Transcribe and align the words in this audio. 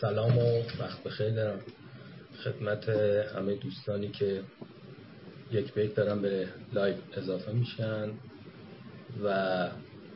سلام 0.00 0.38
و 0.38 0.62
وقت 0.80 1.02
بخیر 1.02 1.30
دارم. 1.30 1.60
خدمت 2.44 2.88
همه 3.36 3.54
دوستانی 3.54 4.08
که 4.08 4.42
یک 5.52 6.22
به 6.22 6.48
یک 6.72 6.77
دارن 6.77 6.83
به 6.83 6.87
live 6.87 6.94
اضافه 7.16 7.52
میشن 7.52 8.10
و 9.24 9.28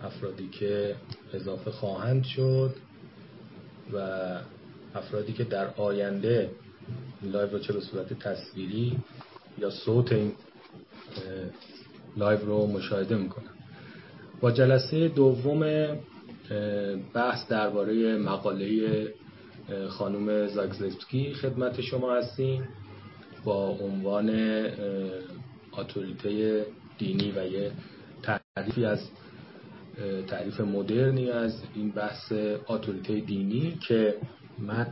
افرادی 0.02 0.48
که 0.48 0.94
اضافه 1.32 1.70
خواهند 1.70 2.24
شد 2.24 2.74
و 3.92 3.98
افرادی 4.94 5.32
که 5.32 5.44
در 5.44 5.66
آینده 5.76 6.50
live 7.22 7.50
رو 7.50 7.58
چه 7.58 7.72
به 7.72 7.80
صورت 7.80 8.12
تصویری 8.12 8.98
یا 9.58 9.70
صوت 9.70 10.12
این 10.12 10.32
live 12.16 12.40
رو 12.40 12.66
مشاهده 12.66 13.16
می‌کنن. 13.16 13.50
با 14.40 14.50
جلسه 14.50 15.08
دوم 15.08 15.62
بحث 17.14 17.48
درباره 17.48 18.18
مقاله 18.18 19.08
خانم 19.88 20.46
زاگزفسکی 20.46 21.34
خدمت 21.34 21.80
شما 21.80 22.14
هستیم 22.14 22.68
با 23.44 23.68
عنوان 23.68 24.30
اتوریته 25.78 26.66
دینی 26.98 27.32
و 27.36 27.46
یه 27.46 27.72
تعریفی 28.22 28.84
از 28.84 29.08
تعریف 30.26 30.60
مدرنی 30.60 31.30
از 31.30 31.62
این 31.74 31.90
بحث 31.90 32.32
اتوریته 32.68 33.20
دینی 33.20 33.78
که 33.88 34.14
من 34.58 34.86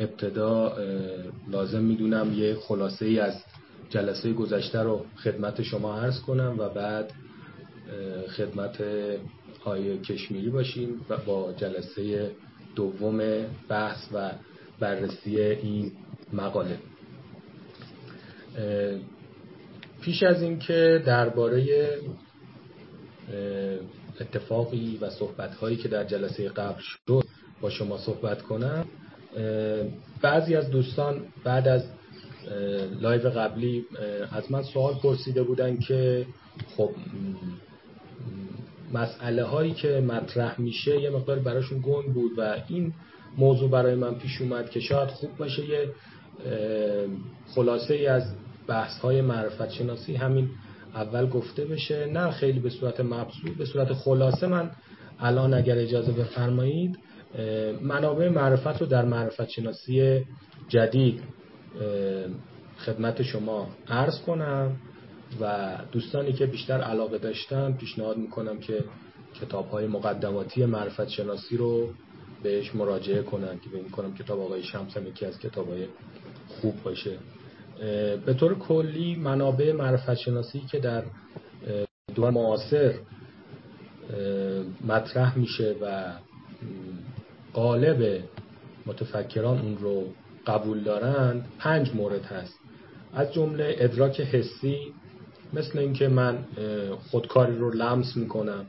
ابتدا 0.00 0.76
لازم 1.48 1.82
می‌دونم 1.82 2.32
یه 2.34 2.54
خلاصه 2.54 3.06
ای 3.06 3.18
از 3.18 3.34
جلسه 3.90 4.32
گذشته 4.32 4.82
رو 4.82 5.04
خدمت 5.16 5.62
شما 5.62 6.00
عرض 6.00 6.20
کنم 6.20 6.54
و 6.58 6.68
بعد 6.68 7.12
خدمت 8.36 8.84
های 9.64 9.98
کشمیری 9.98 10.50
باشیم 10.50 11.00
و 11.08 11.16
با 11.16 11.52
جلسه 11.52 12.30
دوم 12.74 13.46
بحث 13.68 14.08
و 14.12 14.30
بررسی 14.80 15.40
این 15.40 15.92
مقاله. 16.32 16.78
پیش 20.00 20.22
از 20.22 20.42
اینکه 20.42 21.02
درباره 21.06 21.88
اتفاقی 24.20 24.98
و 25.00 25.10
صحبت 25.10 25.54
هایی 25.54 25.76
که 25.76 25.88
در 25.88 26.04
جلسه 26.04 26.48
قبل 26.48 26.80
شد 26.80 27.24
با 27.60 27.70
شما 27.70 27.98
صحبت 27.98 28.42
کنم 28.42 28.86
بعضی 30.22 30.56
از 30.56 30.70
دوستان 30.70 31.22
بعد 31.44 31.68
از 31.68 31.84
لایو 33.00 33.30
قبلی 33.30 33.84
از 34.32 34.52
من 34.52 34.62
سوال 34.62 34.94
پرسیده 34.94 35.42
بودن 35.42 35.76
که 35.76 36.26
خب 36.76 36.90
مسئله 38.92 39.44
هایی 39.44 39.72
که 39.72 40.00
مطرح 40.00 40.60
میشه 40.60 41.00
یه 41.00 41.10
مقدار 41.10 41.38
براشون 41.38 41.78
گنگ 41.78 42.14
بود 42.14 42.38
و 42.38 42.56
این 42.68 42.92
موضوع 43.38 43.70
برای 43.70 43.94
من 43.94 44.14
پیش 44.14 44.40
اومد 44.40 44.70
که 44.70 44.80
شاید 44.80 45.08
خوب 45.08 45.36
باشه 45.36 45.64
یه 45.68 45.88
خلاصه 47.54 47.94
ای 47.94 48.06
از 48.06 48.34
بحث 48.66 48.98
های 48.98 49.20
معرفت 49.20 49.70
شناسی 49.70 50.14
همین 50.14 50.48
اول 50.94 51.26
گفته 51.26 51.64
بشه. 51.64 52.06
نه 52.06 52.30
خیلی 52.30 52.60
به 52.60 52.70
صورت 52.70 53.00
مبسوط 53.00 53.56
به 53.58 53.64
صورت 53.64 53.92
خلاصه 53.92 54.46
من 54.46 54.70
الان 55.18 55.54
اگر 55.54 55.78
اجازه 55.78 56.12
بفرمایید 56.12 56.98
منابع 57.82 58.28
معرفت 58.28 58.80
رو 58.80 58.86
در 58.86 59.04
معرفت 59.04 59.48
شناسی 59.48 60.24
جدید 60.68 61.22
خدمت 62.78 63.22
شما 63.22 63.68
عرض 63.88 64.20
کنم. 64.20 64.76
و 65.40 65.76
دوستانی 65.92 66.32
که 66.32 66.46
بیشتر 66.46 66.80
علاقه 66.80 67.18
داشتن 67.18 67.72
پیشنهاد 67.72 68.16
می‌کنم 68.16 68.58
که 68.58 68.84
کتاب 69.40 69.70
های 69.70 69.86
مقدماتی 69.86 70.64
معرفت 70.64 71.08
شناسی 71.08 71.56
رو 71.56 71.90
بهش 72.42 72.74
مراجعه 72.74 73.22
کنن 73.22 73.58
که 73.58 73.70
ببین 73.70 73.90
کنم 73.90 74.14
کتاب 74.14 74.40
آقای 74.40 74.62
شمس 74.62 74.96
هم 74.96 75.06
یکی 75.06 75.26
از 75.26 75.38
کتاب 75.38 75.68
های 75.68 75.86
خوب 76.48 76.82
باشه. 76.82 77.18
به 78.26 78.34
طور 78.40 78.58
کلی 78.58 79.14
منابع 79.14 79.72
معرفت 79.72 80.14
شناسی 80.14 80.60
که 80.60 80.78
در 80.78 81.04
دور 82.14 82.30
معاصر 82.30 82.94
مطرح 84.86 85.38
میشه 85.38 85.76
و 85.82 86.12
قالب 87.52 88.22
متفکران 88.86 89.60
اون 89.60 89.78
رو 89.78 90.04
قبول 90.46 90.80
دارند 90.80 91.48
پنج 91.58 91.94
مورد 91.94 92.24
هست. 92.24 92.58
از 93.12 93.32
جمله 93.32 93.76
ادراک 93.78 94.20
حسی 94.20 94.76
مثل 95.52 95.78
اینکه 95.78 96.08
من 96.08 96.38
خودکاری 97.10 97.58
رو 97.58 97.70
لمس 97.70 98.16
می‌کنم 98.16 98.64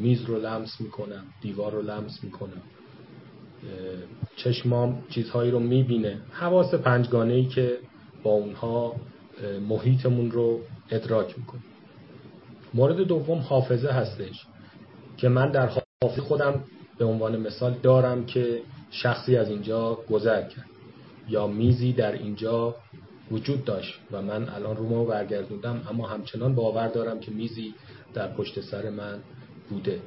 میز 0.00 0.22
رو 0.24 0.40
لمس 0.40 0.80
می‌کنم 0.80 1.24
دیوار 1.42 1.72
رو 1.72 1.82
لمس 1.82 2.24
می‌کنم. 2.24 2.62
چشمام 4.36 5.02
چیزهایی 5.10 5.50
رو 5.50 5.58
می‌بینه. 5.58 6.20
حواس 6.32 6.74
پنجگانه 6.74 7.34
ای 7.34 7.44
که 7.44 7.78
با 8.22 8.30
اونها 8.30 8.96
محیطمون 9.68 10.30
رو 10.30 10.60
ادراک 10.90 11.38
می‌کنه. 11.38 11.60
مورد 12.74 12.96
دوم 12.96 13.38
حافظه 13.38 13.88
هستش 13.88 14.46
که 15.16 15.28
من 15.28 15.50
در 15.50 15.70
حافظه 16.02 16.22
خودم 16.22 16.64
به 16.98 17.04
عنوان 17.04 17.36
مثال 17.36 17.74
دارم 17.82 18.26
که 18.26 18.60
شخصی 18.90 19.36
از 19.36 19.48
اینجا 19.48 19.98
گذر 20.10 20.42
کرد 20.42 20.66
یا 21.28 21.46
میزی 21.46 21.92
در 21.92 22.12
اینجا 22.12 22.74
وجود 23.30 23.64
داشت 23.64 23.94
و 24.12 24.22
من 24.22 24.48
الان 24.48 24.76
رومو 24.76 25.04
برگردوندم 25.04 25.82
اما 25.90 26.06
همچنان 26.06 26.54
باور 26.54 26.88
دارم 26.88 27.20
که 27.20 27.30
میزی 27.30 27.74
در 28.14 28.28
پشت 28.28 28.60
سر 28.60 28.90
من 28.90 29.18
بوده. 29.70 30.00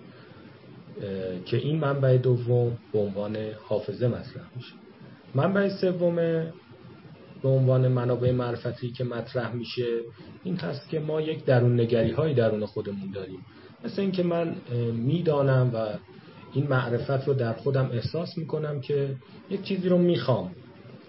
که 1.45 1.57
این 1.57 1.79
منبع 1.79 2.17
دوم 2.17 2.77
به 2.93 2.99
عنوان 2.99 3.37
حافظه 3.63 4.07
مطرح 4.07 4.43
میشه. 4.55 4.73
منبع 5.35 5.69
سوم 5.69 6.15
به 7.43 7.49
عنوان 7.49 7.87
منابع 7.87 8.31
معرفتی 8.31 8.91
که 8.91 9.03
مطرح 9.03 9.53
میشه 9.53 9.99
این 10.43 10.55
هست 10.57 10.89
که 10.89 10.99
ما 10.99 11.21
یک 11.21 11.45
درون 11.45 11.79
نگری 11.79 12.11
های 12.11 12.33
درون 12.33 12.65
خودمون 12.65 13.11
داریم. 13.11 13.39
مثل 13.85 14.01
اینکه 14.01 14.23
من 14.23 14.55
می‌دانم 14.93 15.71
و 15.73 15.88
این 16.53 16.67
معرفت 16.67 17.27
رو 17.27 17.33
در 17.33 17.53
خودم 17.53 17.89
احساس 17.91 18.38
می‌کنم 18.38 18.81
که 18.81 19.15
یک 19.49 19.63
چیزی 19.63 19.89
رو 19.89 19.97
می‌خوام 19.97 20.51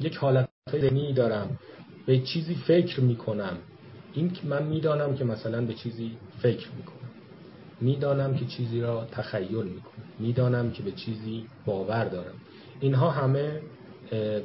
یک 0.00 0.16
حالت 0.16 0.48
ذهنی 0.70 1.12
دارم 1.12 1.58
به 2.06 2.18
چیزی 2.18 2.54
فکر 2.54 3.00
می‌کنم. 3.00 3.56
این 4.12 4.32
من 4.44 4.62
می‌دانم 4.62 5.14
که 5.16 5.24
مثلا 5.24 5.66
به 5.66 5.74
چیزی 5.74 6.16
فکر 6.38 6.68
می‌کنم. 6.76 7.10
می‌دانم 7.80 8.34
که 8.34 8.46
چیزی 8.46 8.80
را 8.80 9.04
تخیل 9.04 9.62
می‌کنم. 9.62 10.04
می‌دانم 10.18 10.70
که 10.70 10.82
به 10.82 10.92
چیزی 10.92 11.46
باور 11.66 12.04
دارم. 12.04 12.34
اینها 12.80 13.10
همه 13.10 13.60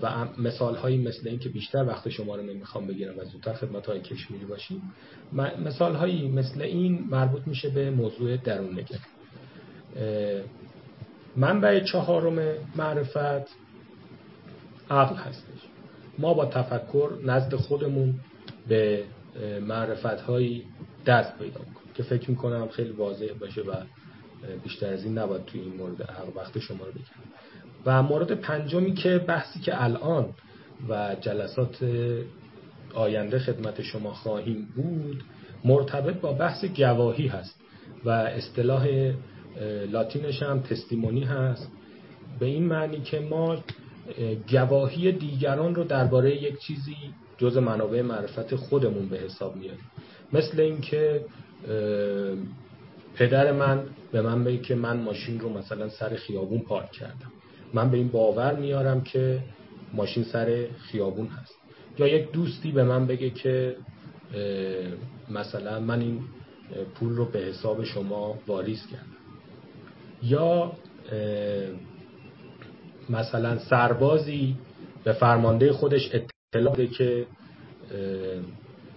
و 0.01 0.25
مثال 0.37 0.75
هایی 0.75 0.97
مثل 0.97 1.27
این 1.27 1.39
که 1.39 1.49
بیشتر 1.49 1.85
وقت 1.85 2.09
شما 2.09 2.35
رو 2.35 2.43
نمی‌خوام 2.43 2.87
بگیرم 2.87 3.19
و 3.19 3.23
زودتر 3.23 3.53
خدمت 3.53 3.85
های 3.85 4.01
کشمیری 4.01 4.45
باشیم. 4.45 4.81
مثال 5.65 5.95
هایی 5.95 6.27
مثل 6.27 6.61
این 6.61 7.07
مربوط 7.09 7.47
میشه 7.47 7.69
به 7.69 7.89
موضوع 7.89 8.37
درون 8.37 8.79
نگری. 8.79 8.99
منبع 11.35 11.79
چهارم 11.79 12.43
معرفت 12.75 13.47
عقل 14.89 15.15
هستش. 15.15 15.59
ما 16.17 16.33
با 16.33 16.45
تفکر 16.45 17.09
نزد 17.25 17.55
خودمون 17.55 18.15
به 18.67 19.03
معرفت 19.61 20.05
هایی 20.05 20.63
دست 21.05 21.37
پیدا 21.37 21.59
می‌کنیم 21.59 21.93
که 21.95 22.03
فکر 22.03 22.29
می‌کنم 22.29 22.67
خیلی 22.67 22.89
واضح 22.91 23.33
باشه 23.39 23.61
و 23.61 23.73
بیشتر 24.63 24.93
از 24.93 25.03
این 25.03 25.17
نباید 25.17 25.45
توی 25.45 25.61
این 25.61 25.73
مورد 25.77 26.09
وقت 26.35 26.59
شما 26.59 26.85
رو 26.85 26.91
بگیرم 26.91 27.07
و 27.85 28.03
مورد 28.03 28.31
پنجمی 28.31 28.93
که 28.93 29.17
بحثی 29.17 29.59
که 29.59 29.83
الان 29.83 30.25
و 30.89 31.15
جلسات 31.21 31.85
آینده 32.93 33.39
خدمت 33.39 33.81
شما 33.81 34.13
خواهیم 34.13 34.67
بود 34.75 35.23
مرتبط 35.63 36.15
با 36.15 36.33
بحث 36.33 36.65
گواهی 36.65 37.27
هست 37.27 37.59
و 38.05 38.09
اصطلاح 38.09 39.11
لاتینش 39.91 40.43
هم 40.43 40.59
تستیمونی 40.59 41.23
هست. 41.23 41.71
به 42.39 42.45
این 42.45 42.65
معنی 42.65 43.01
که 43.01 43.19
ما 43.19 43.57
گواهی 44.49 45.11
دیگران 45.11 45.75
رو 45.75 45.83
درباره 45.83 46.43
یک 46.43 46.59
چیزی 46.59 46.95
جز 47.37 47.57
منابع 47.57 48.01
معرفت 48.01 48.55
خودمون 48.55 49.09
به 49.09 49.17
حساب 49.17 49.55
میاریم. 49.55 49.91
مثل 50.33 50.59
اینکه 50.59 51.25
پدر 53.15 53.51
من 53.51 53.83
به 54.11 54.21
من 54.21 54.43
بگه 54.43 54.57
که 54.57 54.75
من 54.75 54.97
ماشین 54.97 55.39
رو 55.39 55.49
مثلا 55.49 55.89
سر 55.89 56.15
خیابون 56.15 56.59
پارک 56.59 56.91
کردم. 56.91 57.31
من 57.73 57.91
به 57.91 57.97
این 57.97 58.07
باور 58.07 58.55
میارم 58.55 59.01
که 59.01 59.39
ماشین 59.93 60.23
سر 60.23 60.65
خیابون 60.77 61.27
هست. 61.27 61.55
یا 61.99 62.07
یک 62.07 62.31
دوستی 62.31 62.71
به 62.71 62.83
من 62.83 63.07
بگه 63.07 63.29
که 63.29 63.75
مثلا 65.29 65.79
من 65.79 66.01
این 66.01 66.19
پول 66.95 67.15
رو 67.15 67.25
به 67.25 67.39
حساب 67.39 67.83
شما 67.83 68.39
واریز 68.47 68.87
کردم. 68.87 69.17
یا 70.23 70.71
مثلا 73.09 73.57
سربازی 73.57 74.55
به 75.03 75.13
فرمانده 75.13 75.73
خودش 75.73 76.09
اطلاع 76.13 76.73
بده 76.73 76.87
که 76.87 77.25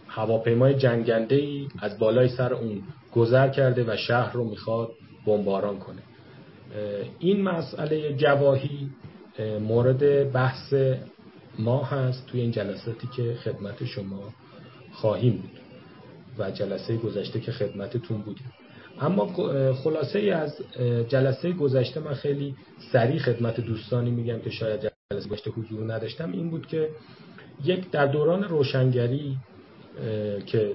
هواپیمای 0.09 0.75
جنگنده 0.75 1.37
ای 1.37 1.69
از 1.79 1.99
بالای 1.99 2.29
سر 2.29 2.55
اون 2.55 2.83
گذر 3.13 3.49
کرده 3.49 3.85
و 3.93 3.97
شهر 3.97 4.33
رو 4.33 4.45
می‌خواد 4.45 4.91
بمباران 5.27 5.79
کنه. 5.79 6.03
این 7.19 7.43
مسئله 7.43 8.17
گواهی 8.21 8.91
مورد 9.61 10.33
بحث 10.33 10.75
ما 11.59 11.85
هست 11.85 12.27
توی 12.27 12.41
این 12.41 12.51
جلساتی 12.51 13.09
که 13.17 13.35
خدمت 13.35 13.85
شما 13.85 14.23
خواهیم 14.93 15.33
بود 15.37 15.61
و 16.39 16.51
جلسه 16.51 16.97
گذشته 16.97 17.41
که 17.41 17.53
خدمتتون 17.53 18.23
بودیم. 18.23 18.53
اما 19.01 19.27
خلاصه 19.73 20.19
ای 20.19 20.31
از 20.31 20.59
جلسه 21.09 21.53
گذشته 21.53 22.01
من 22.01 22.15
خیلی 22.15 22.55
سریع 22.93 23.19
خدمت 23.19 23.61
دوستانی 23.61 24.11
میگم 24.11 24.39
که 24.39 24.51
شاید 24.51 24.81
جلسه 24.81 25.29
گذشته 25.29 25.51
حضور 25.51 25.95
نداشتم 25.95 26.33
این 26.33 26.51
بود 26.51 26.67
که 26.67 26.89
یک 27.65 27.91
در 27.91 28.07
دوران 28.07 28.43
روشنگری 28.43 29.37
که 30.47 30.73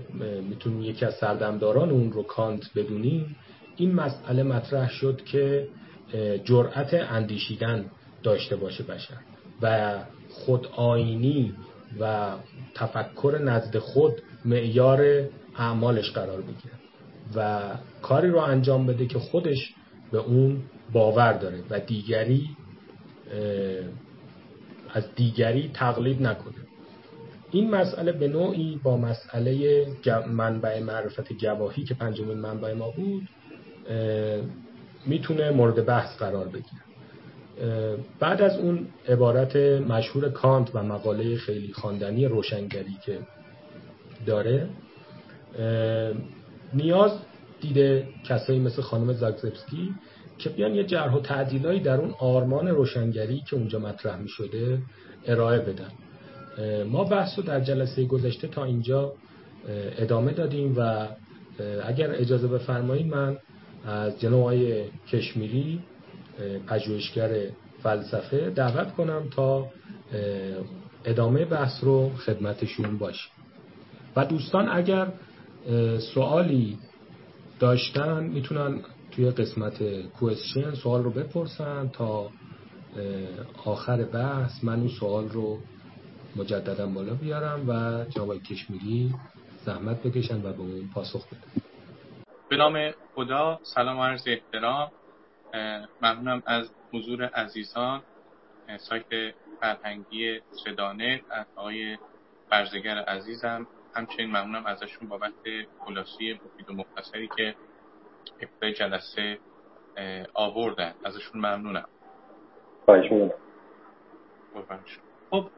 می‌تونیم 0.49 0.81
یکی 0.81 1.05
از 1.05 1.13
سردمداران 1.13 1.89
اون 1.89 2.11
رو 2.11 2.23
کانت 2.23 2.63
بدونیم 2.75 3.35
این 3.75 3.93
مسئله 3.95 4.43
مطرح 4.43 4.89
شد 4.89 5.23
که 5.25 5.67
جرأت 6.43 6.93
اندیشیدن 6.93 7.85
داشته 8.23 8.55
باشه 8.55 8.83
بشر 8.83 9.17
و 9.61 9.95
خود 10.29 10.67
آینی 10.75 11.53
و 11.99 12.31
تفکر 12.75 13.39
نزد 13.43 13.77
خود 13.77 14.13
معیار 14.45 15.23
اعمالش 15.57 16.11
قرار 16.11 16.41
بگیره. 16.41 16.84
و 17.35 17.69
کاری 18.01 18.29
رو 18.29 18.39
انجام 18.39 18.85
بده 18.85 19.05
که 19.05 19.19
خودش 19.19 19.73
به 20.11 20.17
اون 20.17 20.61
باور 20.93 21.33
داره 21.33 21.63
و 21.69 21.79
دیگری 21.79 22.49
از 24.93 25.15
دیگری 25.15 25.71
تقلید 25.73 26.21
نکنه. 26.21 26.55
این 27.51 27.71
مسئله 27.71 28.11
به 28.11 28.27
نوعی 28.27 28.79
با 28.83 28.97
مسئله 28.97 29.85
منبع 30.27 30.79
معرفت 30.79 31.33
گواهی 31.33 31.83
که 31.83 31.93
پنجمین 31.93 32.37
منبع 32.37 32.73
ما 32.73 32.91
بود 32.91 33.27
می‌تونه 35.05 35.51
مورد 35.51 35.85
بحث 35.85 36.17
قرار 36.17 36.47
بگیره. 36.47 36.81
بعد 38.19 38.41
از 38.41 38.57
اون 38.57 38.87
عبارت 39.07 39.55
مشهور 39.55 40.29
کانت 40.29 40.75
و 40.75 40.83
مقاله 40.83 41.37
خیلی 41.37 41.73
خواندنی 41.73 42.25
روشنگری 42.25 42.97
که 43.05 43.19
داره 44.25 44.69
نیاز 46.73 47.11
دیده 47.61 48.07
کسایی 48.23 48.59
مثل 48.59 48.81
خانم 48.81 49.13
زاگزبسکی 49.13 49.95
که 50.37 50.49
بیان 50.49 50.75
یه 50.75 50.83
جرح 50.83 51.13
و 51.13 51.19
تعدیلایی 51.19 51.79
در 51.79 51.97
اون 51.97 52.15
آرمان 52.19 52.67
روشنگری 52.67 53.43
که 53.49 53.55
اونجا 53.55 53.79
مطرح 53.79 54.19
می 54.19 54.29
شده 54.29 54.81
ارائه 55.25 55.59
بدن. 55.59 55.91
ما 56.83 57.03
بحث 57.03 57.39
رو 57.39 57.43
در 57.43 57.59
جلسه 57.59 58.05
گذشته 58.05 58.47
تا 58.47 58.63
اینجا 58.63 59.13
ادامه 59.97 60.33
دادیم 60.33 60.75
و 60.77 61.07
اگر 61.85 62.11
اجازه 62.11 62.47
بفرمایید 62.47 63.07
من 63.07 63.37
از 63.85 64.19
جناب 64.19 64.53
کشمیری 65.11 65.79
پژوهشگر 66.67 67.29
فلسفه 67.83 68.49
دعوت 68.49 68.93
کنم 68.93 69.29
تا 69.35 69.67
ادامه 71.05 71.45
بحث 71.45 71.83
رو 71.83 72.09
خدمتشون 72.09 72.97
باشیم. 72.97 73.31
و 74.15 74.25
دوستان 74.25 74.69
اگر 74.69 75.07
سوالی 76.13 76.77
داشتن 77.59 78.23
می‌تونن 78.23 78.81
توی 79.11 79.31
قسمت 79.31 80.01
کوئسشن 80.01 80.73
سوال 80.73 81.03
رو 81.03 81.11
بپرسن 81.11 81.89
تا 81.93 82.29
آخر 83.65 84.03
بحث 84.03 84.63
من 84.63 84.79
اون 84.79 84.89
سوال 84.99 85.29
رو 85.29 85.59
مجددا 86.35 86.87
بالا 86.87 87.13
بیارم 87.13 87.69
و 87.69 88.05
جناب 88.09 88.37
کشمیری 88.37 89.13
زحمت 89.65 90.03
بکشن 90.03 90.37
و 90.37 90.53
به 90.53 90.59
اون 90.59 90.89
پاسخ 90.93 91.27
بدن. 91.27 91.61
به 92.49 92.57
نام 92.57 92.91
خدا 93.15 93.59
سلام 93.63 93.99
عرض 93.99 94.27
احترام. 94.27 94.91
ممنونم 96.01 96.43
از 96.45 96.69
حضور 96.93 97.25
عزیزان. 97.25 98.01
سایت 98.79 99.35
فرهنگی 99.61 100.39
صدانه 100.65 101.21
از 101.31 101.45
آقای 101.55 101.97
برزگر 102.51 102.97
عزیزم. 102.97 103.67
همچنین 103.95 104.29
ممنونم 104.29 104.65
ازشون 104.65 105.09
بابت 105.09 105.33
خلاصی 105.79 106.33
مفید 106.33 106.69
و 106.69 106.73
مختصری 106.73 107.29
که 107.37 107.55
ابتدای 108.39 108.73
جلسه 108.73 109.39
آوردن. 110.33 110.93
ازشون 111.03 111.41
ممنونم. 111.41 111.87
خواهش 112.85 113.11
خب 115.29 115.49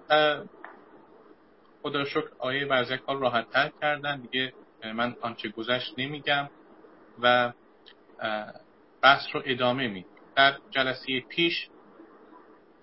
خدا 1.83 2.05
شکر 2.05 2.29
آیه 2.39 2.65
برزگر 2.65 2.97
کار 2.97 3.17
راحت 3.17 3.49
تر 3.49 3.71
کردن. 3.81 4.21
دیگه 4.21 4.53
من 4.93 5.15
آنچه 5.21 5.49
گذشت 5.49 5.93
نمیگم 5.97 6.49
و 7.21 7.53
بحث 9.01 9.23
رو 9.33 9.41
ادامه 9.45 9.87
می 9.87 10.05
در 10.35 10.57
جلسه 10.69 11.19
پیش 11.19 11.69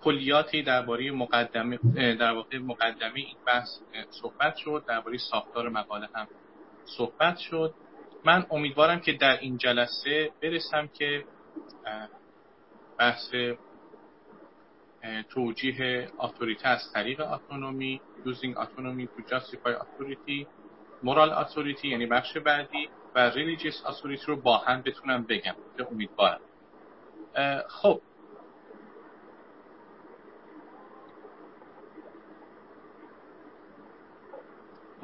کلیاتی 0.05 0.63
درباره 0.63 1.11
مقدمه 1.11 1.79
در 2.15 2.33
واقع 2.33 2.59
مقدمه 2.59 3.15
این 3.15 3.37
بحث 3.47 3.69
صحبت 4.11 4.57
شد 4.57 4.85
درباره 4.89 5.19
ساختار 5.19 5.69
مقاله 5.69 6.09
هم 6.15 6.29
صحبت 6.85 7.39
شد. 7.39 7.75
من 8.25 8.47
امیدوارم 8.51 9.01
که 9.01 9.13
در 9.13 9.41
این 9.41 9.57
جلسه 9.57 10.31
برسم 10.43 10.87
که 10.87 11.25
بحث 12.99 13.35
توجیه 15.31 16.09
اتوریته 16.19 16.69
از 16.69 16.93
طریق 16.95 17.21
اتونومی 17.21 18.01
using 18.27 18.55
autonomy 18.57 19.07
to 19.15 19.23
justify 19.31 19.73
authority 19.83 20.47
moral 21.03 21.31
authority 21.45 21.85
یعنی 21.85 22.07
بخش 22.07 22.37
بعدی 22.37 22.89
و 23.15 23.31
religious 23.31 23.87
authority 23.87 24.25
رو 24.27 24.37
با 24.37 24.57
هم 24.59 24.83
بتونم 24.83 25.23
بگم 25.29 25.55
امیدوارم. 25.91 26.41
خب 27.69 28.01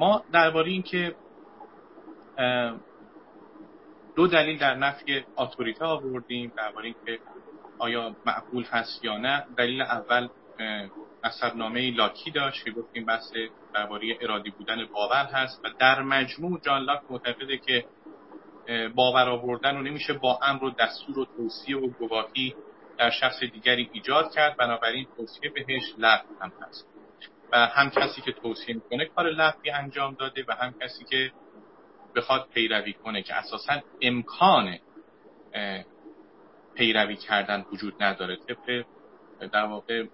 ما 0.01 0.23
درباره 0.33 0.71
این 0.71 0.83
که 0.83 1.15
دو 4.15 4.27
دلیل 4.27 4.57
در 4.57 4.75
نفی 4.75 5.25
اتوریته 5.37 5.85
آوردیم 5.85 6.53
درباره 6.57 6.85
اینکه 6.85 7.23
آیا 7.79 8.15
معقول 8.25 8.63
هست 8.63 9.03
یا 9.05 9.17
نه. 9.17 9.45
دلیل 9.57 9.81
اول 9.81 10.27
اثرنامه 11.23 11.91
لاکی 11.91 12.31
داشت 12.31 12.65
که 12.65 12.71
گفتیم 12.71 13.05
بحث 13.05 13.33
درباره 13.73 14.17
ارادی 14.21 14.49
بودن 14.49 14.85
باور 14.93 15.25
هست 15.33 15.61
و 15.63 15.69
در 15.79 16.01
مجموع 16.01 16.59
جان 16.59 16.81
لاک 16.81 17.01
معتقده 17.09 17.57
که 17.57 17.85
باور 18.95 19.29
آوردن 19.29 19.75
رو 19.75 19.83
نمیشه 19.83 20.13
با 20.13 20.39
امر 20.41 20.63
و 20.63 20.71
دستور 20.71 21.19
و 21.19 21.25
توصیه 21.25 21.77
و 21.77 21.87
گواهی 21.87 22.55
در 22.97 23.09
شخص 23.09 23.39
دیگری 23.39 23.89
ایجاد 23.93 24.31
کرد. 24.31 24.57
بنابراین 24.57 25.07
توصیه 25.17 25.49
بهش 25.49 25.83
لغو 25.97 26.27
هم 26.41 26.51
هست. 26.61 26.90
و 27.51 27.57
هم 27.57 27.89
کسی 27.89 28.21
که 28.21 28.31
توصیه 28.31 28.75
می‌کنه 28.75 29.05
کار 29.05 29.29
لغوی 29.29 29.69
انجام 29.69 30.13
داده 30.13 30.45
و 30.47 30.51
هم 30.51 30.73
کسی 30.81 31.05
که 31.05 31.31
بخواد 32.15 32.47
پیروی 32.53 32.93
کنه 32.93 33.21
که 33.21 33.35
اساسا 33.35 33.81
امکان 34.01 34.77
پیروی 36.75 37.15
کردن 37.15 37.65
وجود 37.71 38.03
نداره. 38.03 38.35
طبق 38.35 38.85
در 39.51 39.65
واقع 39.65 40.05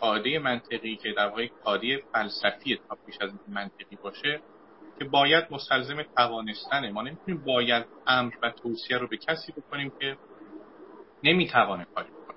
قاعده 0.00 0.38
منطقی 0.38 0.96
که 0.96 1.12
در 1.12 1.26
واقع 1.26 1.48
قاعده 1.64 2.02
فلسفی 2.12 2.80
تا 2.88 2.96
پیش 3.06 3.16
از 3.20 3.30
منطقی 3.48 3.96
باشه 4.02 4.40
که 4.98 5.04
باید 5.04 5.44
مستلزم 5.50 6.02
توانستنه. 6.02 6.90
ما 6.90 7.02
نمی‌تونیم 7.02 7.44
باید 7.44 7.86
امر 8.06 8.32
و 8.42 8.50
توصیه 8.50 8.98
رو 8.98 9.08
به 9.08 9.16
کسی 9.16 9.52
بکنیم 9.52 9.92
که 10.00 10.16
نمی‌توانه 11.24 11.86
کاری 11.94 12.08
بکنه. 12.10 12.36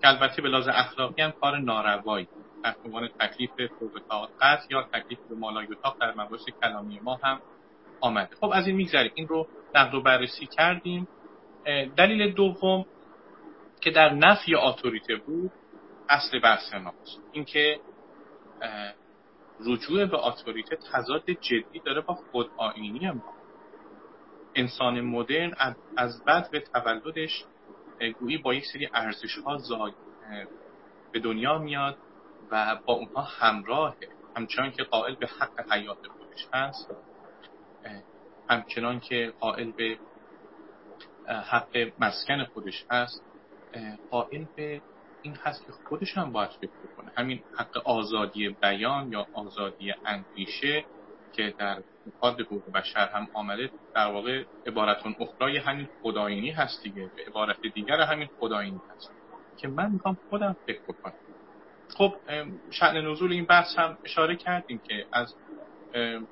که 0.00 0.08
البته 0.08 0.42
به 0.42 0.48
لحاظ 0.48 0.68
اخلاقی 0.68 1.22
هم 1.22 1.30
کار 1.30 1.58
ناروایی. 1.58 2.28
در 2.64 2.74
عنوان 2.84 3.08
تکلیف 3.08 3.50
فوق 3.78 4.00
طاقت 4.08 4.70
یا 4.70 4.82
تکلیف 4.82 5.18
به 5.28 5.34
مالای 5.34 5.66
در 6.00 6.14
مباحث 6.14 6.44
کلامی 6.62 7.00
ما 7.00 7.20
هم 7.24 7.40
آمده. 8.00 8.36
خب 8.36 8.50
از 8.54 8.66
این 8.66 8.76
میگذریم. 8.76 9.12
این 9.14 9.28
رو 9.28 9.46
نقد 9.74 9.94
و 9.94 10.02
بررسی 10.02 10.46
کردیم. 10.46 11.08
دلیل 11.96 12.32
دوم 12.32 12.86
که 13.80 13.90
در 13.90 14.14
نفی 14.14 14.54
آتوریته 14.54 15.16
بود 15.16 15.52
اصل 16.08 16.40
بحث 16.40 16.74
ماست 16.74 17.20
اینکه 17.32 17.80
رجوع 19.60 20.06
به 20.06 20.16
آتوریته 20.16 20.76
تضاد 20.92 21.30
جدی 21.30 21.80
داره 21.84 22.00
با 22.00 22.14
خود 22.14 22.50
آینی 22.56 23.10
ما. 23.10 23.34
انسان 24.54 25.00
مدرن 25.00 25.76
از 25.96 26.24
بعد 26.24 26.50
به 26.50 26.60
تولدش 26.60 27.44
گویی 28.20 28.38
با 28.38 28.54
یک 28.54 28.64
سری 28.72 28.88
ارزش 28.94 29.38
ها 29.38 29.58
به 31.12 31.20
دنیا 31.20 31.58
میاد. 31.58 31.98
و 32.50 32.76
با 32.86 32.92
اونها 32.94 33.22
همراهه. 33.22 33.96
همچنان 34.36 34.70
که 34.70 34.82
قائل 34.84 35.14
به 35.14 35.26
حق 35.26 35.72
حیات 35.72 36.06
خودش 36.06 36.48
هست 36.52 36.90
همچنان 38.50 39.00
که 39.00 39.32
قائل 39.40 39.72
به 39.72 39.98
حق 41.26 41.92
مسکن 41.98 42.44
خودش 42.44 42.86
هست 42.90 43.24
قائل 44.10 44.44
به 44.56 44.82
این 45.22 45.36
هست 45.36 45.66
که 45.66 45.72
خودش 45.72 46.18
هم 46.18 46.32
باید 46.32 46.50
فکر 46.50 46.70
کنه. 46.96 47.12
همین 47.16 47.42
حق 47.58 47.76
آزادی 47.84 48.48
بیان 48.48 49.12
یا 49.12 49.26
آزادی 49.32 49.94
اندیشه 50.04 50.84
که 51.32 51.54
در 51.58 51.82
مقاد 52.06 52.40
حقوق 52.40 52.72
بشر 52.72 53.08
هم 53.08 53.28
آمده 53.34 53.70
در 53.94 54.06
واقع 54.06 54.44
عبارتون 54.66 55.16
اخرای 55.20 55.58
همین 55.58 55.88
خداینی 56.02 56.50
هست 56.50 56.82
دیگه 56.82 57.10
به 57.16 57.24
عبارت 57.26 57.60
دیگر 57.74 58.00
همین 58.00 58.28
خداینی 58.40 58.80
هست. 58.90 59.12
که 59.56 59.68
من 59.68 59.92
می‌خوام 59.92 60.18
خودم 60.30 60.56
فکر 60.66 60.82
بکنم. 60.82 61.27
خب 61.96 62.14
شعن 62.70 63.06
نزول 63.06 63.32
این 63.32 63.44
بحث 63.44 63.78
هم 63.78 63.98
اشاره 64.04 64.36
کردیم 64.36 64.78
که 64.78 65.06
از 65.12 65.34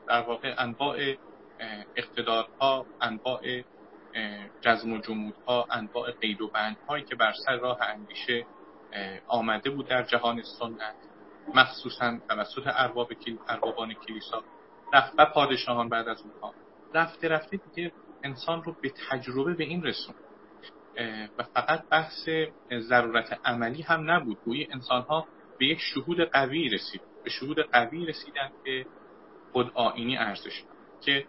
در 0.08 0.20
واقع 0.20 0.54
انواع 0.58 1.14
اقتدارها 1.96 2.86
انواع 3.00 3.62
جزم 4.60 4.92
و 4.92 4.98
جمودها 4.98 5.66
انواع 5.70 6.10
قید 6.10 6.40
و 6.40 6.48
بندهایی 6.48 7.04
که 7.04 7.14
بر 7.14 7.32
سر 7.46 7.56
راه 7.56 7.82
اندیشه 7.82 8.46
آمده 9.28 9.70
بود 9.70 9.88
در 9.88 10.02
جهان 10.02 10.42
سنت. 10.42 10.94
مخصوصا 11.54 12.18
توسط 12.28 12.62
ارباب 12.66 13.12
اربابان 13.48 13.94
کلیسا 13.94 14.44
و 15.18 15.26
پادشاهان 15.26 15.88
بعد 15.88 16.08
از 16.08 16.22
اونها 16.22 16.54
رفته 16.94 17.28
رفته 17.28 17.56
دیگه 17.56 17.92
انسان 18.22 18.62
رو 18.62 18.76
به 18.82 18.92
تجربه 19.10 19.54
به 19.54 19.64
این 19.64 19.82
رسون 19.82 20.14
و 21.38 21.42
فقط 21.42 21.88
بحث 21.88 22.28
ضرورت 22.78 23.40
عملی 23.44 23.82
هم 23.82 24.10
نبود. 24.10 24.38
گویی 24.44 24.68
انسان 24.72 25.02
ها 25.02 25.26
به 25.58 25.66
یک 25.66 25.78
شهود 25.80 26.20
قوی 26.20 26.68
رسید. 26.68 27.00
به 27.24 27.30
شهود 27.30 27.60
قوی 27.60 28.06
رسیدن 28.06 28.50
که 28.64 28.86
خود 29.52 29.72
آینی 29.74 30.18
ارزش 30.18 30.64
که 31.04 31.26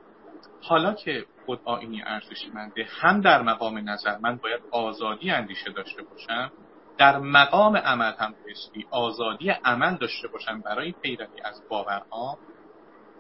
حالا 0.61 0.93
که 0.93 1.25
خود 1.45 1.61
آینی 1.65 2.01
ارزشمنده 2.01 2.87
هم 2.89 3.21
در 3.21 3.41
مقام 3.41 3.89
نظر 3.89 4.17
من 4.17 4.37
باید 4.37 4.61
آزادی 4.71 5.29
اندیشه 5.31 5.71
داشته 5.71 6.03
باشم 6.03 6.51
در 6.97 7.19
مقام 7.19 7.77
عمل 7.77 8.13
هم 8.19 8.35
بایستی 8.43 8.87
آزادی 8.91 9.49
عمل 9.49 9.95
داشته 9.97 10.27
باشم 10.27 10.61
برای 10.61 10.91
پیروی 10.91 11.41
از 11.43 11.63
باورها 11.69 12.37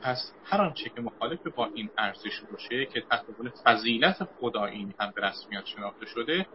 پس 0.01 0.33
هر 0.43 0.61
آنچه 0.61 0.89
که 0.89 1.01
مخالف 1.01 1.47
با 1.55 1.69
این 1.73 1.89
ارزش 1.97 2.41
باشه 2.51 2.85
که 2.85 3.01
تحت 3.01 3.25
فضیلت 3.65 4.23
خدایینی 4.39 4.93
هم 4.99 5.13
به 5.15 5.21
رسمیت 5.21 5.65
شناخته 5.65 6.05
شده 6.05 6.45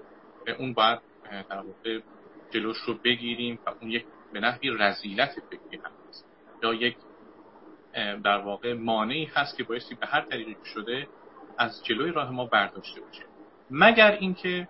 اون 0.59 0.75
باید 0.75 0.99
در 1.31 1.61
واقع 1.61 2.01
جلوش 2.51 2.79
رو 2.79 2.95
بگیریم 3.05 3.59
و 3.67 3.71
اون 3.81 3.91
یک 3.91 4.07
به 4.33 4.41
نحوی 4.41 4.71
رزیلت 4.71 5.31
فکری 5.51 5.77
هم 5.85 5.93
هست. 6.09 6.27
یا 6.63 6.75
یک 6.75 6.97
در 7.95 8.39
واقع 8.39 8.73
مانعی 8.73 9.25
هست 9.25 9.57
که 9.57 9.65
بایستی 9.65 9.95
به 9.95 10.07
هر 10.07 10.21
طریقی 10.21 10.57
شده 10.65 11.09
از 11.59 11.85
جلوی 11.85 12.11
راه 12.11 12.31
ما 12.31 12.47
برداشته 12.47 13.01
باشه. 13.01 13.23
مگر 13.71 14.11
اینکه 14.11 14.69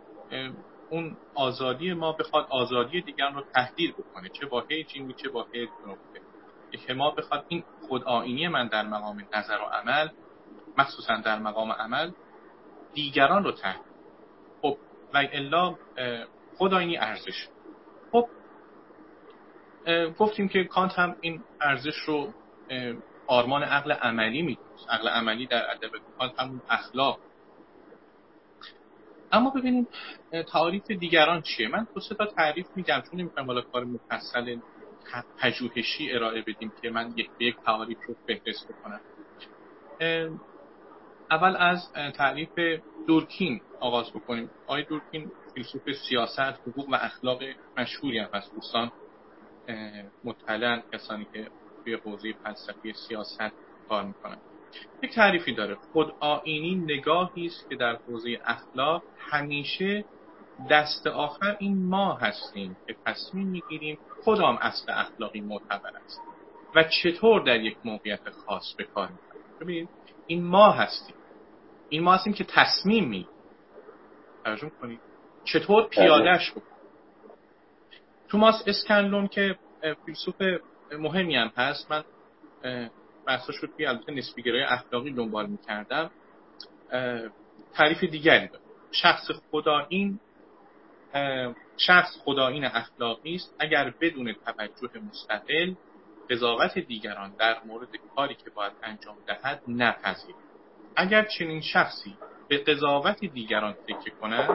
اون 0.91 1.17
آزادی 1.35 1.93
ما 1.93 2.13
بخواد 2.13 2.47
آزادی 2.51 3.01
دیگران 3.01 3.35
رو 3.35 3.43
تهدید 3.55 3.97
بکنه. 3.97 4.29
چه 4.29 4.47
با 4.47 4.65
هیچ 4.69 4.87
چه 5.17 5.29
با 5.29 5.47
هیچ 5.53 5.71
که 6.87 6.95
ما 6.95 7.11
بخواد 7.11 7.45
این 7.49 7.65
خود 7.89 8.05
آینی 8.05 8.49
من 8.49 8.69
در 8.69 8.83
مقام 8.83 9.27
نظر 9.35 9.59
و 9.59 9.65
عمل 9.65 10.09
مخصوصا 10.79 11.17
در 11.17 11.39
مقام 11.39 11.73
عمل 11.73 12.11
دیگران 12.95 13.45
رو 13.45 13.53
تهدید. 13.53 13.93
خب 14.63 14.77
و 15.15 15.29
الا 15.33 15.75
خود 16.57 16.75
آینی 16.75 16.99
ارزش. 16.99 17.49
گفتیم 20.19 20.49
که 20.49 20.65
کانت 20.65 20.99
هم 20.99 21.17
این 21.21 21.43
ارزش 21.61 21.97
رو 22.07 22.33
آرمان 23.27 23.63
عقل 23.63 23.93
عملی 23.93 24.43
می‌دونست. 24.43 24.91
عقل 24.91 25.09
عملی 25.09 25.47
در 25.47 25.71
ادب 25.71 25.91
کانت 26.19 26.41
همون 26.41 26.63
اخلاق. 26.69 27.19
اما 29.33 29.51
ببینیم 29.51 29.89
تعاریف 30.53 30.91
دیگران 30.91 31.43
چیه؟ 31.43 31.69
من 31.69 31.87
دو 31.95 32.01
تا 32.15 32.27
تعریف 32.27 32.67
میگم. 32.77 33.03
چون 33.11 33.21
نمی‌خوام 33.21 33.47
بالا 33.47 33.61
کار 33.61 33.85
مفصل 33.85 34.57
پژوهشی 35.39 36.13
ارائه 36.13 36.43
بدیم 36.43 36.73
که 36.83 36.91
من 36.91 37.13
یک 37.17 37.31
به 37.39 37.45
یک 37.45 37.57
تعاریف 37.65 37.99
رو 38.09 38.17
فهرست 38.27 38.69
بکنم. 38.69 39.01
اول 41.31 41.57
از 41.57 41.93
تعریف 41.93 42.81
دورکین 43.07 43.61
آغاز 43.81 44.11
بکنیم. 44.11 44.51
آقای 44.67 44.83
دورکین 44.85 45.31
فیلسوف 45.55 45.83
سیاست 46.09 46.41
حقوق 46.41 46.89
و 46.89 46.95
اخلاق 46.95 47.43
مشهوری 47.77 48.19
هم 48.19 48.29
هست. 48.35 48.55
دوستان 48.55 48.93
مطلعا 50.25 50.83
کسانی 50.93 51.27
که 51.33 51.51
توی 51.85 51.95
حوزه 51.95 52.33
فلسفی 52.33 52.93
سیاست 52.93 53.53
کار 53.89 54.05
می‌کنن. 54.05 54.39
یک 55.03 55.15
تعریفی 55.15 55.55
داره. 55.55 55.75
خود 55.93 56.15
آینی 56.21 56.75
نگاهی 56.75 57.47
است 57.47 57.69
که 57.69 57.77
در 57.77 57.97
حوزه 57.97 58.41
اخلاق 58.45 59.03
همیشه 59.19 60.05
دست 60.71 61.07
آخر 61.07 61.57
این 61.59 61.87
ما 61.87 62.15
هستیم 62.15 62.77
که 62.87 62.97
تصمیم 63.07 63.47
می‌گیریم 63.47 63.99
کدام 64.25 64.59
اصل 64.61 64.93
اخلاقی 64.93 65.41
معتبر 65.41 65.97
است 66.05 66.21
و 66.75 66.85
چطور 66.85 67.43
در 67.43 67.61
یک 67.61 67.77
موقعیت 67.85 68.31
خاص 68.31 68.75
به 68.79 68.85
کار 68.85 69.11
ببینید 69.61 69.89
این 70.27 70.45
ما 70.45 70.71
هستیم. 70.71 71.17
این 71.89 72.03
ما 72.03 72.15
هستیم 72.15 72.33
که 72.33 72.45
تصمیم 72.45 73.09
می 73.09 73.29
توجه 74.45 74.71
کنید 74.81 75.01
چطور 75.45 75.89
پیادهش 75.89 76.51
بکنیم؟ 76.51 76.72
توماس 78.33 78.63
اسکنلون 78.67 79.29
که 79.29 79.57
فیلسوف 80.07 80.43
مهمی 80.93 81.37
هم 81.37 81.53
هست. 81.57 81.91
من 81.91 82.05
بحثاش 83.27 83.57
رو 83.57 83.69
توی 83.77 83.87
البته 83.87 84.13
نسبیگرای 84.13 84.63
اخلاقی 84.63 85.13
دنبال 85.13 85.47
می‌کردم. 85.47 86.11
تعریف 87.75 88.05
دیگری 88.05 88.49
داره 88.49 88.65
شخص 88.93 89.31
خدا 89.51 89.87
این 89.89 90.21
شخص 91.77 92.17
خدایین 92.25 92.65
اخلاقی 92.65 93.35
است. 93.35 93.55
اگر 93.59 93.95
بدون 94.01 94.33
توجه 94.33 95.01
مستقل 95.09 95.75
قضاوت 96.31 96.79
دیگران 96.79 97.35
در 97.39 97.57
مورد 97.65 97.89
کاری 98.17 98.35
که 98.35 98.51
باید 98.51 98.73
انجام 98.83 99.17
دهد 99.27 99.63
نپذیرد. 99.69 100.39
اگر 100.97 101.25
چنین 101.25 101.61
شخصی 101.61 102.17
به 102.49 102.59
قضاوت 102.59 103.25
دیگران 103.25 103.73
فکر 103.87 104.11
کند 104.21 104.49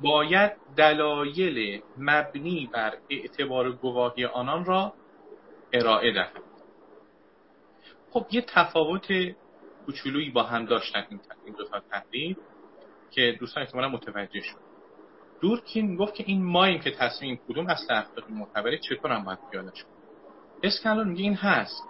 باید 0.00 0.52
دلایل 0.76 1.82
مبنی 1.98 2.70
بر 2.72 2.94
اعتبار 3.10 3.72
گواهی 3.72 4.24
آنان 4.24 4.64
را 4.64 4.92
ارائه 5.72 6.12
دهد. 6.12 6.42
خب 8.10 8.26
یه 8.30 8.40
تفاوت 8.40 9.06
کوچولویی 9.86 10.30
با 10.30 10.42
هم 10.42 10.64
داشتن 10.64 11.06
این 11.44 11.54
دو 11.58 11.64
تا 11.64 11.80
تحلیل 11.80 12.36
که 13.10 13.36
دوستان 13.40 13.62
احتمالا 13.62 13.88
متوجه 13.88 14.40
شد 14.40 14.58
دورکین 15.40 15.96
گفت 15.96 16.14
که 16.14 16.24
این 16.26 16.44
ماییم 16.44 16.80
که 16.80 16.90
تصمیم 16.90 17.40
کدوم 17.48 17.66
اصل 17.66 17.94
اخلاقی 17.94 18.32
معتبره 18.32 18.78
چطور 18.78 19.12
هم 19.12 19.24
باید 19.24 19.38
پیادش 19.50 19.82
کنیم 19.82 19.96
اسکندر 20.62 21.04
میگه 21.04 21.22
این 21.22 21.34
هست. 21.34 21.82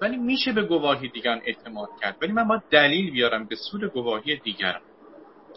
ولی 0.00 0.16
میشه 0.16 0.52
به 0.52 0.62
گواهی 0.62 1.08
دیگران 1.08 1.40
اعتماد 1.44 1.88
کرد. 2.00 2.16
ولی 2.22 2.32
من 2.32 2.48
باید 2.48 2.62
دلیل 2.70 3.10
بیارم 3.10 3.44
به 3.44 3.56
سود 3.56 3.84
گواهی 3.84 4.36
دیگران. 4.36 4.80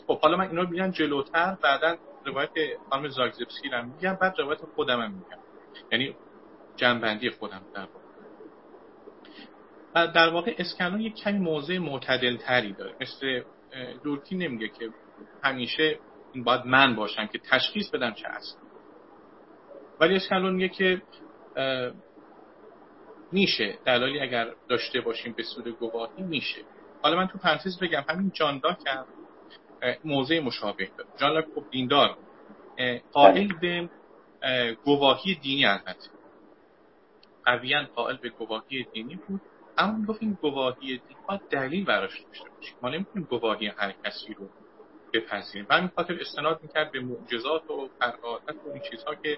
خب 0.07 0.19
حالا 0.19 0.37
من 0.37 0.47
اینا 0.47 0.61
رو 0.61 0.69
میگم 0.69 0.91
جلوتر 0.91 1.57
بعدا 1.63 1.97
روایت 2.25 2.49
خانم 2.89 3.07
زاگزبسکی 3.07 3.69
رو 3.69 3.85
میگم 3.85 4.17
بعد 4.21 4.39
روایت 4.39 4.59
خودم 4.75 5.01
هم 5.01 5.11
میگم. 5.11 5.39
یعنی 5.91 6.15
جنبندی 6.75 7.29
خودم 7.29 7.61
در 7.73 7.87
و 9.95 10.07
در 10.07 10.29
واقع 10.29 10.55
اسکنون 10.57 11.01
یک 11.01 11.15
کمی 11.15 11.39
موضع 11.39 11.77
معتدل 11.77 12.37
تری 12.37 12.73
داره. 12.73 12.95
مثل 13.01 13.43
دورکی 14.03 14.35
نمیگه 14.35 14.67
که 14.67 14.89
همیشه 15.43 15.99
این 16.33 16.43
باید 16.43 16.65
من 16.65 16.95
باشم 16.95 17.27
که 17.27 17.39
تشخیص 17.39 17.89
بدم 17.89 18.13
چه 18.13 18.27
هست. 18.27 18.57
ولی 19.99 20.15
اسکنون 20.15 20.53
میگه 20.53 20.69
که 20.69 21.01
میشه. 23.31 23.77
دلالی 23.85 24.19
اگر 24.19 24.51
داشته 24.69 25.01
باشیم 25.01 25.33
به 25.33 25.43
سود 25.43 25.67
گواهی 25.67 26.23
میشه. 26.23 26.61
حالا 27.03 27.15
من 27.17 27.27
تو 27.27 27.37
پرانتز 27.37 27.79
بگم 27.79 28.03
همین 28.09 28.31
جان 28.33 28.61
لاک 28.63 28.77
هم 28.87 29.05
موضع 30.05 30.39
مشابه 30.39 30.89
داره. 30.97 31.09
جان 31.17 31.33
لاک 31.33 31.45
خب 31.55 31.63
دیندار. 31.71 32.17
قائل 33.11 33.53
به 33.61 33.89
گواهی 34.85 35.35
دینی 35.35 35.65
البته. 35.65 36.09
قویا 37.45 37.83
قائل 37.95 38.17
به 38.17 38.29
گواهی 38.29 38.83
دینی 38.93 39.15
بود. 39.15 39.41
اما 39.77 40.05
گفت 40.05 40.21
این 40.21 40.37
گواهی 40.41 40.97
دینی 40.97 41.19
باید 41.27 41.41
دلیل 41.49 41.85
براش 41.85 42.21
داشته 42.21 42.49
باشیم 42.49 42.75
ما 42.81 42.89
نمی‌تونیم 42.89 43.27
گواهی 43.31 43.67
هر 43.67 43.91
کسی 43.91 44.33
رو 44.33 44.49
بپذیریم. 45.13 45.67
و 45.69 45.73
همین 45.73 45.91
خاطر 45.95 46.17
استناد 46.21 46.59
می‌کرد 46.63 46.91
به 46.91 46.99
معجزات 46.99 47.71
و 47.71 47.89
فرقاتت 47.99 48.55
و 48.65 48.69
این 48.73 48.81
چیزها 48.91 49.15
که 49.15 49.37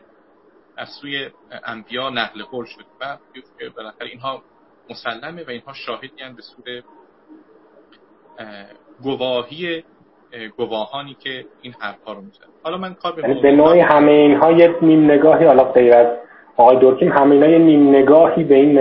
از 0.77 0.89
سوی 1.01 1.29
انبیا 1.63 2.09
نقل 2.09 2.43
قول 2.43 2.65
شد 2.65 2.85
و 2.99 3.17
بالاخره 3.75 4.07
اینها 4.09 4.43
مسلمه 4.89 5.43
و 5.43 5.49
اینها 5.49 5.73
شاهدی 5.73 6.23
به 6.35 6.41
سود 6.41 6.85
گواهی 9.01 9.83
گواهانی 10.57 11.13
که 11.13 11.45
این 11.61 11.73
حرفها 11.79 12.13
رو 12.13 12.21
میزن 12.21 12.45
حالا 12.63 12.77
من 12.77 12.93
کار 12.93 13.15
به 13.15 13.21
یعنی 13.21 13.41
به 13.41 13.51
نوعی 13.51 13.79
همه 13.79 14.11
اینها 14.11 14.51
یه 14.51 14.75
نیم 14.81 15.11
نگاهی 15.11 15.45
حالا 15.45 15.63
غیر 15.63 15.93
از 15.93 16.17
آقای 16.57 16.79
دورکیم 16.79 17.11
همه 17.11 17.31
اینا 17.31 17.47
یه 17.47 17.57
نیم 17.57 17.89
نگاهی 17.89 18.43
به 18.43 18.55
این 18.55 18.79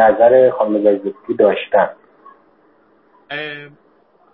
نظر 0.00 0.50
خانم 0.50 0.82
زاگزبسکی 0.82 1.34
داشتن. 1.38 1.90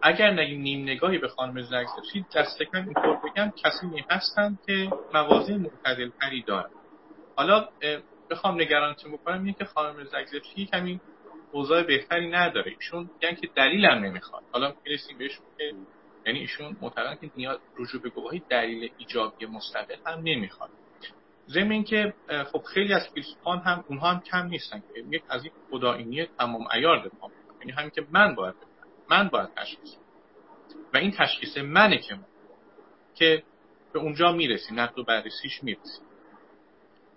اگر 0.03 0.31
نگیم 0.31 0.61
نیم 0.61 0.83
نگاهی 0.83 1.19
به 1.19 1.29
خانم 1.29 1.63
زاگزبسکی 1.63 2.25
دست 2.37 2.63
کم 2.63 2.85
اینطور 2.85 3.17
بگم 3.25 3.53
کسی 3.57 4.05
هستند 4.11 4.59
که 4.67 4.89
موازه 5.15 5.57
معتدل 5.57 6.11
تری 6.21 6.43
دارن. 6.47 6.71
حالا 7.37 7.69
بخوام 8.31 8.61
نگرانتون 8.61 9.13
بکنم 9.13 9.39
اینه 9.39 9.53
که 9.53 9.65
خانم 9.65 10.05
زگزفی 10.05 10.67
کمی 10.73 11.01
اوضاع 11.53 11.83
بهتری 11.83 12.31
نداره. 12.31 12.73
ایشون 12.81 13.11
میگن 13.15 13.35
که 13.35 13.49
دلیلم 13.57 14.05
نمی‌خواد. 14.05 14.43
حالا 14.53 14.73
می‌رسیم 14.85 15.19
بهش 15.19 15.39
که 15.59 15.73
یعنی 16.27 16.39
ایشون 16.39 16.77
معتقدن 16.81 17.15
که 17.15 17.31
نیاز 17.37 17.59
رجوع 17.79 18.03
به 18.03 18.11
گواهی 18.11 18.43
دلیل 18.49 18.91
ایجابی 18.99 19.47
مستقل 19.47 19.97
هم 20.07 20.21
نمی‌خواد. 20.23 20.71
ضمن 21.49 21.85
که 21.85 22.15
خب 22.53 22.63
خیلی 22.63 22.93
از 22.95 23.09
فیلسوفان 23.15 23.59
هم 23.59 23.85
اونها 23.89 24.11
هم 24.11 24.21
کم 24.21 24.47
نیستن 24.47 24.81
که 24.81 25.05
یک 25.11 25.23
از 25.29 25.45
این 25.45 25.53
خدایینی 25.71 26.27
تمام 26.27 26.69
عیار 26.73 27.09
دفاع 27.09 27.31
یعنی 27.61 27.73
همین 27.73 27.91
که 27.91 28.07
من 28.11 28.35
باید 28.35 28.55
من 29.11 29.29
باید 29.29 29.49
تشخیص 29.57 29.91
و 30.95 30.97
این 30.97 31.11
تشخیص 31.11 31.59
منه 31.59 31.99
که 31.99 32.15
من 32.15 32.25
که 33.15 33.43
به 33.93 33.99
اونجا 33.99 34.33
می‌رسیم. 34.33 34.81
نقد 34.81 34.99
و 34.99 35.05
بررسیش 35.05 35.65
می‌رسیم. 35.65 36.05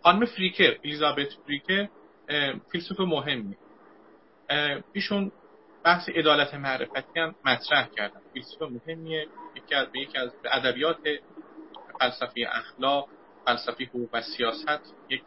خانم 0.03 0.25
فریکر 0.25 0.77
الیزابت 0.83 1.27
فریکر 1.45 1.87
فیلسوف 2.71 2.99
مهمی. 2.99 3.55
ایشون 4.93 5.31
بحث 5.87 6.09
عدالت 6.09 6.53
معرفتی 6.53 7.19
هم 7.19 7.35
مطرح 7.45 7.87
کردن 7.95 8.21
فیلسوف 8.33 8.61
مهمیه. 8.61 9.27
یکی 9.55 9.75
از 9.75 9.87
یکی 9.95 10.17
از 10.17 10.35
ادبیات 10.51 10.97
فلسفه 11.99 12.47
اخلاق 12.49 13.09
فلسفه 13.45 13.85
حقوق 13.85 14.09
و 14.13 14.21
سیاست 14.21 14.95
یک 15.09 15.23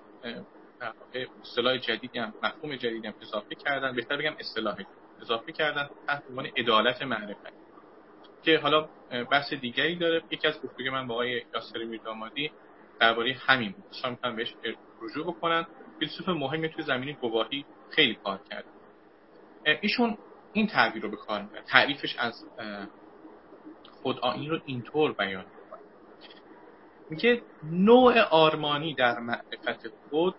اصطلاح 1.42 1.76
جدیدی 1.76 2.18
هم 2.18 2.34
مفهوم 2.42 2.76
جدیدی 2.76 3.06
هم 3.06 3.14
اضافه 3.22 3.54
کردن. 3.54 3.94
بهتر 3.94 4.16
بگم 4.16 4.36
اصطلاح 4.40 4.76
اضافه 5.22 5.52
کردن 5.52 5.88
تحت 6.06 6.22
عنوان 6.30 6.46
عدالت 6.56 7.02
معرفتی. 7.02 7.52
که 8.42 8.58
حالا 8.58 8.88
بحث 9.30 9.52
دیگری 9.52 9.96
داره. 9.96 10.22
یکی 10.30 10.48
از 10.48 10.62
گفتگوی 10.62 10.90
من 10.90 11.06
با 11.06 11.14
آقای 11.14 11.42
یاسر 11.54 11.84
میردامادی 11.84 12.50
درباره 13.00 13.36
همین 13.46 13.72
بود. 13.72 13.84
دوستان 13.90 14.10
می‌تونن 14.10 14.36
بهش 14.36 14.54
رجوع 15.02 15.26
بکنن. 15.26 15.66
فیلسوف 15.98 16.28
مهمی 16.28 16.68
توی 16.68 16.84
زمینی 16.84 17.12
گواهی 17.14 17.66
خیلی 17.90 18.14
کار 18.14 18.40
کرد. 18.50 18.64
ایشون 19.82 20.18
این 20.52 20.66
تعبیر 20.66 21.02
رو 21.02 21.10
به 21.10 21.16
کار 21.16 21.42
می‌بره. 21.42 21.62
تعریفش 21.62 22.16
از 22.18 22.44
خودآینی 24.02 24.48
رو 24.48 24.58
اینطور 24.66 25.12
بیان 25.12 25.44
می‌کنه. 25.44 25.80
میگه 27.10 27.42
نوع 27.62 28.20
آرمانی 28.20 28.94
در 28.94 29.18
معرفت 29.18 29.88
خود 30.10 30.34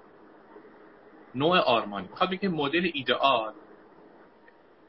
نوع 1.36 1.58
آرمانی. 1.58 2.08
می‌خواد 2.08 2.30
بگه 2.30 2.50
مدل 2.50 2.92
ایدئال 2.94 3.54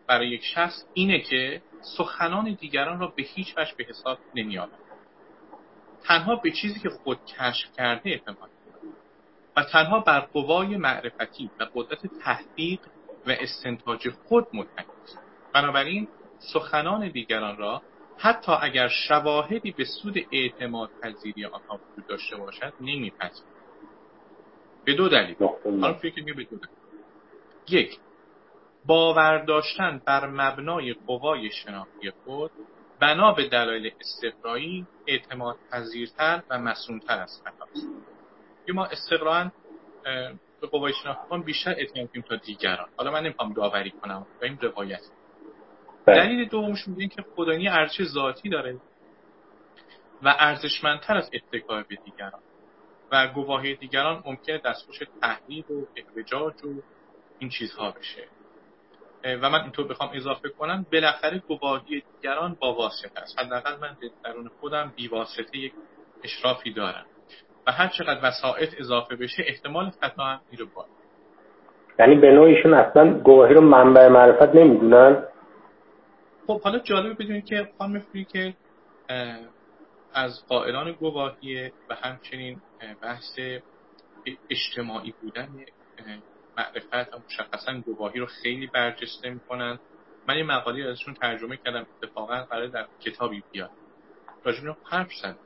برای 0.06 0.28
یک 0.28 0.44
شخص 0.44 0.84
اینه 0.94 1.20
که 1.20 1.62
سخنان 1.96 2.54
دیگران 2.60 3.00
را 3.00 3.06
به 3.06 3.22
هیچ 3.22 3.54
وجه 3.58 3.74
به 3.76 3.84
حساب 3.84 4.18
نمیآورد. 4.34 4.78
تنها 6.04 6.36
به 6.36 6.50
چیزی 6.50 6.80
که 6.80 6.90
خود 6.90 7.18
کشف 7.24 7.72
کرده 7.76 8.10
اعتماد 8.10 8.50
و 9.56 9.64
تنها 9.64 10.00
بر 10.00 10.20
قوای 10.20 10.76
معرفتی 10.76 11.50
و 11.60 11.66
قدرت 11.74 12.06
تحقیق 12.06 12.80
و 13.26 13.30
استنتاج 13.30 14.08
خود 14.08 14.46
متکی 14.52 15.18
بنابراین 15.54 16.08
سخنان 16.38 17.08
دیگران 17.08 17.56
را 17.56 17.82
حتی 18.18 18.52
اگر 18.52 18.88
شواهدی 18.88 19.70
به 19.70 19.84
سود 19.84 20.18
اعتماد 20.32 20.90
پذیری 21.02 21.44
آنها 21.44 21.80
وجود 21.92 22.06
داشته 22.06 22.36
باشد 22.36 22.72
نمیپذیرد 22.80 23.52
به 24.84 24.94
دو 24.94 25.08
دلیل. 25.08 25.36
حالا 25.64 25.94
فکر 25.94 26.24
به 26.24 26.44
دو 26.44 26.56
دلیل. 26.56 26.68
یک 27.68 27.98
باور 28.86 29.38
داشتن 29.38 30.02
بر 30.06 30.26
مبنای 30.26 30.94
قوای 30.94 31.50
شناختی 31.50 32.10
خود 32.24 32.50
بنا 33.00 33.32
به 33.32 33.48
دلایل 33.48 33.92
استقرایی 34.00 34.86
اعتماد 35.06 35.56
پذیرتر 35.72 36.42
و 36.50 36.58
مسئولتر 36.58 37.18
از 37.18 37.42
خطاست. 37.44 37.88
ما 38.68 38.84
استقراا 38.84 39.50
به 40.62 40.68
قوای 40.68 40.92
شناختی 41.02 41.38
بیشتر 41.44 41.70
اعتماد 41.70 42.08
کنیم 42.12 42.24
تا 42.28 42.36
دیگران. 42.36 42.88
حالا 42.96 43.10
من 43.10 43.22
نمی‌خوام 43.22 43.52
داوری 43.52 43.90
کنم 43.90 44.26
و 44.40 44.44
این 44.44 44.58
روایت. 44.60 45.00
بله. 46.06 46.16
دلیل 46.16 46.48
دومش 46.48 46.88
میگه 46.88 47.08
که 47.08 47.22
خدایی 47.36 47.68
ارزش 47.68 48.02
ذاتی 48.02 48.48
داره 48.48 48.80
و 50.22 50.34
ارزشمندتر 50.38 51.16
از 51.16 51.30
اتکای 51.34 51.84
به 51.88 51.96
دیگران. 52.04 52.42
و 53.12 53.28
گواهی 53.28 53.76
دیگران 53.76 54.22
ممکنه 54.26 54.58
دستخوش 54.64 54.98
تحلیل 55.20 55.64
و 55.70 55.86
احوجاج 55.96 56.64
و 56.64 56.82
این 57.38 57.50
چیزها 57.50 57.90
بشه. 57.90 58.28
و 59.24 59.50
من 59.50 59.62
اینطور 59.62 59.88
بخوام 59.88 60.10
اضافه 60.14 60.48
کنم 60.48 60.86
بالاخره 60.92 61.38
گواهی 61.38 62.02
دیگران 62.16 62.56
با 62.60 62.74
واسطه 62.74 63.20
است. 63.20 63.38
حداقل 63.38 63.78
من 63.80 63.96
درون 64.24 64.48
خودم 64.48 64.92
بی 64.96 65.08
واسطه 65.08 65.58
یک 65.58 65.72
اشرافی 66.24 66.72
دارم. 66.72 67.06
و 67.66 67.72
هر 67.72 67.88
چقدر 67.88 68.20
وسائط 68.22 68.68
اضافه 68.78 69.16
بشه 69.16 69.44
احتمال 69.46 69.90
خطا 69.90 70.22
هم 70.22 70.40
میره 70.50 70.64
بالا 70.64 70.88
یعنی 71.98 72.14
به 72.14 72.30
نوعیشون 72.30 72.74
اصلا 72.74 73.18
گواهی 73.18 73.54
رو 73.54 73.60
منبع 73.60 74.08
معرفت 74.08 74.54
نمی‌دونن؟ 74.54 75.24
خب 76.46 76.60
حالا 76.60 76.78
جالبه 76.78 77.24
بدونید 77.24 77.44
که 77.44 77.68
خانم 77.78 77.98
فری 77.98 78.54
از 80.14 80.46
قائلان 80.48 80.92
گواهی 80.92 81.70
و 81.90 81.94
همچنین 81.94 82.60
بحث 83.02 83.38
اجتماعی 84.50 85.14
بودن 85.22 85.48
معرفت 86.58 87.14
و 87.14 87.18
مشخصا 87.26 87.80
گواهی 87.80 88.20
رو 88.20 88.26
خیلی 88.26 88.66
برجسته 88.66 89.30
می‌کنن. 89.30 89.78
من 90.28 90.38
یه 90.38 90.44
مقالی 90.44 90.82
ازشون 90.88 91.14
ترجمه 91.14 91.56
کردم 91.56 91.86
اتفاقا 92.02 92.42
قرار 92.50 92.66
در 92.66 92.86
کتابی 93.00 93.42
بیاد 93.52 93.70
راجب 94.44 94.76
حرف 94.90 95.08
زد 95.22 95.36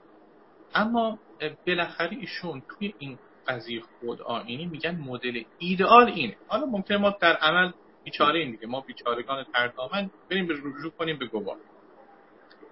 اما 0.74 1.18
بالاخره 1.66 2.16
ایشون 2.16 2.62
توی 2.68 2.94
این 2.98 3.18
قضیه 3.46 3.80
خود 3.80 4.22
آینی 4.22 4.66
میگن 4.66 4.96
مدل 4.96 5.42
ایدئال 5.58 6.06
اینه. 6.06 6.36
حالا 6.48 6.66
ممکنه 6.66 6.96
ما 6.96 7.16
در 7.20 7.36
عمل 7.36 7.72
بیچاره 8.04 8.38
این 8.38 8.50
دیگه. 8.50 8.66
ما 8.66 8.80
بیچارگان 8.80 9.44
تردامن 9.44 10.10
بریم 10.30 10.46
به 10.46 10.54
رجوع 10.54 10.90
کنیم 10.98 11.18
به 11.18 11.26
گواه. 11.26 11.56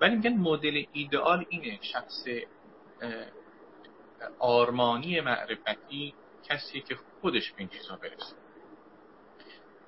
ولی 0.00 0.16
میگن 0.16 0.36
مدل 0.36 0.84
ایدئال 0.92 1.44
اینه. 1.48 1.78
شخص 1.82 2.24
آرمانی 4.38 5.20
معرفتی 5.20 6.14
کسی 6.44 6.80
که 6.80 6.96
خودش 7.20 7.52
به 7.52 7.58
این 7.58 7.68
چیزا 7.68 7.96
برسه. 7.96 8.36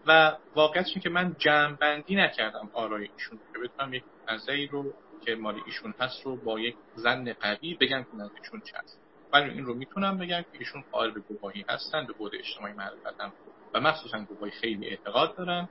و 0.06 0.36
واقعیتش 0.54 0.98
که 0.98 1.08
من 1.08 1.36
جمع 1.38 1.76
بندی 1.76 2.14
نکردم 2.14 2.70
آرای 2.72 3.08
ایشون 3.16 3.38
که 3.52 3.58
بتونم 3.58 3.94
یک 3.94 4.04
نظری 4.28 4.66
رو 4.66 4.92
که 5.24 5.34
مال 5.34 5.60
ایشون 5.66 5.94
هست 6.00 6.22
رو 6.24 6.36
با 6.36 6.60
یک 6.60 6.76
زن 6.94 7.32
قوی 7.32 7.74
بگم 7.74 8.02
که 8.02 8.16
نظر 8.16 8.30
ایشون 8.42 8.60
چه 8.60 8.78
هست 8.78 9.00
ولی 9.32 9.50
این 9.50 9.64
رو 9.64 9.74
می‌تونم 9.74 10.18
بگم 10.18 10.42
که 10.42 10.58
ایشون 10.58 10.84
قائل 10.92 11.10
به 11.10 11.20
گواهی 11.20 11.64
هستن 11.68 12.06
به 12.06 12.12
بود 12.12 12.34
اجتماعی 12.34 12.74
معرفتم 12.74 13.32
و 13.74 13.80
مخصوصا 13.80 14.24
گواهی 14.24 14.50
خیلی 14.50 14.86
اعتقاد 14.86 15.36
دارن 15.36 15.68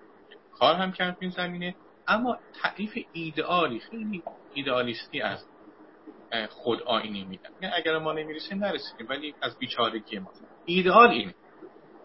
کار 0.53 0.75
هم 0.75 0.91
کرد 0.91 1.17
این 1.19 1.31
زمینه. 1.31 1.75
اما 2.08 2.39
تعریف 2.53 2.97
ایدئالی 3.13 3.79
خیلی 3.79 4.23
ایدئالیستی 4.53 5.21
از 5.21 5.45
خود 6.49 6.81
آینی 6.81 7.23
میدن 7.23 7.49
یعنی 7.62 7.75
اگر 7.75 7.97
ما 7.97 8.13
نمی‌رسیم 8.13 8.58
نرسیدیم 8.65 9.08
ولی 9.10 9.36
از 9.41 9.58
بیچارگی 9.58 10.19
ما. 10.19 10.31
ایدئال 10.65 11.10
اینه. 11.10 11.36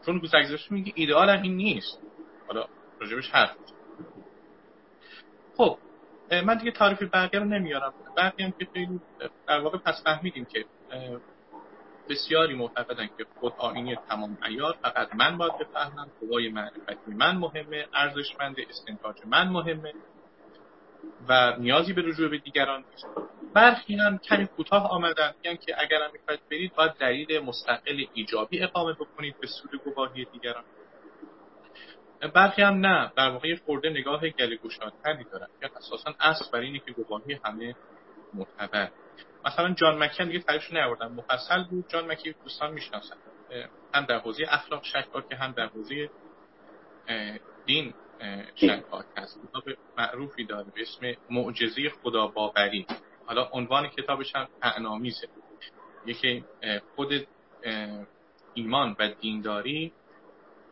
چون 0.06 0.18
گذشته 0.18 0.56
میگه 0.70 0.92
ایدئال 0.96 1.30
هم 1.30 1.42
این 1.42 1.56
نیست. 1.56 2.02
حالا 2.46 2.66
راجبش 3.00 3.30
حرف 3.30 3.56
خب 5.56 5.78
من 6.30 6.58
دیگه 6.58 6.70
تعریف 6.70 7.02
بقیه 7.02 7.40
رو 7.40 7.46
نمیارم. 7.46 7.94
بقیه 8.16 8.46
هم 8.46 8.52
که 8.58 8.68
خیلی 8.72 9.00
در 9.46 9.60
واقع 9.60 9.78
پس 9.78 10.02
فهمیدیم 10.04 10.44
که 10.44 10.66
بسیاری 12.08 12.54
معتقدن 12.54 13.06
که 13.16 13.26
خود 13.38 13.54
آینی 13.58 13.96
تمام 13.96 14.38
ایار 14.46 14.78
فقط 14.82 15.08
من 15.14 15.38
باید 15.38 15.58
بفهمم 15.58 16.12
قوای 16.20 16.48
معرفتی 16.48 17.10
من 17.10 17.36
مهمه 17.36 17.88
ارزشمند 17.94 18.56
استنتاج 18.70 19.16
من 19.26 19.48
مهمه 19.48 19.94
و 21.28 21.56
نیازی 21.58 21.92
به 21.92 22.02
رجوع 22.02 22.28
به 22.28 22.38
دیگران 22.38 22.84
نیست. 22.90 23.08
برخی 23.54 23.94
هم 23.96 24.18
کمی 24.18 24.46
کوتاه 24.46 24.90
آمدن 24.90 25.34
میگن 25.44 25.56
که 25.56 25.74
اگر 25.78 26.02
هم 26.02 26.10
می‌خواید 26.12 26.40
برید 26.50 26.74
باید 26.74 26.92
دلیل 26.92 27.40
مستقل 27.40 28.04
ایجابی 28.12 28.62
اقامه 28.62 28.92
بکنید 28.92 29.36
به 29.40 29.46
سود 29.46 29.70
گواهی 29.84 30.24
دیگران. 30.24 30.64
برخی 32.28 32.62
هم 32.62 32.74
نه. 32.86 33.12
در 33.16 33.30
واقع 33.30 33.56
خورده 33.56 33.90
نگاه 33.90 34.28
گله 34.28 34.56
گشادتری 34.56 35.24
دارن 35.24 35.46
که 35.60 35.70
اساسا 35.76 36.14
اصل 36.20 36.50
بر 36.52 36.58
اینه 36.58 36.78
که 36.78 36.92
گواهی 36.92 37.40
همه 37.44 37.74
معتبر. 38.34 38.90
مثلا 39.44 39.74
جان 39.74 40.02
مکن 40.02 40.24
دیگه 40.24 40.38
تعریفش 40.38 40.72
نیاوردم 40.72 41.12
مفصل 41.12 41.64
بود. 41.64 41.88
جان 41.88 42.06
مکی 42.06 42.32
دوستان 42.32 42.72
می‌شناسن. 42.72 43.16
هم 43.94 44.04
در 44.04 44.18
حوزه 44.18 44.44
اخلاق 44.48 44.84
شکاک 44.84 45.28
که 45.28 45.36
هم 45.36 45.52
در 45.52 45.66
حوزه 45.66 46.10
دین 47.66 47.94
شکاک 48.54 49.04
هست. 49.16 49.40
کتاب 49.48 49.64
معروفی 49.98 50.44
داره 50.44 50.66
به 50.74 50.82
اسم 50.82 51.14
معجزه 51.30 51.88
خدا 52.02 52.26
باوری 52.26 52.86
حالا 53.26 53.48
عنوان 53.52 53.88
کتابش 53.88 54.36
هم 54.36 54.48
اعنامیزه. 54.62 55.28
یکی 56.06 56.44
خود 56.96 57.26
ایمان 58.54 58.96
و 58.98 59.08
دینداری 59.08 59.92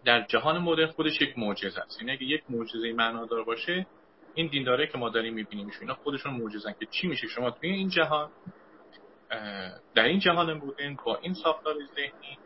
در 0.05 0.27
جهان 0.27 0.59
مدرن 0.59 0.87
خودش 0.87 1.21
یک 1.21 1.39
معجزه 1.39 1.81
است. 1.81 2.01
یعنی 2.01 2.13
اگه 2.13 2.23
یک 2.23 2.43
معجزه 2.49 2.93
معنادار 2.93 3.45
باشه 3.45 3.87
این 4.35 4.47
دینداره 4.47 4.87
که 4.87 4.99
ما 4.99 5.09
داریم 5.09 5.35
می‌بینیم 5.35 5.71
اینا 5.81 5.95
خودشون 5.95 6.35
معجزن 6.35 6.73
که 6.81 6.87
چی 6.87 7.07
میشه؟ 7.07 7.29
شما 7.29 7.51
توی 7.51 7.71
این 7.71 7.89
جهان 7.89 8.31
در 9.95 10.05
این 10.05 10.19
جهان 10.19 10.53
مدرن 10.53 10.97
با 11.05 11.17
این 11.17 11.35
ساختار 11.35 11.75
ذهنی 11.95 12.39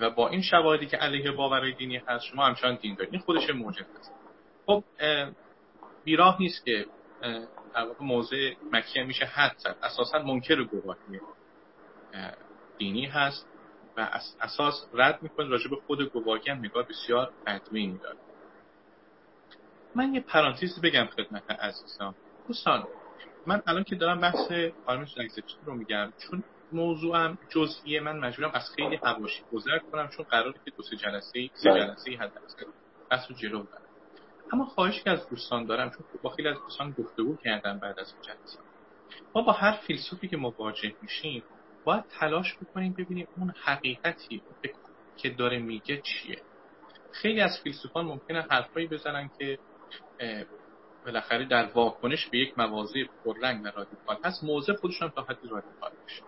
و 0.00 0.10
با 0.10 0.28
این 0.28 0.42
شواهدی 0.42 0.86
که 0.86 0.96
علیه 0.96 1.30
باورهای 1.30 1.72
دینی 1.72 1.96
هست 1.96 2.24
شما 2.24 2.46
همچنان 2.46 2.74
دین 2.74 2.94
دارید 2.94 3.12
این 3.12 3.22
خودش 3.22 3.50
موجب 3.50 3.86
هست 3.98 4.12
خب 4.66 4.84
بیراه 6.04 6.36
نیست 6.40 6.64
که 6.64 6.86
در 7.74 7.84
واقع 7.84 8.04
موضع 8.04 8.52
مکیه 8.72 9.02
میشه 9.02 9.24
حد 9.24 9.56
زد. 9.58 9.76
اساسا 9.82 10.18
منکر 10.18 10.64
گواهی 10.64 11.20
دینی 12.78 13.06
هست. 13.06 13.48
و 13.96 14.20
اساس 14.40 14.88
رد 14.94 15.22
می‌کنه 15.22 15.48
راجع 15.48 15.70
به 15.70 15.76
خود 15.76 16.02
گواهی 16.02 16.50
هم 16.50 16.58
نگاه 16.58 16.82
بسیار 16.88 17.32
بدبینی 17.46 17.98
داره. 17.98 18.18
من 19.94 20.14
یه 20.14 20.20
پرانتز 20.20 20.80
بگم 20.80 21.06
خدمت 21.06 21.50
عزیزان. 21.50 22.14
دوستان 22.48 22.86
من 23.46 23.62
الان 23.66 23.84
که 23.84 23.96
دارم 23.96 24.20
بحث 24.20 24.52
آرمین 24.86 25.08
رو 25.64 25.74
میگم 25.74 26.12
چون 26.18 26.44
موضوعم 26.72 27.38
جزئی 27.48 28.00
من 28.00 28.18
مجبورم 28.18 28.50
از 28.54 28.70
خیلی 28.76 28.96
حواشی 28.96 29.42
گذر 29.52 29.78
کنم 29.78 30.08
چون 30.08 30.26
قراره 30.30 30.60
که 30.64 30.70
دو 30.76 30.82
سه 30.82 30.96
جلسه 30.96 31.50
سه 31.54 31.70
بله. 31.70 31.80
جلسه 31.80 32.10
حد 32.10 32.32
بحث 33.10 33.30
رو 33.30 33.36
جلو 33.36 33.62
برم 33.62 33.82
اما 34.52 34.64
خواهش 34.64 35.02
که 35.02 35.10
از 35.10 35.28
دوستان 35.28 35.66
دارم 35.66 35.90
چون 35.90 36.06
با 36.22 36.30
خیلی 36.30 36.48
از 36.48 36.56
دوستان 36.56 36.90
گفتگو 36.90 37.36
کردم 37.36 37.78
بعد 37.78 38.00
از 38.00 38.14
جلسه. 38.22 38.58
ما 39.34 39.42
با 39.42 39.52
هر 39.52 39.72
فیلسوفی 39.72 40.28
که 40.28 40.36
مواجه 40.36 40.94
میشیم 41.02 41.42
باید 41.86 42.04
تلاش 42.20 42.56
بکنیم 42.56 42.92
ببینیم 42.92 43.28
اون 43.36 43.54
حقیقتی 43.64 44.42
که 45.16 45.30
داره 45.30 45.58
میگه 45.58 46.02
چیه. 46.02 46.42
خیلی 47.12 47.40
از 47.40 47.60
فیلسوفان 47.64 48.04
ممکنه 48.04 48.42
حرفایی 48.50 48.86
بزنن 48.86 49.30
که 49.38 49.58
بالاخره 51.04 51.44
در 51.44 51.64
واکنش 51.64 52.26
به 52.26 52.38
یک 52.38 52.58
مواضع 52.58 53.04
پررنگ 53.24 53.64
و 53.64 53.68
رادیکال 53.76 54.16
هست 54.24 54.44
موضع 54.44 54.72
خودشون 54.72 55.10
تا 55.10 55.22
حدی 55.22 55.48
رادیکال 55.48 55.92
میشه 56.04 56.22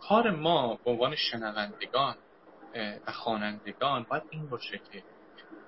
کار 0.00 0.30
ما 0.30 0.78
به 0.84 0.90
عنوان 0.90 1.14
شنوندگان 1.14 2.16
و 3.06 3.12
خوانندگان 3.12 4.06
باید 4.10 4.22
این 4.30 4.46
باشه 4.46 4.80
که 4.92 5.02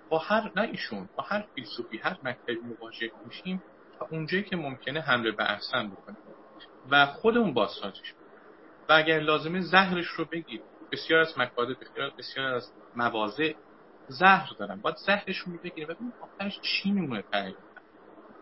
با 0.09 0.19
هر 0.19 0.53
نه 0.57 0.63
ایشون 0.63 1.09
با 1.17 1.23
هر 1.23 1.45
فیلسوفی 1.55 1.99
هر 1.99 2.17
مکتبی 2.23 2.55
مواجه 2.55 3.11
میشیم 3.27 3.63
تا 3.99 4.09
اونجایی 4.11 4.43
که 4.43 4.57
ممکنه 4.57 5.01
حمله 5.01 5.33
به 5.33 5.51
احسن 5.51 5.91
بکنیم. 5.91 6.19
و 6.91 7.07
خودمون 7.07 7.55
بازسازیش 7.55 8.15
و 8.89 8.93
اگر 8.93 9.21
لازمه 9.21 9.61
زهرش 9.61 10.07
رو 10.07 10.25
بگیر 10.25 10.61
بسیار 10.93 11.21
از 11.21 11.39
مکاتب 11.39 11.77
بسیار, 12.19 12.55
از 12.55 12.73
مواضع 12.97 13.53
زهر 14.09 14.51
دارن 14.59 14.81
باید 14.81 14.97
زهرشون 14.97 15.53
رو 15.53 15.59
بگیریم 15.59 15.89
و 15.89 15.95
ببینیم 15.95 16.13
آخرش 16.21 16.61
چی 16.61 16.91
میمونه 16.91 17.23
تغییر 17.23 17.57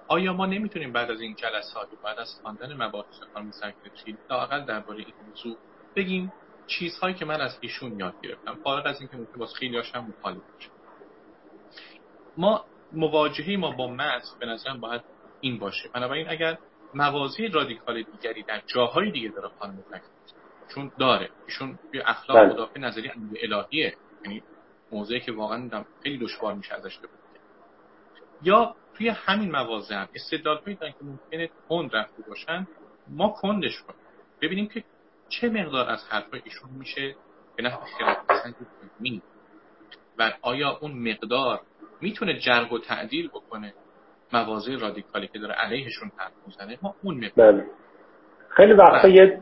آیا 0.09 0.33
ما 0.33 0.47
نمی‌تونیم 0.47 0.93
بعد 0.93 1.11
از 1.11 1.21
این 1.21 1.35
جلسات 1.35 1.89
بعد 2.05 2.19
از 2.19 2.41
خواندن 2.43 2.83
مباحث 2.83 3.21
خانم 3.35 3.51
سکرتری 3.51 4.17
لااقل 4.31 4.65
درباره 4.65 4.99
این 4.99 5.15
موضوع 5.29 5.57
بگیم 5.97 6.33
چیزهایی 6.67 7.15
که 7.15 7.25
من 7.25 7.41
از 7.41 7.59
ایشون 7.61 8.01
یاد 8.01 8.15
گرفتم 8.23 8.55
فارغ 8.65 8.87
از 8.87 9.01
اینکه 9.01 9.17
ممکن 9.17 9.39
باز 9.39 9.55
خیلی 9.55 9.77
هاشم 9.77 9.99
مخالف 9.99 10.43
باشه. 10.53 10.71
ما 12.37 12.65
مواجهه 12.93 13.57
ما 13.57 13.71
با 13.71 13.89
متن 13.89 14.39
به 14.41 14.47
نظرم 14.47 14.81
باید 14.81 15.03
این 15.41 15.59
باشه. 15.59 15.89
بنابراین 15.95 16.29
اگر 16.29 16.59
موازی 16.95 17.49
رادیکال 17.49 18.03
دیگری 18.03 18.43
در 18.43 18.63
جاهای 18.67 19.11
دیگه 19.11 19.29
داره 19.29 19.49
خانم 19.59 19.85
چون 20.75 20.93
داره. 20.99 21.31
ایشون 21.47 21.79
یه 21.95 22.03
اخلاق 22.07 22.39
بله. 22.39 22.53
مدافع 22.53 22.81
نظری 22.81 23.11
الهیه. 23.43 23.95
یعنی 24.25 24.43
موضعی 24.93 25.21
که 25.21 25.33
واقعا 25.33 25.85
خیلی 26.03 26.19
دشوار 26.19 26.55
میشه 26.55 26.75
ازش 26.75 26.99
بود 26.99 27.11
یا 28.43 28.75
توی 28.95 29.09
همین 29.09 29.51
مواضع 29.51 29.95
هم 29.95 30.09
استدلال 30.15 30.61
هایی 30.67 30.77
که 30.77 31.05
ممکنه 31.05 31.51
کند 31.69 31.97
رفته 31.97 32.23
باشن. 32.29 32.67
ما 33.09 33.29
کندش 33.29 33.83
کنیم 33.83 34.01
ببینیم 34.41 34.69
که 34.69 34.85
چه 35.29 35.49
مقدار 35.49 35.91
از 35.91 36.05
حرفای 36.09 36.41
ایشون 36.45 36.71
میشه. 36.71 37.15
به 37.57 37.71
خیلی 38.43 38.55
می 39.01 39.23
و 40.19 40.33
آیا 40.43 40.79
اون 40.81 40.93
مقدار 40.93 41.61
می‌تونه 42.01 42.39
جرگ 42.39 42.73
و 42.73 42.79
تعدیل 42.79 43.29
بکنه؟ 43.29 43.75
مواضع 44.33 44.77
رادیکالی 44.77 45.29
که 45.29 45.39
داره 45.39 45.55
علیهشون 45.55 46.13
حرف 46.17 46.33
می‌زنه. 46.47 46.79
ما 46.83 46.95
اون 47.03 47.25
مقدار 47.25 47.53
بله. 47.53 47.67
خیلی 48.61 48.73
وقتا 48.73 49.09
یه 49.09 49.39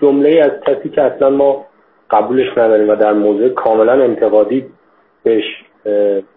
جمله 0.00 0.40
از 0.44 0.50
کسی 0.66 0.88
که 0.88 1.02
اصلا 1.02 1.30
ما 1.30 1.66
قبولش 2.10 2.58
نداریم 2.58 2.88
و 2.88 2.96
در 2.96 3.12
موضوع 3.12 3.48
کاملا 3.48 4.04
انتقادی 4.04 4.66
بهش 5.22 5.44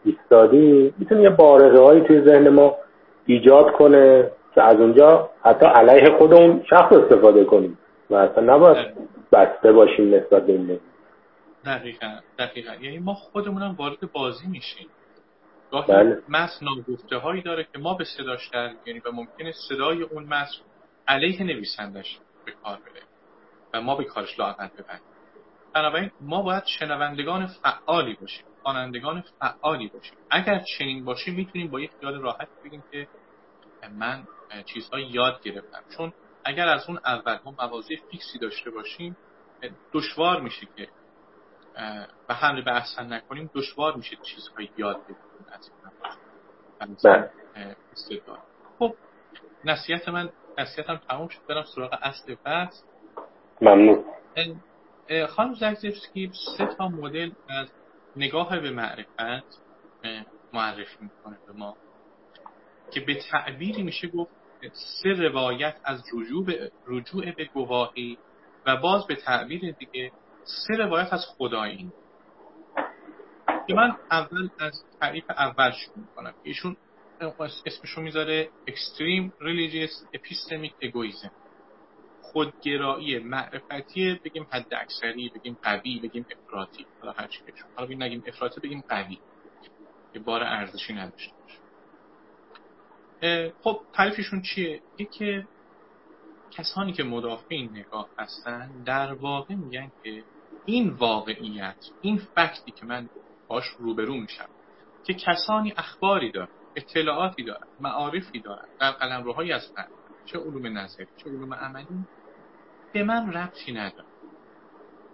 ایستادیم 0.05 0.93
می‌تونه 0.97 1.21
یه 1.21 1.29
بارقه 1.29 1.79
هایی 1.79 2.01
توی 2.01 2.21
ذهن 2.21 2.49
ما 2.49 2.75
ایجاد 3.25 3.71
کنه 3.71 4.31
که 4.55 4.63
از 4.63 4.75
اونجا 4.75 5.29
حتی 5.43 5.65
علیه 5.65 6.17
خودمون 6.17 6.63
شخص 6.69 6.93
استفاده 6.93 7.45
کنیم 7.45 7.77
و 8.09 8.15
اصلا 8.15 8.55
نباید 8.55 8.87
بسته 9.31 9.71
باشیم 9.71 10.15
نسبت 10.15 10.45
به 10.45 10.53
این 10.53 10.79
دقیقا 11.65 12.07
دقیقا. 12.39 12.71
یعنی 12.81 12.99
ما 12.99 13.13
خودمونم 13.13 13.75
وارد 13.79 14.11
بازی 14.13 14.47
میشیم. 14.47 14.87
گاهی 15.71 15.93
بله. 15.93 16.17
متن 16.29 16.65
ناگفته 16.65 17.17
هایی 17.17 17.41
داره 17.41 17.63
که 17.63 17.79
ما 17.79 17.93
به 17.93 18.03
صداش 18.17 18.49
در 18.53 18.69
یعنی 18.85 18.99
و 18.99 19.11
ممکنه 19.13 19.51
صدای 19.69 20.01
اون 20.01 20.23
متن 20.23 20.74
علیه 21.07 21.43
نویسندش 21.43 22.19
به 22.45 22.51
کار 22.51 22.79
بره 22.79 23.03
و 23.73 23.81
ما 23.81 23.95
به 23.95 24.03
کارش 24.03 24.39
لااقل 24.39 24.67
ببندیم 24.67 25.15
بنابراین 25.73 26.11
ما 26.21 26.41
باید 26.41 26.63
شنوندگان 26.65 27.47
فعالی 27.47 28.13
باشیم 28.13 28.45
خوانندگان 28.63 29.23
فعالی 29.39 29.87
باشیم. 29.87 30.17
اگر 30.29 30.63
چنین 30.77 31.05
باشیم 31.05 31.35
می‌تونیم 31.35 31.67
با 31.67 31.79
یک 31.79 31.91
خیال 31.99 32.21
راحت 32.21 32.47
بگیم 32.63 32.83
که 32.91 33.07
من 33.91 34.27
چیزهایی 34.65 35.07
یاد 35.07 35.41
گرفتم. 35.43 35.83
چون 35.97 36.13
اگر 36.45 36.67
از 36.67 36.89
اون 36.89 36.99
اول 37.05 37.39
ما 37.45 37.51
مواضع 37.51 37.95
فیکسی 38.11 38.39
داشته 38.39 38.71
باشیم 38.71 39.17
دشوار 39.93 40.41
میشه 40.41 40.67
که 40.77 40.87
و 42.29 42.33
حمله 42.33 42.61
به 42.61 42.75
احسن 42.75 43.13
نکنیم 43.13 43.49
دشوار 43.53 43.95
میشه 43.95 44.15
چیزهایی 44.15 44.71
یاد 44.77 45.01
بگیریم 45.03 45.45
از 45.51 45.71
این 46.79 46.97
بله. 47.03 47.31
خب 48.79 48.95
نصیحت 49.65 50.09
من 50.09 50.29
نصیحتم 50.57 51.01
تموم 51.09 51.27
شد 51.27 51.39
برم 51.49 51.63
سراغ 51.75 51.97
اصل 52.01 52.35
بحث. 52.45 52.73
ممنون. 53.61 54.05
خانم 55.29 55.53
زگزفسکی 55.53 56.31
سه 56.57 56.65
تا 56.65 56.87
مدل 56.87 57.31
از 57.49 57.71
نگاه 58.15 58.59
به 58.59 58.71
معرفت 58.71 59.61
معرفی 60.53 60.97
می‌کنه 60.99 61.37
به 61.47 61.53
ما. 61.53 61.77
که 62.93 62.99
به 62.99 63.19
تعبیری 63.31 63.83
میشه 63.83 64.07
گفت 64.07 64.31
سه 64.73 65.09
روایت 65.09 65.75
از 65.83 66.03
رجوع 66.13 66.45
به, 66.45 66.71
رجوع 66.87 67.31
به 67.31 67.45
گواهی 67.45 68.17
و 68.65 68.77
باز 68.77 69.07
به 69.07 69.15
تعبیر 69.15 69.71
دیگه 69.71 70.11
سه 70.43 70.73
روایت 70.77 71.13
از 71.13 71.25
خدایی. 71.37 71.91
که 73.67 73.73
من 73.73 73.97
اول 74.11 74.49
از 74.59 74.85
تعریف 74.99 75.25
اول 75.29 75.71
شروع 75.71 75.97
می‌کنم. 75.97 76.33
ایشون 76.43 76.77
اسمشو 77.65 78.01
می‌ذاره 78.01 78.51
Extreme 78.69 79.31
Religious 79.41 80.17
Epistemic 80.17 80.73
Egoism. 80.87 81.31
خودگرایی 82.21 83.19
معرفتی 83.19 84.19
بگیم 84.23 84.47
حد 84.51 84.73
اکثری 84.73 85.29
بگیم 85.35 85.57
قوی 85.61 85.99
بگیم 85.99 86.25
افراطی. 86.31 86.87
حالا 87.01 87.13
هر 87.17 87.27
چی 87.27 87.43
بگیم 87.43 87.63
حالا 87.75 88.05
نگیم 88.05 88.23
افراطی 88.27 88.61
بگیم 88.61 88.83
قوی. 88.89 89.19
که 90.13 90.19
بار 90.19 90.43
ارزشی 90.43 90.93
نداشته 90.93 91.33
باشه. 91.41 91.61
خب 93.63 93.81
تعریفشون 93.93 94.41
چیه؟ 94.41 94.83
که 95.11 95.47
کسانی 96.51 96.93
که 96.93 97.03
مدافع 97.03 97.45
این 97.49 97.69
نگاه 97.69 98.09
هستن 98.17 98.83
در 98.83 99.13
واقع 99.13 99.55
میگن 99.55 99.91
که 100.03 100.23
این 100.65 100.89
واقعیت 100.89 101.85
این 102.01 102.17
فکتی 102.17 102.71
که 102.71 102.85
من 102.85 103.09
باش 103.47 103.65
روبرو 103.79 104.15
میشم 104.15 104.49
که 105.03 105.13
کسانی 105.13 105.73
اخباری 105.77 106.31
دارن. 106.31 106.54
اطلاعاتی 106.75 107.43
دارن 107.43 107.67
معارفی 107.79 108.39
دارن 108.39 108.65
در 108.79 108.91
قلمروهایی 108.91 109.53
من 109.53 109.87
چه 110.25 110.39
علوم 110.39 110.77
نظری 110.77 111.07
چه 111.17 111.29
علوم 111.29 111.53
عملی؟ 111.53 112.05
به 112.93 113.03
من 113.03 113.33
ربطی 113.33 113.71
نداره. 113.73 114.05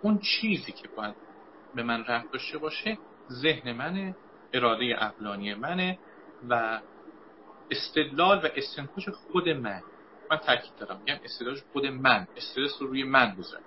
اون 0.02 0.19
چیزی 0.19 0.71
که 0.71 0.88
باید 0.88 1.15
به 1.76 1.84
من 1.84 2.04
ربط 2.04 2.32
داشته 2.32 2.58
باشه 2.58 2.97
ذهن 3.32 3.71
منه 3.71 4.15
اراده 4.54 4.95
عقلانی 4.95 5.54
منه 5.54 6.00
و 6.50 6.82
استدلال 7.71 8.38
و 8.38 8.47
استنتاج 8.56 9.10
خود 9.10 9.50
من. 9.50 9.82
من 10.32 10.38
تاکید 10.38 10.76
دارم 10.80 11.00
میگم 11.00 11.19
استدلال 11.24 11.58
خود 11.74 11.86
من. 11.86 12.28
استرس 12.38 12.82
رو 12.82 12.88
روی 12.88 13.04
من 13.04 13.36
بذارم 13.36 13.63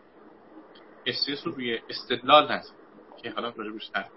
استرس 1.07 1.47
رو 1.47 1.53
روی 1.53 1.79
استدلال 1.89 2.45
نذارم 2.45 2.79
که 3.23 3.31
حالا 3.31 3.53
راجبش 3.57 3.91
حرف 3.95 4.11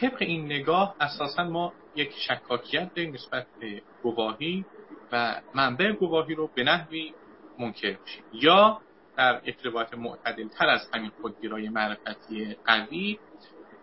طبق 0.00 0.16
این 0.20 0.44
نگاه 0.44 0.96
اساسا 1.00 1.44
ما 1.44 1.72
یک 1.94 2.10
شکاکیت 2.16 2.94
داریم 2.94 3.14
نسبت 3.14 3.46
به 3.60 3.82
گواهی 4.02 4.64
و 5.12 5.40
منبع 5.54 5.92
گواهی 5.92 6.34
رو 6.34 6.50
به 6.54 6.62
نحوی 6.62 7.14
منکر 7.58 7.96
میشیم. 8.04 8.24
یا 8.32 8.80
در 9.16 9.40
روایت 9.64 9.94
معتدل 9.94 10.48
تر 10.48 10.66
از 10.66 10.90
همین 10.94 11.10
خودگیرای 11.20 11.68
معرفتی 11.68 12.56
قوی 12.66 13.18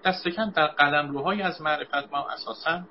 دست 0.06 0.28
کم 0.28 0.50
در 0.50 0.68
قلمروهای 0.68 1.42
از 1.42 1.62
معرفت 1.62 2.14
ما 2.14 2.30
اساسا 2.30 2.82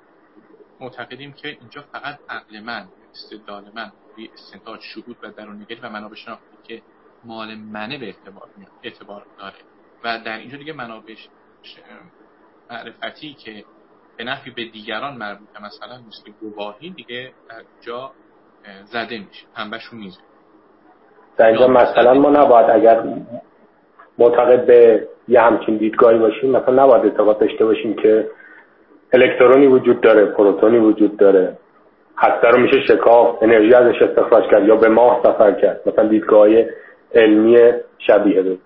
معتقدیم 0.79 1.33
که 1.33 1.47
اینجا 1.47 1.81
فقط 1.81 2.19
عقل 2.29 2.59
من 2.59 2.87
استدلال 3.11 3.71
من 3.73 3.91
روی 4.15 4.29
استنتاج 4.33 4.81
شهود 4.81 5.17
و 5.21 5.31
درونگری 5.31 5.79
و 5.79 5.89
منابع 5.89 6.15
شناختی 6.15 6.57
که 6.63 6.81
مال 7.23 7.55
منه 7.55 7.97
به 7.97 8.05
اعتبار 8.05 8.49
اعتبار 8.83 9.25
داره. 9.37 9.55
و 10.03 10.19
در 10.19 10.37
اینجا 10.37 10.57
دیگه 10.57 10.73
منابع 10.73 11.15
معرفتی 12.71 13.33
که 13.33 13.63
به 14.17 14.23
نفی 14.23 14.51
به 14.51 14.65
دیگران 14.65 15.17
مربوطه 15.17 15.63
مثلا 15.65 15.97
مثل 16.07 16.31
گواهی 16.41 16.89
دیگه 16.89 17.31
در 17.49 17.61
جا 17.81 18.11
زده 18.83 19.17
میشه 19.17 19.45
پنبهشون 19.55 19.99
میزه 19.99 20.19
در 21.37 21.45
اینجا 21.45 21.67
مثلا 21.67 22.13
ما 22.13 22.29
نباید 22.29 22.69
اگر 22.69 23.03
معتقد 24.17 24.65
به 24.65 25.07
یه 25.27 25.41
همچین 25.41 25.77
دیدگاهی 25.77 26.17
باشیم 26.17 26.51
مثلا 26.51 26.85
نباید 26.85 27.05
اعتقاد 27.05 27.39
داشته 27.39 27.65
باشیم 27.65 27.95
که 27.95 28.29
الکترونی 29.13 29.67
وجود 29.67 30.01
داره 30.01 30.25
پروتونی 30.25 30.77
وجود 30.77 31.17
داره. 31.17 31.57
هسته 32.17 32.47
رو 32.47 32.59
میشه 32.59 32.81
شکاف 32.87 33.43
انرژی 33.43 33.73
ازش 33.73 34.01
استخراج 34.01 34.43
کرد 34.51 34.67
یا 34.67 34.75
به 34.75 34.89
ماه 34.89 35.21
سفر 35.23 35.51
کرد. 35.51 35.81
مثلا 35.85 36.07
دیدگاه 36.07 36.47
علمی 37.13 37.57
شبیه 37.97 38.41
به. 38.41 38.57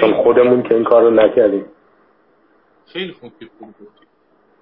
چون 0.00 0.14
خودمون 0.14 0.62
که 0.62 0.74
این 0.74 0.84
کار 0.84 1.02
رو 1.02 1.10
نکردیم. 1.10 1.64
خیلی 2.86 3.12
خوب 3.12 3.32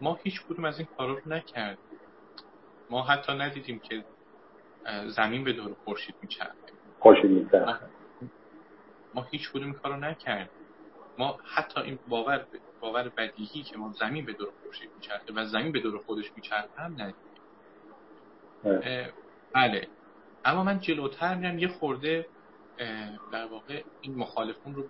ما 0.01 0.19
هیچ 0.23 0.43
کدوم 0.47 0.65
از 0.65 0.79
این 0.79 0.89
کارا 0.97 1.15
رو 1.15 1.21
نکردیم. 1.27 1.85
ما 2.91 3.03
حتی 3.03 3.33
ندیدیم 3.33 3.79
که 3.79 4.05
زمین 5.07 5.45
به 5.45 5.53
دور 5.53 5.77
خورشید 5.85 6.15
میچرخه. 6.23 6.55
خورشید 7.01 7.31
میچرخه. 7.31 7.87
ما 9.15 9.23
هیچ 9.31 9.51
کدوم 9.51 9.65
این 9.65 9.75
کارو 9.75 9.97
نکردیم. 9.97 10.49
ما 11.19 11.39
حتی 11.45 11.81
این 11.81 11.99
باور 12.09 12.47
باور 12.81 13.09
بدیهی 13.09 13.63
که 13.63 13.79
ما 13.79 13.93
زمین 13.93 14.25
به 14.25 14.33
دور 14.33 14.53
خورشید 14.63 14.91
میچرخه 14.95 15.33
و 15.35 15.45
زمین 15.45 15.73
به 15.73 15.81
دور 15.81 15.99
خودش 15.99 16.33
میچرخه 16.37 16.83
هم 16.83 16.93
ندیدیم. 16.93 17.15
بله. 19.55 19.89
اما 20.45 20.65
من 20.65 20.81
جلوتر 20.81 21.35
میرم 21.35 21.59
یه 21.59 21.69
خورده 21.69 22.27
در 23.33 23.47
واقع 23.47 23.83
این 24.01 24.15
مخالفون 24.15 24.75
رو 24.75 24.85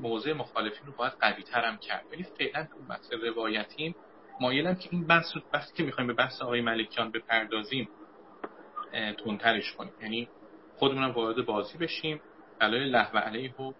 موضع 0.00 0.32
مخالفین 0.32 0.86
رو 0.86 0.92
باید 0.92 1.12
قوی 1.20 1.42
ترم 1.42 1.76
کرد. 1.76 2.04
ولی 2.12 2.22
فعلا 2.22 2.64
تو 2.64 2.78
بحث 2.88 3.12
روایتیم 3.12 3.94
مایلم 4.40 4.74
که 4.74 4.88
این 4.92 5.06
بحث 5.06 5.26
رو 5.34 5.42
که 5.74 5.82
می‌خوایم 5.82 6.08
به 6.08 6.14
بحث 6.14 6.42
آقای 6.42 6.60
ملکیان 6.60 7.10
بپردازیم 7.10 7.88
تونترش 9.18 9.72
کنیم. 9.72 9.92
یعنی 10.02 10.28
خودمونم 10.76 11.10
وارد 11.10 11.46
بازی 11.46 11.78
بشیم 11.78 12.20
دلایل 12.60 12.82
لحو 12.82 13.18
علیه 13.18 13.54
رو 13.58 13.74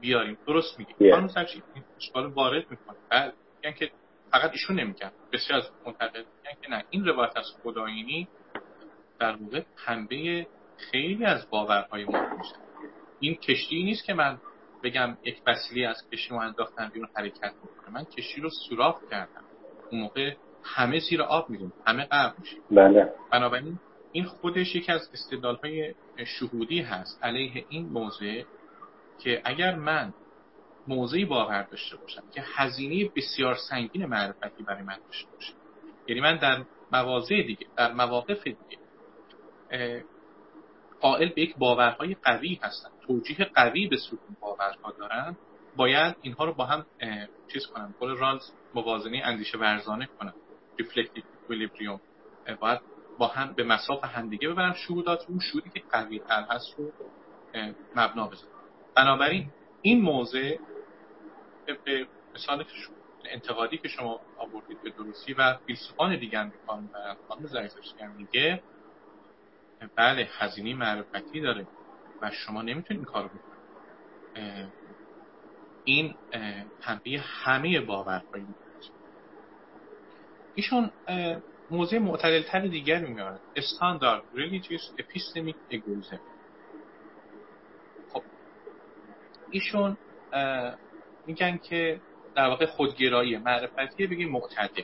بیاریم. 0.00 0.38
درست 0.46 0.78
میگیم 0.78 1.12
خانم 1.14 1.28
سرچی 1.28 1.62
این 1.74 1.84
اشکال 1.96 2.26
وارد 2.26 2.70
می‌کنه 2.70 2.96
بعد 3.10 3.34
یعنی 3.64 3.76
که 3.76 3.90
فقط 4.30 4.50
ایشون 4.50 4.80
نمیگن. 4.80 5.12
بسیار 5.32 5.58
از 5.58 5.70
منتقد 5.86 6.16
میگن 6.16 6.60
که 6.62 6.70
نه 6.70 6.84
این 6.90 7.04
روایت 7.06 7.36
از 7.36 7.46
خداینی 7.62 8.28
در 9.18 9.36
واقع 9.36 9.62
پنبه 9.86 10.46
خیلی 10.76 11.24
از 11.24 11.50
باورهای 11.50 12.04
ما 12.04 12.36
میشه. 12.38 12.54
این 13.20 13.34
کشتی 13.34 13.82
نیست 13.82 14.04
که 14.04 14.14
من 14.14 14.40
بگم 14.82 15.16
یک 15.24 15.42
وسیله 15.46 15.88
از 15.88 16.10
کشتی 16.12 16.30
رو 16.30 16.40
انداختم 16.40 16.90
بیرون 16.94 17.08
حرکت 17.16 17.52
می‌کنه. 17.62 17.94
من 17.94 18.04
کشتی 18.04 18.40
رو 18.40 18.50
سوراخ 18.50 19.00
کردم. 19.10 19.44
اون 19.90 20.00
موقع 20.00 20.34
همه 20.62 20.98
زیر 20.98 21.22
آب 21.22 21.50
میریم 21.50 21.72
همه 21.86 22.04
غرق 22.04 22.38
میشیم. 22.38 22.60
بله. 22.70 23.12
بنابراین 23.32 23.78
این 24.12 24.24
خودش 24.24 24.74
یکی 24.74 24.92
از 24.92 25.10
استدلال 25.12 25.56
های 25.56 25.94
شهودی 26.26 26.80
هست. 26.80 27.24
علیه 27.24 27.64
این 27.68 27.88
موضع 27.88 28.42
که 29.18 29.40
اگر 29.44 29.74
من 29.74 30.14
موضعی 30.88 31.24
باور 31.24 31.62
داشته 31.62 31.96
باشم 31.96 32.22
که 32.34 32.42
هزینه 32.44 33.10
بسیار 33.16 33.56
سنگین 33.70 34.06
معرفتی 34.06 34.62
برای 34.62 34.82
من 34.82 34.98
داشته 35.06 35.30
باشه 35.30 35.52
یعنی 36.06 36.20
من 36.20 36.36
در 36.36 36.64
مواضع 36.92 37.42
دیگه 37.42 37.66
در 37.76 37.92
مواقف 37.92 38.44
دیگه 38.44 38.78
قائل 41.00 41.28
به 41.28 41.42
یک 41.42 41.56
باورهای 41.56 42.16
قوی 42.22 42.60
هستن 42.62 42.90
توجیه 43.10 43.44
قوی 43.54 43.88
به 43.88 43.96
سوی 43.96 44.18
باورها 44.40 44.92
دارن 44.98 45.36
باید 45.76 46.16
اینها 46.22 46.44
رو 46.44 46.54
با 46.54 46.64
هم 46.64 46.86
چیز 47.52 47.66
کنم 47.66 47.94
قول 48.00 48.16
رالز 48.16 48.42
موازنه 48.74 49.22
اندیشه 49.24 49.58
ورزانه 49.58 50.08
کنم 50.18 50.34
reflective 50.78 51.22
equilibrium. 51.44 52.00
باید 52.60 52.80
با 53.18 53.26
هم 53.26 53.52
به 53.52 53.64
مصاف 53.64 54.04
همدیگه 54.04 54.48
ببرم 54.48 54.72
شهودات 54.72 55.24
اون 55.28 55.40
شهودی 55.40 55.70
که 55.70 55.82
قوی 55.90 56.18
تر 56.18 56.46
هست 56.50 56.74
رو 56.78 56.92
مبنا 57.96 58.28
بزنم 58.28 58.48
بنابراین 58.94 59.50
این 59.82 60.00
موضع 60.00 60.56
به 61.84 62.06
مثال 62.34 62.64
انتقادی 63.24 63.78
که 63.78 63.88
شما 63.88 64.20
آوردید 64.38 64.82
به 64.82 64.90
درستی 64.90 65.32
و 65.32 65.56
فیلسوفان 65.66 66.16
دیگر 66.16 66.44
می‌کنن 66.44 66.90
و 66.94 67.14
خانم 67.28 67.46
زریزفشگر 67.46 68.08
میگه 68.08 68.62
بله 69.96 70.28
هزینه 70.38 70.74
معرفتی 70.74 71.40
داره. 71.40 71.66
و 72.22 72.30
شما 72.30 72.62
نمی‌تونید 72.62 73.00
این 73.00 73.04
کارو 73.04 73.28
بکنید. 73.28 74.72
این 75.84 76.14
پنبه 76.80 77.20
همه 77.20 77.80
باورهایی 77.80 78.54
ایشون 80.54 80.90
موضوع 81.70 81.98
معتدلتر 81.98 82.66
دیگر 82.66 83.04
میاره. 83.06 83.40
استاندارد 83.56 84.22
ریلیجیس 84.34 84.80
اپیستمیک 84.98 85.56
اگویزم 85.70 86.20
خب 88.12 88.22
ایشون 89.50 89.96
میگن 91.26 91.58
که 91.58 92.00
در 92.34 92.46
واقع 92.46 92.66
خودگرایی 92.66 93.38
معرفتی 93.38 94.06
بگیم 94.06 94.28
معتدل. 94.28 94.82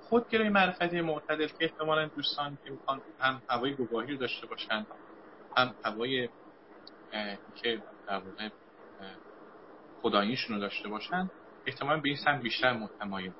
خودگرایی 0.00 0.50
معرفتی 0.50 1.00
معتدل 1.00 1.46
که 1.46 1.64
احتمالا 1.64 2.08
دوستان 2.08 2.58
که 2.64 2.70
می‌خوان 2.70 3.02
هم 3.18 3.42
هوای 3.48 3.74
گواهی 3.74 4.12
رو 4.12 4.16
داشته 4.16 4.46
باشن 4.46 4.86
هم 5.56 5.74
هوای 5.84 6.28
که 7.54 7.82
در 8.06 8.18
واقع 8.18 8.50
خداییشون 10.02 10.54
رو 10.56 10.60
داشته 10.60 10.88
باشن 10.88 11.30
احتمالا 11.66 12.00
به 12.00 12.08
این 12.08 12.18
سمت 12.24 12.42
بیشتر 12.42 12.72
متمایل 12.72 13.32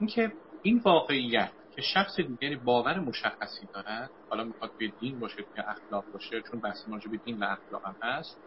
اینکه 0.00 0.32
این 0.62 0.80
واقعیت 0.84 1.52
که 1.74 1.82
شخص 1.82 2.20
دیگری 2.20 2.56
باور 2.56 3.00
مشخصی 3.00 3.68
دارد 3.74 4.12
حالا 4.30 4.44
می‌خواد 4.44 4.74
به 4.78 4.92
دین 4.98 5.18
باشه 5.18 5.46
یا 5.56 5.64
اخلاق 5.64 6.06
باشه 6.12 6.42
چون 6.50 6.60
بحث 6.60 6.88
ما 6.88 6.98
به 7.10 7.16
دین 7.16 7.42
و 7.42 7.44
اخلاق 7.44 7.86
هم 7.86 7.96
هست 8.02 8.42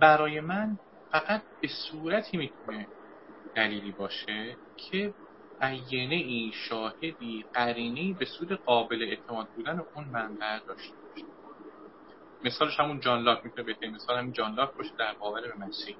برای 0.00 0.40
من 0.40 0.78
فقط 1.12 1.44
به 1.62 1.68
صورتی 1.90 2.36
می‌تونه 2.36 2.88
دلیلی 3.54 3.92
باشه 3.92 4.58
که 4.76 5.14
بیانه 5.60 6.14
ای 6.14 6.52
شاهدی 6.54 7.44
قرینی 7.52 8.14
به 8.14 8.24
سود 8.24 8.52
قابل 8.52 9.02
اعتماد 9.02 9.48
بودن 9.54 9.80
اون 9.94 10.08
منبع 10.08 10.60
داشته. 10.68 11.03
مثالش 12.44 12.80
همون 12.80 13.00
جان 13.00 13.22
لاک 13.22 13.44
می‌تونه 13.44 13.66
بهترین 13.66 13.94
مثال 13.94 14.18
همین 14.18 14.32
جان 14.32 14.54
لاک 14.54 14.74
باشه 14.76 14.90
در 14.98 15.14
باور 15.14 15.40
به 15.40 15.54
مسیحی 15.66 15.98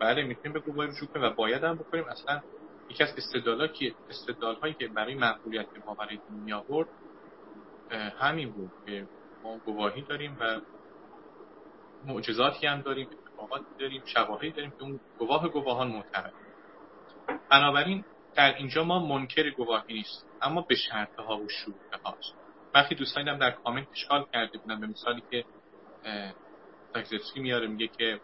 بله 0.00 0.22
می‌تونیم 0.22 0.52
به 0.52 0.60
گواهی 0.60 0.90
رجوع 0.90 1.08
کنیم 1.08 1.24
و 1.24 1.30
باید 1.30 1.64
هم 1.64 1.76
بکنیم. 1.76 2.04
اصلا 2.04 2.42
یکی 2.90 3.02
از 3.02 3.14
استدلال 3.16 3.68
که 3.68 3.94
استدلال 4.08 4.56
هایی 4.56 4.74
که 4.74 4.88
برای 4.88 5.14
مقبولیت 5.14 5.68
باور 5.86 6.08
دینی 6.28 6.52
آورد 6.52 6.88
همین 7.92 8.52
بود 8.52 8.72
که 8.86 9.08
ما 9.42 9.58
گواهی 9.58 10.02
داریم 10.02 10.36
و 10.40 10.60
معجزاتی 12.04 12.66
هم 12.66 12.82
داریم 12.82 13.08
اتفاقاتی 13.12 13.66
داریم 13.78 14.02
شواهدی 14.04 14.52
داریم 14.52 14.70
که 14.70 14.82
اون 14.82 15.00
گواه 15.18 15.48
گواهان 15.48 15.88
معتبر 15.88 16.32
بنابراین 17.50 18.04
در 18.34 18.54
اینجا 18.56 18.84
ما 18.84 19.06
منکر 19.06 19.50
گواهی 19.50 19.94
نیست 19.94 20.26
اما 20.40 20.62
به 20.62 20.74
شرط 20.74 21.18
ها 21.18 21.38
و 21.38 21.48
شروط 21.48 21.94
هاست 22.04 22.39
وقتی 22.74 22.94
دوستانی 22.94 23.30
هم 23.30 23.38
در 23.38 23.50
کامنت 23.50 23.86
اشکال 23.92 24.26
کرده 24.32 24.58
بودن 24.58 24.80
به 24.80 24.86
مثالی 24.86 25.22
که 25.30 25.44
تاکزفسکی 26.94 27.40
میاره 27.40 27.66
میگه 27.66 27.88
که 27.88 28.20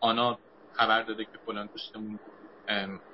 آنا 0.00 0.38
خبر 0.72 1.02
داده 1.02 1.24
که 1.24 1.38
فلان 1.46 1.66
دوستمون 1.66 2.18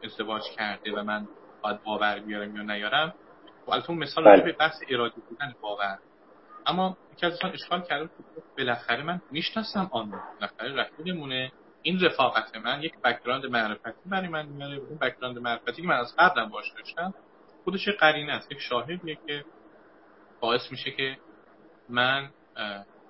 ازدواج 0.04 0.42
کرده 0.56 0.92
و 0.92 1.02
من 1.02 1.28
باید 1.62 1.82
باور 1.82 2.18
بیارم 2.18 2.56
یا 2.56 2.62
نیارم. 2.62 3.14
و 3.66 3.70
البته 3.70 3.92
مثال 3.92 4.24
بله. 4.24 4.42
به 4.42 4.52
بحث 4.52 4.74
ارادی 4.88 5.20
بودن 5.28 5.54
باور. 5.60 5.98
اما 6.66 6.96
یکی 7.12 7.26
از 7.26 7.38
اشکال 7.44 7.82
کرده 7.82 8.06
که 8.06 8.42
بالاخره 8.58 9.02
من 9.02 9.20
می‌شناسم 9.30 9.88
آن 9.92 10.10
بالاخره 10.10 10.74
رفیقمونه 10.74 11.52
این 11.82 12.00
رفاقت 12.00 12.56
من 12.56 12.82
یک 12.82 12.98
background 13.04 13.46
معرفتی 13.46 14.08
برای 14.10 14.28
من 14.28 14.46
میاره. 14.46 14.76
اون 14.76 14.98
background 14.98 15.38
معرفتی 15.38 15.82
که 15.82 15.88
من 15.88 15.96
از 15.96 16.16
قبلم 16.18 16.48
باش 16.48 16.72
داشتم 16.76 17.14
خودش 17.64 17.88
قرینه 17.88 18.32
است 18.32 18.52
یک 18.52 18.58
شاهدیه 18.60 19.18
که 19.26 19.44
باعث 20.40 20.70
میشه 20.70 20.90
که 20.90 21.18
من 21.88 22.30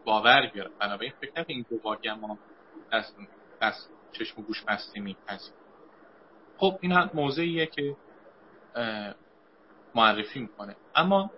باور 0.04 0.46
بیارم. 0.46 0.70
بنابراین 0.80 1.12
فکر 1.20 1.30
نکنم 1.30 1.44
این 1.48 1.66
گواهی 1.70 2.12
ما 2.12 2.38
دست, 2.92 3.16
دست 3.60 3.90
چشم 4.12 4.40
و 4.40 4.44
گوش 4.44 4.64
بسته 4.64 5.00
میپذیم 5.00 5.54
خب 6.56 6.78
این 6.80 6.92
هم 6.92 7.10
موضعیه 7.14 7.66
که 7.66 7.96
معرفی 9.94 10.40
می‌کنه. 10.40 10.76
اما 10.94 11.30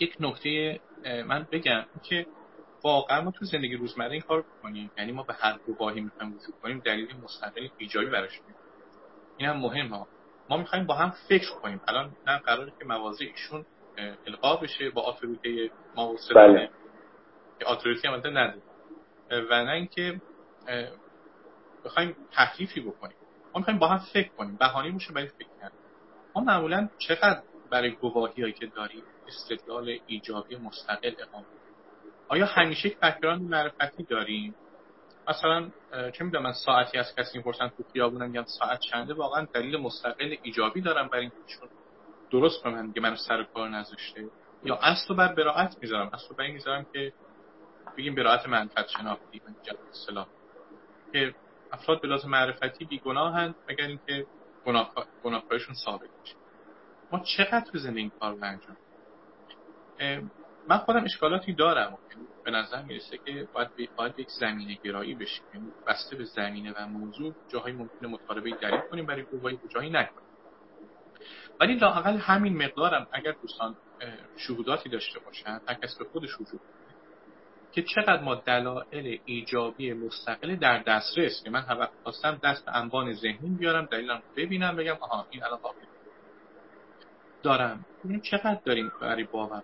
یک 0.00 0.16
نکته 0.20 0.80
من 1.04 1.48
بگم 1.52 1.84
که 2.02 2.26
واقعا 2.84 3.20
ما 3.20 3.30
تو 3.30 3.44
زندگی 3.44 3.76
روزمره 3.76 4.12
این 4.12 4.20
کار 4.20 4.44
کنیم 4.62 4.90
یعنی 4.98 5.12
ما 5.12 5.22
به 5.22 5.34
هر 5.34 5.58
گواهی 5.58 6.00
می‌خوایم 6.00 6.34
رجوع 6.34 6.54
کنیم 6.62 6.78
دلیل 6.78 7.16
مستقل 7.16 7.68
ایجابی 7.76 8.06
براش 8.06 8.40
این 9.36 9.48
هم 9.48 9.56
مهمه. 9.56 10.06
ما 10.48 10.56
می‌خوایم 10.56 10.86
با 10.86 10.94
هم 10.94 11.10
فکر 11.28 11.50
کنیم. 11.50 11.80
الان 11.88 12.16
نه 12.26 12.38
قراره 12.38 12.72
که 12.78 12.84
مواضع 12.84 13.24
ایشون 13.24 13.66
القا 14.26 14.56
بشه 14.56 14.90
با 14.90 15.02
آتوریته 15.02 15.70
ما 15.94 16.16
بله. 16.34 16.70
که 17.58 17.64
authority 17.64 18.08
هم 18.08 18.14
نداره 18.14 18.62
و 19.30 19.64
نه 19.64 19.70
اینکه 19.70 20.20
بخوایم 21.84 22.16
تحریفی 22.32 22.80
بکنیم. 22.80 23.16
ما 23.54 23.58
می‌خوایم 23.58 23.78
با 23.78 23.88
هم 23.88 23.98
فکر 23.98 24.28
کنیم. 24.28 24.56
بهانه 24.56 24.90
میشه 24.90 25.12
برای 25.12 25.28
فکر 25.28 25.48
کردن. 25.60 25.74
ما 26.34 26.42
معمولا 26.42 26.88
چقدر 26.98 27.42
برای 27.70 27.90
گواهی 27.90 28.42
هایی 28.42 28.54
که 28.54 28.66
داریم 28.66 29.04
استدلال 29.26 29.98
ایجابی 30.06 30.56
مستقل 30.56 31.12
اقامه 31.18 31.46
آیا 32.28 32.46
همیشه 32.46 32.88
یک 32.88 32.98
background 32.98 33.42
معرفتی 33.42 34.04
داریم؟ 34.04 34.54
مثلا 35.28 35.70
چه 36.10 36.24
می‌دونم 36.24 36.44
من 36.44 36.52
ساعتی 36.52 36.98
از 36.98 37.14
کسی 37.18 37.38
می‌پرسن 37.38 37.68
تو 37.68 37.82
خیابونم 37.92 38.30
میگم 38.30 38.44
ساعت 38.58 38.80
چنده؟ 38.80 39.14
واقعا 39.14 39.46
دلیل 39.54 39.76
مستقل 39.76 40.36
ایجابی 40.42 40.80
دارم 40.80 41.08
برای 41.08 41.20
اینکه 41.20 41.36
درست 42.32 42.64
به 42.64 42.70
من 42.70 42.86
میگه 42.86 43.00
منو 43.00 43.16
سر 43.16 43.44
کار 43.44 43.68
نذاشته؟ 43.68 44.30
یا 44.64 44.76
اصل 44.76 45.14
بر 45.14 45.34
براعت 45.34 45.76
می‌ذارم. 45.82 46.10
اصل 46.12 46.34
بر 46.34 46.44
این 46.44 46.54
می‌ذارم 46.54 46.86
که 46.92 47.12
بگیم 47.96 48.14
براعت 48.14 48.48
منفعت 48.48 48.88
شناختی. 48.88 49.42
من 49.46 49.54
اصطلاح. 49.90 50.26
که 51.12 51.34
افراد 51.72 52.00
به 52.00 52.08
لازم 52.08 52.30
معرفتی 52.30 52.84
بیگناهند 52.84 53.54
مگر 53.68 53.86
اینکه 53.86 54.26
گناه 54.66 54.94
گناهکاریشون 55.22 55.74
ثابت 55.74 56.10
بشه. 56.22 56.34
ما 57.12 57.24
چقدر 57.36 57.60
تو 57.60 57.78
زندگی 57.78 58.10
کار 58.20 58.34
رو 58.34 58.44
انجام 58.44 58.76
من 60.68 60.78
خودم 60.78 61.04
اشکالاتی 61.04 61.52
دارم. 61.52 61.98
به 62.44 62.50
نظر 62.50 62.82
می‌رسه 62.82 63.18
که 63.18 63.48
باید, 63.52 63.68
باید 63.96 64.18
یک 64.18 64.28
زمینه 64.40 64.78
گرایی 64.84 65.14
بشیم. 65.14 65.44
یعنی 65.54 65.66
بسته 65.86 66.16
به 66.16 66.24
زمینه 66.24 66.72
و 66.72 66.86
موضوع 66.86 67.34
جاهای 67.48 67.72
ممکنه 67.72 68.08
مطالبه 68.08 68.50
دلیل 68.50 68.80
کنیم 68.80 69.06
برای 69.06 69.22
گواهی 69.22 69.58
جایی 69.68 69.90
نکنیم. 69.90 70.31
ولی 71.60 71.74
لاقل 71.74 72.16
همین 72.16 72.64
مقدارم 72.64 73.06
اگر 73.12 73.32
دوستان 73.42 73.76
شهوداتی 74.36 74.88
داشته 74.88 75.20
باشن 75.20 75.60
کس 75.82 75.98
به 75.98 76.04
خودش 76.04 76.40
وجود 76.40 76.60
که 77.72 77.82
چقدر 77.82 78.22
ما 78.22 78.34
دلایل 78.34 79.20
ایجابی 79.24 79.92
مستقل 79.92 80.56
در 80.56 80.82
دسترس 80.82 81.42
که 81.44 81.50
من 81.50 81.60
هم 81.60 81.88
خواستم 82.02 82.40
دست 82.44 82.68
انبان 82.68 83.12
ذهنی 83.12 83.56
بیارم 83.58 83.84
دلیلم 83.84 84.22
ببینم 84.36 84.76
بگم 84.76 84.96
آها 85.00 85.26
این 85.30 85.44
الان 85.44 85.58
قابل 85.58 85.80
دارم. 87.42 87.84
این 88.04 88.20
چقدر 88.20 88.60
داریم 88.64 88.92
برای 89.00 89.24
باور 89.24 89.62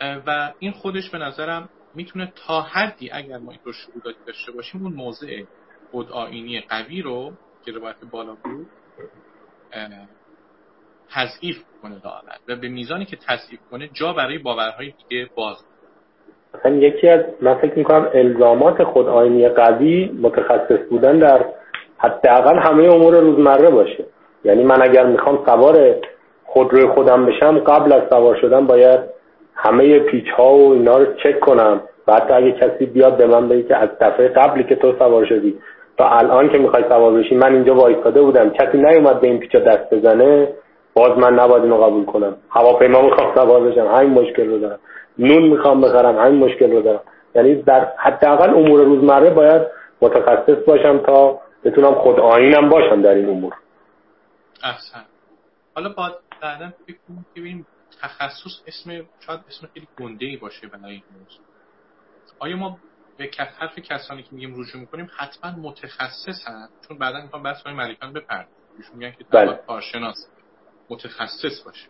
و 0.00 0.52
این 0.58 0.72
خودش 0.72 1.10
به 1.10 1.18
نظرم 1.18 1.68
می‌تونه 1.94 2.32
تا 2.46 2.62
حدی 2.62 3.10
اگر 3.10 3.38
ما 3.38 3.50
این 3.50 3.60
رو 3.64 3.72
شهوداتی 3.72 4.18
داشته 4.26 4.52
باشیم 4.52 4.82
اون 4.82 4.92
موضع 4.92 5.44
خودآینی 5.90 6.60
قوی 6.60 7.02
رو 7.02 7.36
که 7.64 7.72
روایت 7.72 8.04
بالا 8.10 8.34
بود 8.34 8.70
تضعیف 11.14 11.56
کنه 11.82 11.94
دارد 12.04 12.40
و 12.48 12.56
به 12.56 12.68
میزانی 12.68 13.04
که 13.04 13.16
تضعیف 13.16 13.60
کنه 13.70 13.88
جا 13.92 14.12
برای 14.12 14.38
باورهای 14.38 14.92
دیگه 15.08 15.28
باز 15.36 15.56
مثلا 16.54 16.74
یکی 16.74 17.08
از 17.08 17.20
من 17.40 17.54
فکر 17.54 17.78
می‌کنم 17.78 18.08
الزامات 18.14 18.84
خود 18.84 19.08
آینی 19.08 19.48
قوی 19.48 20.10
متخصص 20.22 20.88
بودن 20.90 21.18
در 21.18 21.44
حداقل 21.98 22.58
همه 22.58 22.84
امور 22.84 23.20
روزمره 23.20 23.70
باشه. 23.70 24.04
یعنی 24.44 24.64
من 24.64 24.82
اگر 24.82 25.06
می‌خوام 25.06 25.44
سوار 25.46 25.96
خودروی 26.44 26.86
خودم 26.86 27.26
بشم 27.26 27.58
قبل 27.58 27.92
از 27.92 28.02
سوار 28.10 28.36
شدن 28.40 28.66
باید 28.66 29.00
همه 29.54 29.98
پیچ 29.98 30.28
ها 30.28 30.54
و 30.54 30.72
اینا 30.72 30.98
رو 30.98 31.14
چک 31.14 31.40
کنم. 31.40 31.80
و 32.06 32.14
حتی 32.14 32.32
اگه 32.32 32.52
کسی 32.52 32.86
بیاد 32.86 33.16
به 33.16 33.26
من 33.26 33.48
بگه 33.48 33.62
که 33.62 33.76
از 33.76 33.88
دفعه 34.00 34.28
قبلی 34.28 34.64
که 34.64 34.74
تو 34.74 34.94
سوار 34.98 35.26
شدی 35.26 35.58
تا 35.96 36.08
الان 36.08 36.48
که 36.48 36.58
می‌خوای 36.58 36.84
سوار 36.88 37.12
بشی 37.12 37.34
من 37.34 37.54
اینجا 37.54 37.74
وایستاده 37.74 38.22
بودم. 38.22 38.50
کسی 38.50 38.78
نیومد 38.78 39.20
به 39.20 39.26
این 39.26 39.38
پیچا 39.38 39.58
دست 39.58 39.94
بزنه 39.94 40.52
باز 40.94 41.18
من 41.18 41.34
نباید 41.34 41.62
اینو 41.62 41.76
قبول 41.76 42.04
کنم. 42.04 42.36
هواپیما 42.50 43.02
می‌خوام 43.02 43.34
سوار 43.34 43.60
بشم 43.60 43.86
همین 43.86 44.10
مشکل 44.10 44.46
رو 44.50 44.58
دارم. 44.58 44.78
نون 45.18 45.42
می‌خوام 45.42 45.80
بخرم 45.80 46.18
همین 46.18 46.44
مشکل 46.44 46.72
رو 46.72 46.82
دارم. 46.82 47.00
یعنی 47.34 47.62
در 47.62 47.92
حداقل 47.98 48.50
امور 48.54 48.84
روزمره 48.84 49.30
باید 49.30 49.62
متخصص 50.02 50.64
باشم 50.66 50.98
تا 50.98 51.40
بتونم 51.64 51.94
خود 51.94 52.20
آینم 52.20 52.68
باشم 52.68 53.02
در 53.02 53.14
این 53.14 53.28
امور. 53.28 53.52
احسن. 54.64 55.04
حالا 55.74 55.88
با 55.88 56.10
بعدا 56.42 56.72
فکر 56.86 56.96
که 57.34 57.40
ببینیم 57.40 57.66
تخصص 58.02 58.62
اسم 58.66 58.90
شاید 59.26 59.40
اسم 59.48 59.68
خیلی 59.74 59.88
گنده 59.98 60.38
باشه 60.42 60.66
برای 60.66 60.92
این 60.92 61.02
موضوع 61.18 61.44
آیا 62.38 62.56
ما 62.56 62.78
به 63.16 63.30
حرف 63.58 63.78
کسانی 63.78 64.22
که 64.22 64.28
میگیم 64.32 64.60
رجوع 64.60 64.80
می‌کنیم 64.80 65.10
حتما 65.16 65.50
متخصص 65.50 66.48
هست 66.48 66.88
چون 66.88 66.98
بعدا 66.98 67.20
می‌خوام 67.22 67.42
بحث 67.42 67.62
های 67.62 67.74
ملیکان 67.74 68.12
بپرد 68.12 68.48
ایشون 68.78 68.96
میگن 68.96 69.10
که 69.10 69.24
بله. 69.24 69.60
کارشناس 69.66 70.16
متخصص 70.90 71.62
باشه. 71.64 71.88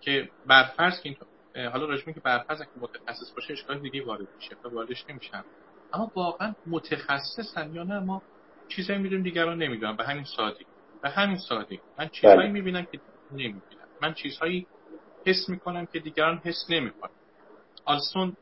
که 0.00 0.28
برفرض 0.46 1.00
که 1.00 1.16
حالا 1.54 1.86
راجع 1.86 2.12
که 2.12 2.20
برفرض 2.20 2.58
که 2.58 2.80
متخصص 2.80 3.32
باشه 3.36 3.52
اشکال 3.52 3.78
دیگه 3.78 4.04
وارد 4.04 4.28
میشه 4.36 4.56
تا 4.62 4.68
واردش 4.68 5.04
نمیشن. 5.08 5.44
اما 5.92 6.12
واقعا 6.14 6.54
متخصصن 6.66 7.74
یا 7.74 7.82
نه 7.82 7.98
ما 8.00 8.22
چیزایی 8.68 8.98
می‌دونیم 8.98 9.24
دیگران 9.24 9.62
نمی‌دونم 9.62 9.96
به 9.96 10.04
همین 10.04 10.24
سادگی. 10.24 10.66
به 11.02 11.10
همین 11.10 11.38
سادگی. 11.38 11.80
من 11.98 12.08
چیزهایی 12.08 12.38
بله. 12.38 12.52
می‌بینم 12.52 12.84
که 12.84 13.00
نمی‌بینم. 13.30 13.62
من 14.02 14.14
چیزهایی 14.14 14.66
حس 15.26 15.48
می‌کنم 15.48 15.86
که 15.86 15.98
دیگران 15.98 16.38
حس 16.44 16.66
نمی‌کنن. 16.70 17.10
آلسون 17.84 18.36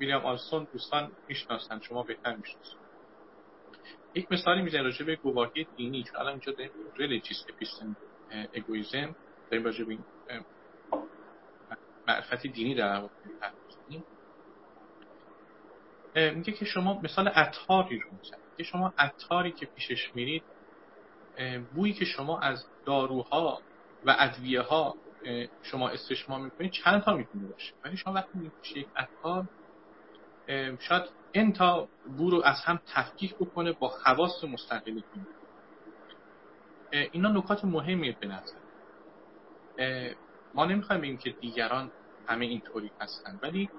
ویلیام 0.00 0.26
آلسون 0.26 0.68
دوستان 0.72 1.12
می‌شناسن 1.28 1.80
شما 1.80 2.02
بهتر 2.02 2.36
می‌شناسن 2.36 2.80
یک 4.14 4.32
مثالی 4.32 4.62
می‌زنه 4.62 4.82
راجع 4.82 5.04
به 5.04 5.16
گواهی 5.16 5.66
دینی 5.76 6.04
چون 6.04 6.20
الان 6.20 6.30
اینجا 6.30 6.52
داریم 6.52 6.72
ریلیجیست 6.98 7.50
اپیستم 7.50 7.96
اگویزم 8.54 9.16
داریم 9.50 9.64
راجع 9.64 9.84
به 9.84 9.98
معرفت 12.08 12.46
دینی 12.46 12.74
در 12.74 13.08
میگه 16.14 16.52
که 16.52 16.64
شما 16.64 17.00
مثال 17.00 17.28
عطاری 17.28 17.98
رو 18.00 18.10
میزن 18.10 18.36
که 18.56 18.62
شما 18.62 18.94
عطاری 18.98 19.52
که 19.52 19.66
پیشش 19.66 20.14
میرید 20.14 20.44
بویی 21.74 21.92
که 21.92 22.04
شما 22.04 22.40
از 22.40 22.66
داروها 22.86 23.62
و 24.04 24.16
ادویه 24.18 24.60
ها 24.60 24.94
شما 25.62 25.88
استشمام 25.88 26.44
می‌کنید 26.44 26.72
چند 26.72 27.02
تا 27.02 27.16
می‌تونه 27.16 27.48
باشه؟ 27.48 27.74
ولی 27.84 27.96
شما 27.96 28.12
وقتی 28.12 28.38
میگید 28.38 28.52
یک 28.76 28.88
عطار 28.96 29.48
شاید 30.80 31.02
این 31.32 31.52
تا 31.52 31.88
بو 32.16 32.30
رو 32.30 32.42
از 32.44 32.56
هم 32.64 32.80
تفکیک 32.86 33.34
بکنه 33.34 33.72
با 33.72 33.88
خواست 33.88 34.44
مستقلی 34.44 35.04
کنه. 35.14 35.26
اینا 37.12 37.28
نکات 37.28 37.64
مهمیه 37.64 38.16
به 38.20 38.26
نظر. 38.26 38.60
ما 40.54 40.64
نمی‌خوایم 40.64 41.02
بگیم 41.02 41.16
که 41.16 41.30
دیگران 41.30 41.92
همه 42.26 42.46
اینطوری 42.46 42.90
هستن 43.00 43.38
ولی 43.42 43.70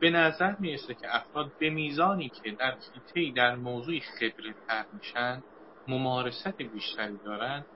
به 0.00 0.10
نظر 0.10 0.56
می‌رسه 0.58 0.94
که 0.94 1.16
افراد 1.16 1.52
به 1.58 1.70
میزانی 1.70 2.28
که 2.28 2.50
در 2.50 2.76
خیطه‌ای 2.76 3.32
در 3.32 3.56
موضوعی 3.56 4.00
خبره 4.00 4.54
تر 4.68 4.86
میشن 4.92 5.42
ممارست 5.88 6.56
بیشتری 6.56 7.18
دارن 7.18 7.66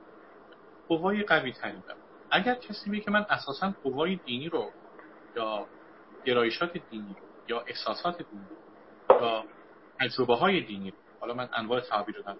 قوای 0.88 1.22
قوی 1.22 1.52
تری 1.52 1.83
دارن. 1.83 2.00
اگر 2.30 2.54
کسی 2.54 2.90
بگه 2.90 3.00
که 3.00 3.11
من 3.11 3.26
اساسا 3.28 3.74
قوای 3.83 4.16
دینی 4.16 4.48
رو 4.48 4.74
یا 5.37 5.68
گرایشات 6.24 6.72
دینی 6.90 7.16
رو 7.20 7.34
یا 7.48 7.61
احساسات 7.61 8.18
دینی 8.18 8.46
یا 9.20 9.44
تجربه 10.00 10.37
های 10.37 10.61
دینی. 10.61 10.92
حالا 11.20 11.35
من 11.35 11.48
انواع 11.52 11.80
تعبیر 11.80 12.16
رو 12.16 12.35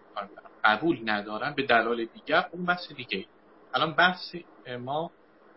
قبول 0.65 1.01
ندارم 1.05 1.55
به 1.55 1.63
دلایل 1.63 2.05
دیگر 2.05 2.49
اون 2.53 2.65
بحث 2.65 2.93
دیگه 2.93 3.27
الان 3.75 3.95
بحث 3.95 4.35
ما 4.81 5.11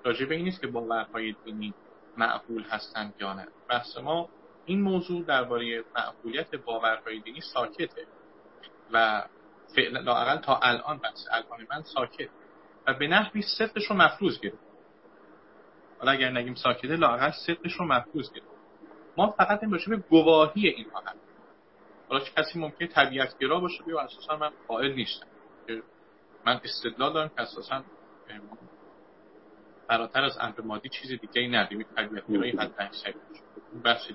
راجع 0.04 0.26
به 0.26 0.36
این 0.36 0.44
نیست 0.44 0.62
که 0.62 0.68
باورهای 0.68 1.36
دینی 1.46 1.74
معقول 2.18 2.64
هستند 2.64 3.14
یا 3.20 3.34
نه. 3.34 3.48
بحث 3.70 3.98
ما 3.98 4.30
این 4.66 4.82
موضوع 4.82 5.24
درباره 5.24 5.84
معقولیت 5.96 6.56
باورهای 6.56 7.20
دینی 7.20 7.42
ساکته 7.42 8.08
و 8.92 9.24
لاقل 9.78 10.38
تا 10.38 10.60
الان 10.60 10.98
بحث 10.98 11.28
الان 11.32 11.68
من 11.70 11.82
ساکت. 11.84 12.30
و 12.88 12.94
به 12.94 13.08
نحوی 13.08 13.42
صدقش 13.42 13.86
رو 13.86 13.96
مفروض 13.96 14.40
گرفت. 14.40 14.58
حالا 16.00 16.12
اگر 16.12 16.32
نگیم 16.32 16.56
ساکته 16.56 16.96
لاقل 16.96 17.32
صدقش 17.32 17.74
رو 17.74 17.86
مفروض 17.86 18.34
گرفت. 18.34 18.57
ما 19.18 19.32
فقط 19.32 19.64
این 19.64 19.72
باشه 19.72 19.90
به 19.90 19.98
گواهی 19.98 20.68
اینها 20.68 21.00
هم 21.00 21.16
حالا 22.10 22.24
کسی 22.24 22.60
ممکنه 22.60 22.88
طبیعتگرا 22.88 23.60
باشه 23.60 23.84
بیا 23.84 24.00
اساسا 24.00 24.38
من 24.38 24.52
قائل 24.68 24.94
نیستم. 24.94 25.28
که 25.68 25.82
من 26.46 26.62
استدلال 26.64 27.14
دارم 27.14 27.30
که 27.30 27.42
اساسا 27.42 27.84
فراتر 29.88 30.24
از 30.24 30.38
امر 30.42 30.62
مادی 30.62 30.90
چیز 30.90 31.12
دیگه 31.12 31.42
ای 31.42 31.48
نداریم 31.48 31.86
طبیعتگرایی 31.96 32.52
حد 32.52 32.76
اکثری 32.78 33.14
بحث 33.84 34.12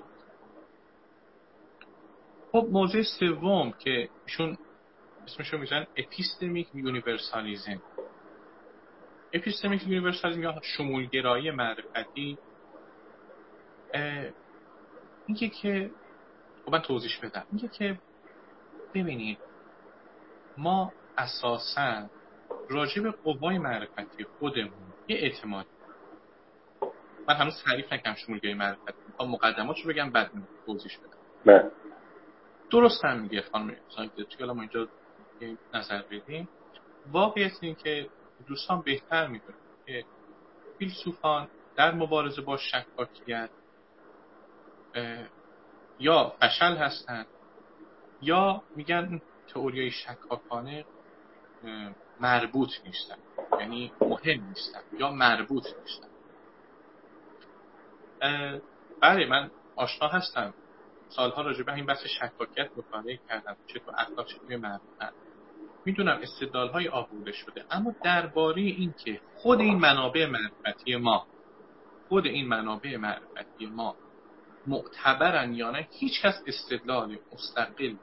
خب 2.51 2.67
موضوع 2.71 3.03
سوم 3.19 3.71
که 3.71 4.09
ایشون 4.25 4.57
اسمشو 5.27 5.57
میذارن 5.57 5.87
epistemic 5.97 6.67
universalism. 6.73 7.81
epistemic 9.33 9.87
universalism 9.87 10.43
یا 10.43 10.61
شمولگرایی 10.63 11.51
معرفتی 11.51 12.37
میگه 15.27 15.49
که 15.49 15.91
خب 16.65 16.71
من 16.71 16.79
توضیح 16.79 17.11
بدم. 17.23 17.45
میگه 17.51 17.67
که 17.67 17.99
ببینید 18.93 19.37
ما 20.57 20.93
اساسا 21.17 22.09
راجع 22.69 23.01
به 23.01 23.11
قوای 23.11 23.57
معرفتی 23.57 24.23
خودمون 24.39 24.93
یه 25.07 25.17
اعتماد 25.17 25.65
من 27.27 27.35
هنوز 27.35 27.63
تعریف 27.65 27.93
نکنم 27.93 28.15
شمولگرایی 28.15 28.53
معرفتی 28.53 28.93
می‌خوام 29.07 29.29
مقدماتشو 29.29 29.89
بگم 29.89 30.09
بعد 30.11 30.31
توضیح 30.65 30.91
بدم. 30.97 31.17
بله. 31.45 31.71
درست 32.71 33.05
هم 33.05 33.19
میگه 33.19 33.41
خانم 33.41 33.75
توی 34.29 34.45
ما 34.45 34.61
اینجا 34.61 34.87
نظر 35.73 36.01
بدیم. 36.01 36.49
واقعیت 37.11 37.51
این 37.61 37.75
که 37.75 38.09
دوستان 38.47 38.81
بهتر 38.81 39.27
می‌دونن 39.27 39.57
که 39.85 40.05
فیلسوفان 40.79 41.47
در 41.75 41.91
مبارزه 41.91 42.41
با 42.41 42.57
شکاکیت 42.57 43.49
یا 45.99 46.29
فشل 46.41 46.75
هستند 46.75 47.27
یا 48.21 48.63
میگن 48.75 49.21
تئوریای 49.47 49.91
شکاکانه 49.91 50.85
مربوط 52.19 52.69
نیستن 52.85 53.17
یعنی 53.59 53.91
مهم 54.01 54.47
نیستن 54.47 54.81
یا 54.99 55.11
مربوط 55.11 55.65
نیستن. 55.81 56.07
بله 59.01 59.25
من 59.25 59.51
آشنا 59.75 60.07
هستم. 60.07 60.53
سالها 61.09 61.41
راجع 61.41 61.63
به 61.63 61.73
این 61.73 61.85
بحث 61.85 62.05
شکاکیت 62.05 62.69
مطالعه 62.77 63.19
کردم 63.29 63.57
چه 63.67 63.79
تو 63.79 63.91
اخلاق 63.97 64.27
چه 64.27 64.37
توی 64.37 64.57
می‌دونم 65.85 66.19
استدلال 66.21 66.69
های 66.69 66.87
آورده 66.87 67.31
شده 67.31 67.65
اما 67.71 67.95
درباره 68.03 68.61
این 68.61 68.93
که 69.03 69.21
خود 69.35 69.59
این 69.59 69.79
منابع 69.79 70.25
معرفتی 70.25 70.95
ما 70.95 71.27
خود 72.07 72.25
این 72.25 72.47
منابع 72.47 72.97
معرفتی 72.97 73.65
ما 73.65 73.95
معتبرن 74.67 75.53
یا 75.53 75.71
نه 75.71 75.87
هیچ 75.99 76.21
کس 76.21 76.43
استدلال 76.47 77.17
مستقل 77.33 77.95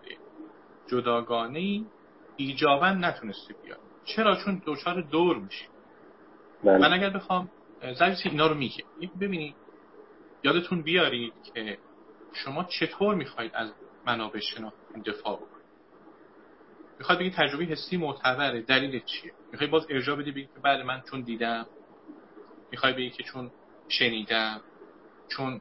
جداگانه 0.91 1.85
ایجابا 2.37 2.91
نتونسته 2.91 3.55
بیاد. 3.63 3.81
چرا؟ 4.05 4.37
چون 4.45 4.63
دچار 4.67 5.01
دور 5.01 5.37
میشه 5.37 5.67
بله. 6.65 6.79
من 6.79 6.93
اگر 6.93 7.11
بخوام 7.11 7.51
زریس 7.99 8.19
اینا 8.25 8.47
رو 8.47 8.55
میگه. 8.55 8.85
ببینید 9.21 9.55
یادتون 10.45 10.83
بیارید 10.83 11.33
که 11.55 11.79
شما 12.33 12.65
چطور 12.65 13.15
می‌خواید 13.15 13.51
از 13.55 13.73
منابع 14.07 14.41
شناخت 14.41 14.77
دفاع 15.07 15.37
بکنید. 15.37 15.67
می‌خواد 16.99 17.19
بگی 17.19 17.31
تجربه 17.31 17.65
حسی 17.65 17.97
معتبره 17.97 18.63
دلیل 18.63 19.01
چیه؟ 19.05 19.33
می‌خوای 19.53 19.71
باز 19.71 19.87
ارجاع 19.91 20.17
بدی 20.17 20.33
بگی 20.33 20.47
که 20.47 20.61
بله 20.65 20.83
من 20.85 21.03
چون 21.11 21.21
دیدم. 21.21 21.67
می‌خوای 22.71 22.93
بگی 22.93 23.11
که 23.11 23.23
چون 23.23 23.51
شنیدم. 23.89 24.61
چون 25.31 25.61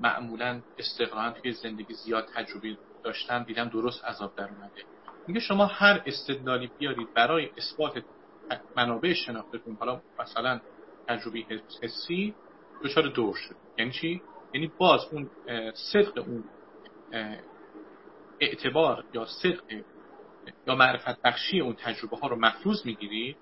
معمولا 0.00 0.62
استقراحا 0.78 1.30
توی 1.30 1.52
زندگی 1.52 1.94
زیاد 1.94 2.28
تجربه 2.34 2.78
داشتم 3.04 3.42
دیدم 3.42 3.68
درست 3.68 4.04
عذاب 4.04 4.34
در 4.36 4.48
اومده. 4.48 4.82
میگه 5.26 5.40
شما 5.40 5.66
هر 5.66 6.02
استدلالی 6.06 6.70
بیارید 6.78 7.08
برای 7.14 7.50
اثبات 7.56 8.04
منابع 8.76 9.12
شناختتون 9.12 9.76
حالا 9.80 10.02
مثلا 10.18 10.60
تجربه 11.08 11.44
حسی 11.82 12.34
دچار 12.84 13.08
دور 13.08 13.34
شد. 13.34 13.56
یعنی 13.78 13.90
چی؟ 13.90 14.22
یعنی 14.54 14.72
باز 14.78 15.00
اون 15.12 15.30
صدق 15.92 16.24
اون 16.28 16.44
اعتبار 18.40 19.04
یا 19.14 19.26
صدق 19.42 19.82
یا 20.66 20.74
معرفت 20.74 21.22
بخشی 21.22 21.60
اون 21.60 21.74
تجربه 21.74 22.16
ها 22.16 22.28
رو 22.28 22.36
مفروض 22.36 22.86
می‌گیری 22.86 23.36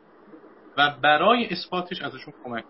و 0.76 0.96
برای 1.02 1.48
اثباتش 1.50 2.02
ازشون 2.02 2.34
کمک 2.44 2.64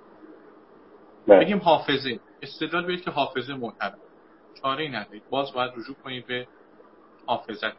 بله. 1.26 1.44
بگیم 1.44 1.58
حافظه. 1.58 2.20
استدلال 2.42 2.86
بیاید 2.86 3.04
که 3.04 3.10
حافظه 3.10 3.54
معتبر 3.54 3.98
چاره 4.62 4.84
ای 4.84 4.88
ندارید. 4.88 5.22
باز 5.30 5.52
باید 5.52 5.72
رجوع 5.76 5.96
کنید 6.04 6.26
به 6.26 6.46
حافظت 7.26 7.72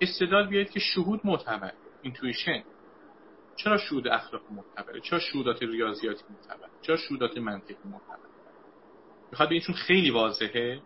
استدلال 0.00 0.46
بیاید 0.46 0.70
که 0.70 0.80
شهود 0.80 1.20
معتبر. 1.24 1.72
اینتویشن 2.02 2.62
چرا 3.56 3.78
شهود 3.78 4.08
اخلاق 4.08 4.42
معتبره؟ 4.50 5.00
چرا 5.00 5.18
شهودات 5.18 5.62
ریاضیاتی 5.62 6.24
معتبر؟ 6.30 6.68
چرا 6.82 6.96
شهودات 6.96 7.38
منطقی 7.38 7.76
معتبر؟ 7.84 8.28
می‌خواد 9.30 9.48
بگید 9.48 9.62
چون 9.62 9.74
خیلی 9.74 10.10
واضحه. 10.10 10.80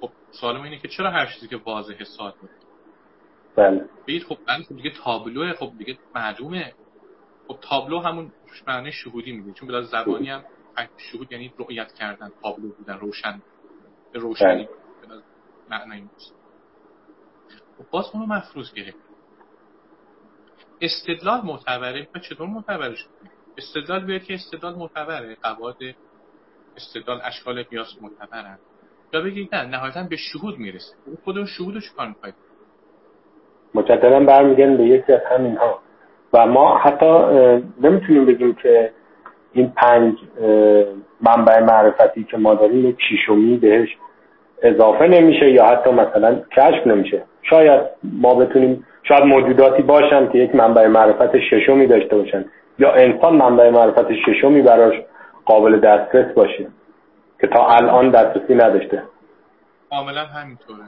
خب 0.00 0.10
سوال 0.30 0.56
اینه 0.56 0.78
که 0.78 0.88
چرا 0.88 1.10
هر 1.10 1.26
چیزی 1.26 1.48
که 1.48 1.56
واضحه 1.56 2.04
ساده؟ 2.04 2.48
بله. 3.56 3.88
بگید 4.06 4.24
خب 4.24 4.38
بله 4.46 4.64
خب 4.64 4.76
دیگه 4.76 4.90
تابلوه 4.90 5.52
خب 5.52 5.72
دیگه 5.78 5.98
معلومه. 6.14 6.74
خب 7.48 7.58
تابلو 7.60 8.00
همون 8.00 8.32
معنی 8.66 8.92
شهودی 8.92 9.32
میده 9.32 9.52
چون 9.52 9.68
بلا 9.68 9.82
زبانی 9.82 10.30
هم 10.30 10.44
شهود 10.96 11.32
یعنی 11.32 11.52
رؤیت 11.58 11.92
کردن 11.92 12.30
تابلو 12.42 12.68
بودن 12.68 12.98
روشن 12.98 13.42
روشنی 14.14 14.68
بله. 15.08 15.22
معنی 15.70 16.00
نیست 16.00 16.34
خب 17.78 17.84
باز 17.90 18.10
اونو 18.14 18.26
مفروض 18.26 18.74
گرفت. 18.74 18.98
استدلال 20.80 21.40
معتبره. 21.44 22.08
و 22.14 22.18
چطور 22.18 22.46
معتبرش 22.46 23.04
کنیم 23.04 23.32
استدلال 23.58 24.04
بیاد 24.04 24.22
که 24.22 24.34
استدلال 24.34 24.74
معتبره. 24.74 25.36
قواعد 25.42 25.76
استدلال 26.76 27.20
اشکال 27.24 27.62
قیاس 27.62 28.02
معتبرن. 28.02 28.58
یا 29.12 29.20
بگید 29.20 29.54
نه 29.54 29.66
نهایتا 29.66 30.02
به 30.02 30.16
شهود 30.16 30.58
می‌رسه. 30.58 30.96
خود 31.24 31.36
اون 31.36 31.46
شهود 31.46 31.74
رو 31.74 31.80
چیکار 31.80 32.08
می‌خواید؟ 32.08 32.34
مجددا 33.74 34.20
برمیگردیم 34.20 34.76
به 34.76 34.84
یکی 34.84 35.12
از 35.12 35.20
همین 35.30 35.56
ها 35.56 35.78
و 36.32 36.46
ما 36.46 36.78
حتی 36.78 37.06
نمی‌تونیم 37.80 38.26
بگیم 38.26 38.54
که 38.54 38.92
این 39.54 39.72
پنج 39.76 40.14
منبع 41.20 41.60
معرفتی 41.60 42.24
که 42.24 42.36
ما 42.36 42.54
داریم 42.54 42.88
یک 42.88 42.96
شیشمی 43.08 43.56
بهش 43.56 43.88
اضافه 44.62 45.06
نمیشه 45.06 45.50
یا 45.50 45.66
حتی 45.66 45.90
مثلا 45.90 46.42
کشف 46.56 46.86
نمیشه. 46.86 47.24
شاید 47.42 47.80
ما 48.02 48.34
بتونیم 48.34 48.86
شاید 49.02 49.24
موجوداتی 49.24 49.82
باشن 49.82 50.32
که 50.32 50.38
یک 50.38 50.54
منبع 50.54 50.86
معرفت 50.86 51.38
ششمی 51.50 51.86
داشته 51.86 52.16
باشن 52.16 52.44
یا 52.78 52.92
انسان 52.92 53.36
منبع 53.36 53.70
معرفت 53.70 54.12
ششمی 54.26 54.62
براش 54.62 54.94
قابل 55.44 55.80
دسترس 55.80 56.34
باشه 56.34 56.66
که 57.40 57.46
تا 57.46 57.66
الان 57.68 58.10
دسترسی 58.10 58.54
نداشته. 58.54 59.02
کاملا 59.90 60.24
همینطوره. 60.24 60.84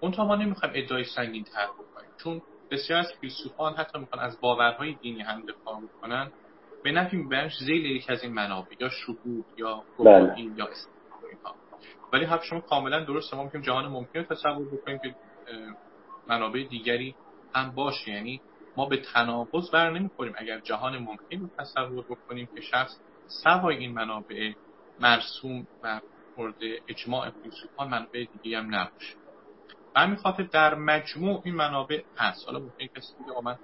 اون 0.00 0.12
ما 0.18 0.36
نمی‌خوایم 0.36 0.74
ادعای 0.76 1.04
سنگین 1.16 1.44
تر 1.44 1.66
بکنیم. 1.66 2.10
چون 2.24 2.40
بسیار 2.70 2.98
از 2.98 3.12
فیلسوفان 3.20 3.72
حتی 3.72 3.98
می‌خوان 3.98 4.24
از 4.24 4.40
باورهای 4.40 4.96
دینی 5.02 5.20
هم 5.20 5.40
دفاع 5.40 5.80
بکنن. 5.80 6.30
به 6.84 6.92
نفی 6.92 7.16
میبرنش 7.16 7.58
زیل 7.58 7.84
یکی 7.84 8.12
از 8.12 8.22
این 8.22 8.32
منابع 8.32 8.74
یا 8.80 8.88
شهود 8.88 9.44
یا 9.56 9.82
بله. 9.98 10.40
یا 10.56 10.68
ولی 12.12 12.24
حرف 12.24 12.44
شما 12.44 12.60
کاملا 12.60 13.04
درسته. 13.04 13.36
ما 13.36 13.44
می‌تونیم 13.44 13.66
جهان 13.66 13.86
ممکن 13.86 14.22
تصور 14.22 14.66
بکنیم 14.66 14.98
که 14.98 15.14
منابع 16.26 16.62
دیگری 16.62 17.14
هم 17.54 17.70
باشه. 17.70 18.10
یعنی 18.10 18.40
ما 18.76 18.86
به 18.86 18.96
تناقض 18.96 19.70
بر 19.70 19.90
نمی‌خوریم. 19.90 20.34
اگر 20.36 20.60
جهان 20.60 20.98
ممکن 20.98 21.40
رو 21.40 21.48
تصور 21.58 22.04
بکنیم 22.04 22.48
که 22.54 22.60
شخص 22.60 23.00
سوای 23.26 23.76
این 23.76 23.92
منابع 23.92 24.52
مرسوم 25.00 25.66
و 25.82 26.00
مورد 26.36 26.54
اجماع 26.88 27.30
فیلسوفان 27.30 27.88
منابع 27.88 28.24
دیگه 28.42 28.58
هم 28.58 28.74
نباشه. 28.74 29.16
همین 29.96 30.16
خاطر 30.16 30.42
در 30.42 30.74
مجموع 30.74 31.42
این 31.44 31.54
منابع 31.54 32.02
هست. 32.16 32.46
حالا 32.46 32.58
ممکن 32.58 32.86
کسی 32.86 33.14
بگه 33.14 33.40
من 33.44 33.58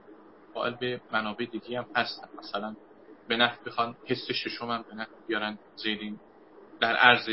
قائل 0.55 0.75
به 0.75 1.01
منابع 1.13 1.45
دیگه 1.45 1.79
هم 1.79 1.87
هستن 1.97 2.29
مثلا 2.39 2.77
به 3.29 3.37
نحو 3.37 3.65
بخوان 3.67 3.97
حس 4.05 4.31
ششم 4.31 4.71
هم 4.71 4.85
به 4.89 4.95
نحو 4.95 5.11
بیارن 5.27 5.59
زیدین 5.77 6.21
در 6.81 6.97
عرض 6.97 7.29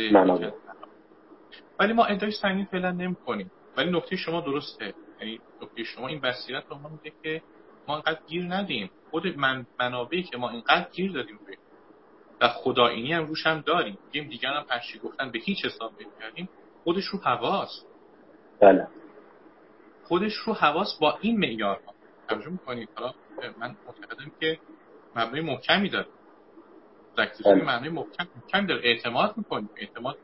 ولی 1.80 1.94
ما 1.94 2.06
ادعای 2.06 2.32
سنگین 2.32 2.66
فعلا 2.66 2.92
نمی 2.92 3.16
کنیم 3.16 3.52
ولی 3.78 3.92
نکته 3.92 4.16
شما 4.16 4.42
درسته. 4.42 4.94
یعنی 5.20 5.40
نکته 5.62 5.84
شما 5.84 6.08
این 6.08 6.20
بصیرت 6.20 6.64
رو 6.70 6.78
ما 6.78 6.90
میده 6.90 7.12
که 7.24 7.42
ما 7.88 7.96
انقدر 7.96 8.20
گیر 8.28 8.44
ندیم. 8.44 8.92
خود 9.10 9.28
من 9.28 9.66
منابعی 9.80 10.24
که 10.24 10.38
ما 10.38 10.50
اینقدر 10.50 10.90
گیر 10.92 11.12
دادیم 11.12 11.40
به 11.48 11.58
و 12.42 12.48
خدایینی 12.48 13.14
هم 13.14 13.26
روش 13.26 13.48
هم 13.48 13.62
داریم. 13.62 13.98
بگیم 14.10 14.30
دیگر 14.30 14.54
هم 14.54 14.64
پرشی 14.64 15.00
گفتن 15.00 15.32
به 15.32 15.40
هیچ 15.40 15.66
حساب 15.66 15.92
نمی‌کردیم. 16.02 16.50
خودش 16.84 17.06
رو 17.06 17.20
حواس. 17.20 17.86
بله. 18.62 18.88
خودش 20.04 20.34
رو 20.34 20.54
حواس 20.54 20.98
با 21.02 21.18
این 21.22 21.40
معیار 21.40 21.80
ترجمه 22.28 22.52
می‌کنید؟ 22.52 22.90
حالا 22.96 23.14
من 23.58 23.76
معتقدم 23.86 24.32
که 24.40 24.60
مبنای 25.16 25.42
محکمی 25.42 25.90
داره. 25.90 26.08
زکتیسون 27.18 27.56
بله. 27.56 27.64
معنی 27.64 27.90
محکم 27.90 28.28
محکم 28.36 28.66
داره. 28.66 28.82
اعتماد 28.84 29.38
می‌کنیم. 29.38 29.70
اعتماد 29.78 30.18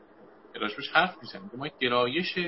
راجبش 0.54 0.90
حرف 0.92 1.16
می‌زنیم. 1.22 1.50
ما 1.56 1.68
گرایش 1.80 2.38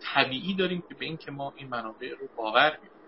طبیعی 0.00 0.54
داریم 0.54 0.82
که 0.88 0.94
به 0.94 1.04
اینکه 1.04 1.30
ما 1.30 1.52
این 1.56 1.68
منابع 1.68 2.10
رو 2.20 2.28
باور 2.36 2.78
می‌کنیم 2.82 3.00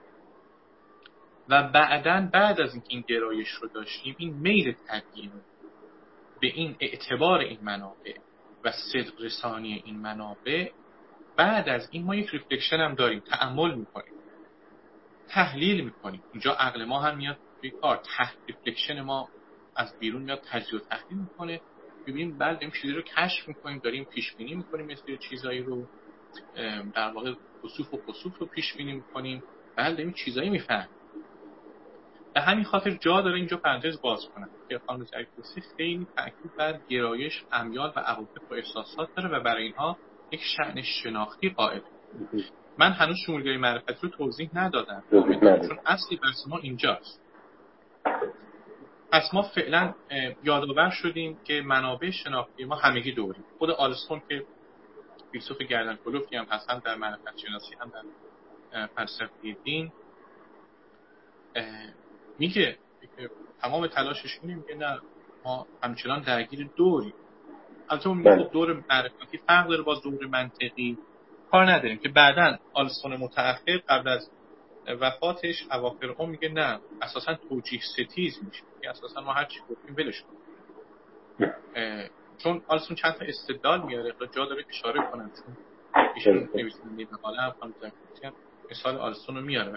و 1.48 1.62
بعدا 1.62 2.28
بعد 2.32 2.60
از 2.60 2.72
اینکه 2.72 2.88
این 2.90 3.04
گرایش 3.08 3.48
رو 3.48 3.68
داشتیم 3.68 4.14
این 4.18 4.34
میل 4.34 4.72
طبیعی 4.72 5.30
به 6.40 6.46
این 6.46 6.76
اعتبار 6.80 7.38
این 7.38 7.58
منابع 7.62 8.16
و 8.64 8.72
صدق 8.72 9.20
رسانی 9.20 9.82
این 9.84 9.98
منابع 9.98 10.70
بعد 11.36 11.68
از 11.68 11.88
این 11.90 12.04
ما 12.04 12.14
یک 12.14 12.30
reflection 12.30 12.76
هم 12.76 12.94
داریم. 12.94 13.20
تأمل 13.20 13.74
می‌کنیم. 13.74 14.12
تحلیل 15.28 15.84
می‌کنیم. 15.84 16.22
اینجا 16.32 16.52
عقل 16.52 16.84
ما 16.84 17.00
هم 17.00 17.16
میاد. 17.16 17.38
توی 17.62 17.70
کار 17.70 17.96
تحت 17.96 18.36
reflection 18.46 19.00
ما 19.00 19.28
از 19.76 19.98
بیرون 19.98 20.22
میاد 20.22 20.42
تجزیه 20.50 20.78
و 20.78 20.82
تحلیل 20.82 21.18
می‌کنه. 21.18 21.60
ببینیم 22.06 22.38
بعد 22.38 22.58
این 22.60 22.70
چیزی 22.70 22.94
رو 22.94 23.02
کشف 23.02 23.48
می‌کنیم 23.48 23.78
داریم 23.78 24.04
پیش 24.04 24.34
بینی 24.36 24.54
می‌کنیم 24.54 24.86
مثل 24.86 25.16
چیزایی 25.16 25.62
رو 25.62 25.86
در 26.94 27.12
واقع 27.14 27.34
کسوف 27.62 27.94
و 27.94 27.96
خسوف 27.96 28.38
رو 28.38 28.46
پیش 28.46 28.76
بینی 28.76 28.92
می‌کنیم. 28.92 29.42
بعد 29.76 29.96
داریم 29.96 30.12
چیزایی 30.12 30.50
می‌فهمیم. 30.50 30.88
به 32.34 32.40
همین 32.40 32.64
خاطر 32.64 32.90
جا 32.90 33.20
داره 33.20 33.36
اینجا 33.36 33.56
پرانتز 33.56 34.00
باز 34.00 34.20
کنم. 34.34 34.48
که 34.68 34.80
خانم 34.86 35.04
زگزبسکی 35.04 35.60
خیلی 35.76 36.06
تاکید 36.16 36.56
بر 36.58 36.80
گرایش 36.88 37.44
امیال 37.52 37.92
و 37.96 38.00
عواطف 38.00 38.50
و 38.50 38.54
احساسات 38.54 39.14
داره 39.16 39.28
و 39.28 39.42
برای 39.42 39.64
اینها 39.64 39.98
یک 40.30 40.40
شعن 40.56 40.82
شناختی 40.82 41.48
قائل. 41.48 41.80
من 42.78 42.92
هنوز 42.92 43.16
شمولگری 43.26 43.56
معرفتی 43.56 43.94
رو 44.02 44.08
توضیح 44.08 44.50
ندادم. 44.54 45.02
چون 45.40 45.78
اصلی 45.86 46.16
بحث 46.16 46.46
ما 46.48 46.58
اینجاست. 46.58 47.21
پس 49.12 49.34
ما 49.34 49.42
فعلا 49.42 49.94
یادآور 50.44 50.90
شدیم 50.90 51.38
که 51.44 51.60
منابع 51.60 52.10
شناختی 52.10 52.64
ما 52.64 52.74
همگی 52.74 53.12
دوری. 53.12 53.40
خود 53.58 53.70
آلستون 53.70 54.22
که 54.28 54.44
فیلسوف 55.32 55.58
گردن 55.58 55.98
کلوفتی 56.04 56.36
هم 56.36 56.44
هستن 56.44 56.78
در 56.78 56.94
معرفت 56.94 57.38
شناسی 57.38 57.74
هم 57.80 57.92
در 57.94 58.86
فلسفه 58.86 59.56
دین 59.64 59.92
میگه 62.38 62.78
که 63.16 63.30
تمام 63.62 63.86
تلاشش 63.86 64.38
اینه 64.42 64.54
میگه 64.54 64.74
نه 64.74 65.00
ما 65.44 65.66
همچنان 65.82 66.22
درگیر 66.22 66.68
دوری. 66.76 67.14
البته 67.88 68.08
اون 68.08 68.18
میگه 68.18 68.36
خب 68.36 68.52
دور 68.52 68.84
معرفتی 68.90 69.38
فرق 69.38 69.68
داره 69.68 69.82
با 69.82 69.94
دور 69.94 70.26
منطقی. 70.26 70.98
کار 71.50 71.70
نداریم 71.70 71.98
که 71.98 72.08
بعدا 72.08 72.58
آلستون 72.72 73.16
متأخر 73.16 73.76
قبل 73.88 74.08
از 74.08 74.30
وفاتش 74.86 75.66
اواخر 75.70 76.06
اون 76.06 76.30
میگه 76.30 76.48
نه 76.48 76.80
اساسا 77.00 77.34
توجیه 77.34 77.80
ستیز 77.80 78.44
میشه. 78.44 78.62
که 78.82 78.90
اساسا 78.90 79.20
ما 79.20 79.32
هر 79.32 79.44
چی 79.44 79.60
گفتیم 79.68 79.94
ولش 79.98 80.22
کنیم 80.22 80.42
چون 82.38 82.62
آلستون 82.68 82.96
چند 82.96 83.12
تا 83.12 83.24
استدلال 83.24 83.82
میاره 83.82 84.12
تا 84.12 84.26
جا 84.26 84.46
داره 84.46 84.64
اشاره 84.68 85.00
کنم 85.12 85.32
چون 85.44 85.56
ایشون 86.14 86.48
نویسنده 86.54 87.06
مقاله 87.12 87.42
هم 87.42 87.54
مثال 88.70 88.96
آلستون 88.96 89.36
رو 89.36 89.42
میاره. 89.42 89.72
و 89.72 89.76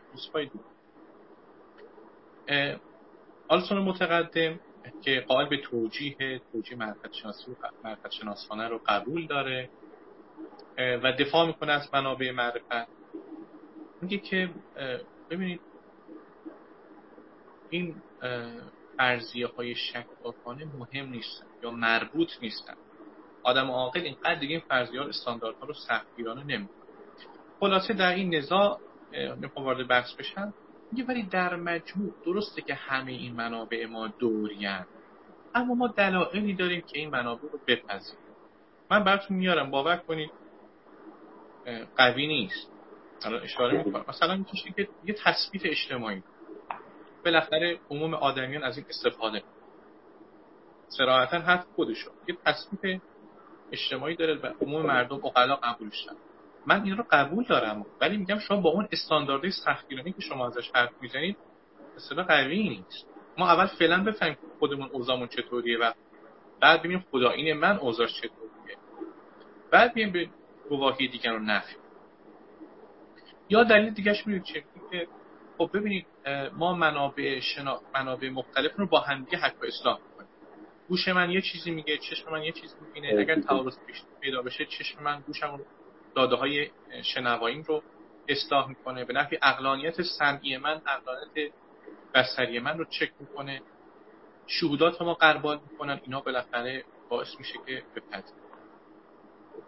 آلستون 3.47 3.77
متقدم 3.77 4.59
که 5.01 5.25
قائل 5.27 5.49
به 5.49 5.57
توجیه 5.57 6.41
توجیه 6.51 6.77
معرفت 6.77 7.13
شناسی 7.13 7.57
و 7.83 8.09
شناسانه 8.09 8.67
رو 8.67 8.81
قبول 8.85 9.27
داره 9.27 9.69
و 10.77 11.11
دفاع 11.19 11.47
می‌کنه 11.47 11.71
از 11.71 11.89
منابع 11.93 12.31
معرفت. 12.31 13.04
میگه 14.05 14.17
که 14.17 14.49
ببینید 15.29 15.61
این 17.69 17.95
فرضیه 18.97 19.47
های 19.47 19.75
شکاکانه 19.75 20.65
مهم 20.65 21.09
نیستن 21.09 21.45
یا 21.63 21.71
مربوط 21.71 22.29
نیستن. 22.41 22.73
آدم 23.43 23.71
عاقل 23.71 23.99
اینقدر 23.99 24.35
دیگه 24.35 24.55
این 24.55 24.63
فرضیه 24.69 25.01
ها 25.01 25.07
استانداردها 25.07 25.65
رو 25.67 25.73
سختگیرانه 25.73 26.43
نمی‌کنه. 26.43 26.85
خلاصه 27.59 27.93
در 27.93 28.13
این 28.13 28.35
نزاع 28.35 28.79
نمی‌خوام 29.13 29.65
وارد 29.65 29.87
بحث 29.87 30.13
بشم 30.13 30.53
میگه 30.91 31.03
ولی 31.03 31.23
در 31.23 31.55
مجموع 31.55 32.13
درسته 32.25 32.61
که 32.61 32.73
همه 32.73 33.11
این 33.11 33.35
منابع 33.35 33.85
ما 33.85 34.07
دورین 34.07 34.85
اما 35.55 35.73
ما 35.75 35.87
دلایلی 35.87 36.53
داریم 36.53 36.81
که 36.81 36.99
این 36.99 37.09
منابع 37.09 37.49
رو 37.51 37.59
بپذیریم. 37.67 38.25
من 38.91 39.03
براتون 39.03 39.37
میارم 39.37 39.71
باور 39.71 39.97
کنید 39.97 40.31
قوی 41.97 42.27
نیست. 42.27 42.74
الان 43.23 43.43
اشاره 43.43 43.83
می‌کنم. 43.83 44.05
مثلا 44.07 44.45
میشه 44.51 44.71
که 44.71 44.87
یه 45.05 45.13
تثبیت 45.13 45.65
اجتماعی. 45.65 46.23
بالاخره 47.25 47.79
عموم 47.89 48.13
آدمیان 48.13 48.63
از 48.63 48.77
این 48.77 48.85
استفاده. 48.89 49.43
سراحتا 50.87 51.39
حرف 51.39 51.65
خودشو. 51.75 52.11
یه 52.27 52.37
تثبیت 52.45 53.01
اجتماعی 53.71 54.15
داره 54.15 54.35
و 54.35 54.53
عموم 54.61 54.85
مردم 54.85 55.25
اقلا 55.25 55.55
قبولش 55.55 56.07
من 56.65 56.83
این 56.83 56.97
رو 56.97 57.05
قبول 57.11 57.43
دارم 57.43 57.85
ولی 58.01 58.17
میگم 58.17 58.39
شما 58.39 58.61
با 58.61 58.69
اون 58.69 58.87
استانداردهای 58.91 59.51
سختگیرانه 59.51 60.11
که 60.11 60.21
شما 60.21 60.47
ازش 60.47 60.71
حرف 60.75 60.91
می‌زنید 61.01 61.37
اصلا 61.95 62.23
قوی 62.23 62.69
نیست. 62.69 63.07
ما 63.37 63.51
اول 63.51 63.65
فعلا 63.65 64.03
بفهمیم 64.03 64.37
خودمون 64.59 64.89
اوضاعمون 64.91 65.27
چطوریه 65.27 65.77
و 65.77 65.91
بعد 66.61 66.79
ببینیم 66.79 67.05
خدا 67.11 67.29
این 67.29 67.53
من 67.53 67.77
اوضاعش 67.77 68.15
چطوریه. 68.17 68.77
بعد 69.71 69.93
بیایم 69.93 70.11
به 70.11 70.29
گواهی 70.69 71.07
دیگر 71.07 71.31
رو 71.31 71.39
نفی. 71.39 71.75
یا 73.49 73.63
دلیل 73.63 73.89
دیگهش 73.89 74.27
می‌دونید 74.27 74.43
چه 74.43 74.63
که 74.91 75.07
خب 75.57 75.69
ببینید 75.73 76.07
ما 76.53 76.73
منابع 76.73 77.39
شنا... 77.39 77.81
منابع 77.93 78.29
مختلف 78.29 78.75
رو 78.75 78.87
با 78.87 78.99
همدیگه 78.99 79.37
حق 79.37 79.63
اصلاح 79.63 79.99
می‌کنیم. 80.09 80.29
گوش 80.87 81.07
من 81.07 81.31
یه 81.31 81.41
چیزی 81.41 81.71
میگه 81.71 81.97
چشم 81.97 82.31
من 82.31 82.43
یه 82.43 82.51
چیزی 82.51 82.75
می‌بینه. 82.81 83.19
اگر 83.19 83.41
تعارض 83.41 83.77
پیدا 84.21 84.41
بشه 84.41 84.65
چشم 84.65 85.03
من 85.03 85.21
گوشم 85.21 85.59
داده 86.15 86.35
های 86.35 86.69
شنواییم 87.03 87.61
رو 87.61 87.83
اصلاح 88.27 88.69
می‌کنه. 88.69 89.05
به 89.05 89.13
نفع 89.13 89.37
اقلانیت 89.41 90.01
سمعی 90.01 90.57
من 90.57 90.81
اقلانیت 90.87 91.53
بصری 92.13 92.59
من 92.59 92.77
رو 92.77 92.85
چک 92.85 93.11
می‌کنه. 93.19 93.61
شهودات 94.47 95.01
ما 95.01 95.13
قربال 95.13 95.59
می‌کنن. 95.71 95.99
اینا 96.03 96.21
بالاخره 96.21 96.83
باعث 97.09 97.27
میشه 97.39 97.53
که 97.65 97.83
بپذیر 97.95 98.35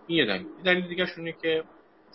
این 0.08 0.18
یه 0.18 0.26
دلیل. 0.26 0.48
دلیل 0.66 0.88
دیگه 0.88 1.06
شونه 1.06 1.32
که 1.32 1.64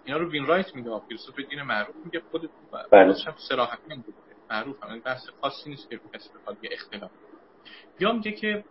اینا 0.05 0.19
رو 0.19 0.31
وین 0.31 0.47
رایت 0.47 0.75
میگه 0.75 1.01
فیلسوف 1.09 1.37
دین 1.37 1.63
معروف 1.63 1.97
میگه 2.05 2.23
خود 2.31 2.51
بله. 2.93 3.15
هم 3.27 3.35
صراحت 3.49 3.79
نمیگه 3.89 4.13
معروف 4.51 4.83
هم 4.83 5.01
بحث 5.01 5.29
خاصی 5.41 5.71
نیست 5.71 5.91
که 5.91 6.01
کسی 6.15 6.29
بخواد 6.35 6.65
یه 6.65 6.71
اختلاف 6.73 7.11
یا 8.01 8.13
میگه 8.13 8.33
که 8.33 8.65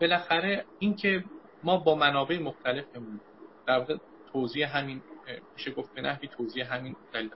بالاخره 0.00 0.64
این 0.78 0.96
که 0.96 1.24
ما 1.62 1.76
با 1.76 1.94
منابع 1.94 2.38
مختلفمون 2.38 3.20
در 3.66 3.78
واقع 3.78 3.96
توضیح 4.32 4.76
همین 4.76 5.02
میشه 5.56 5.70
گفت 5.70 5.94
به 5.94 6.00
نحوی 6.02 6.28
توضیح 6.28 6.74
همین 6.74 6.96
دلیل 7.12 7.30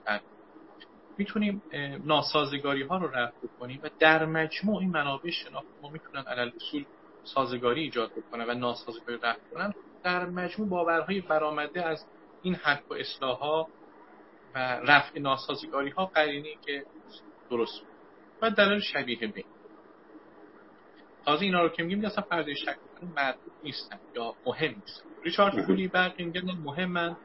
می‌تونیم 1.17 1.61
ناسازگاری 2.03 2.83
ها 2.83 2.97
رو 2.97 3.07
رفع 3.07 3.47
کنیم 3.59 3.79
و 3.83 3.89
در 3.99 4.25
مجموع 4.25 4.79
این 4.79 4.89
منابع 4.89 5.29
شناخت 5.29 5.67
ما 5.81 5.89
می‌تونن 5.89 6.23
علل 6.27 6.51
اصول 6.55 6.85
سازگاری 7.23 7.81
ایجاد 7.81 8.11
بکنن 8.11 8.49
و 8.49 8.53
ناسازگاری 8.53 9.19
رفع 9.23 9.39
کنن. 9.53 9.73
در 10.03 10.25
مجموع 10.25 10.69
باورهای 10.69 11.21
برآمده 11.21 11.85
از 11.85 12.05
این 12.41 12.55
حق 12.55 12.91
و 12.91 12.93
اصلاح 12.93 13.37
ها 13.37 13.67
و 14.55 14.59
رفع 14.59 15.19
ناسازگاری 15.19 15.89
ها 15.89 16.05
قرینی 16.05 16.57
که 16.65 16.85
درست 17.49 17.81
و 18.41 18.49
دلیل 18.51 18.79
شبیه 18.79 19.27
به 19.27 19.43
تازه 21.25 21.45
اینا 21.45 21.61
رو 21.61 21.69
که 21.69 21.83
میگیم 21.83 22.05
اصلا 22.05 22.23
فرض 22.23 22.45
شک 22.49 22.77
مربوط 23.15 23.53
نیستن 23.63 23.99
یا 24.15 24.33
مهم 24.45 24.69
نیستن. 24.69 25.05
ریچارد 25.23 25.65
کولی 25.65 25.87
برقی 25.87 26.23
میگن 26.23 26.51
مهمن. 26.63 27.17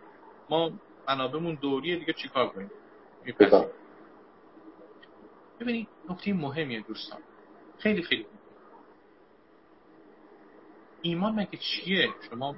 ما 0.51 0.73
منابعمون 1.09 1.55
دوریه 1.55 1.97
دیگه 1.97 2.13
چیکار 2.13 2.49
کنیم؟ 2.49 2.71
ببینید 5.61 5.89
نکته 6.11 6.33
مهمیه 6.33 6.81
دوستان. 6.81 7.21
خیلی 7.79 8.03
خیلی 8.03 8.27
ایمان 11.05 11.35
مگه 11.35 11.59
چیه؟ 11.59 12.09
شما 12.31 12.57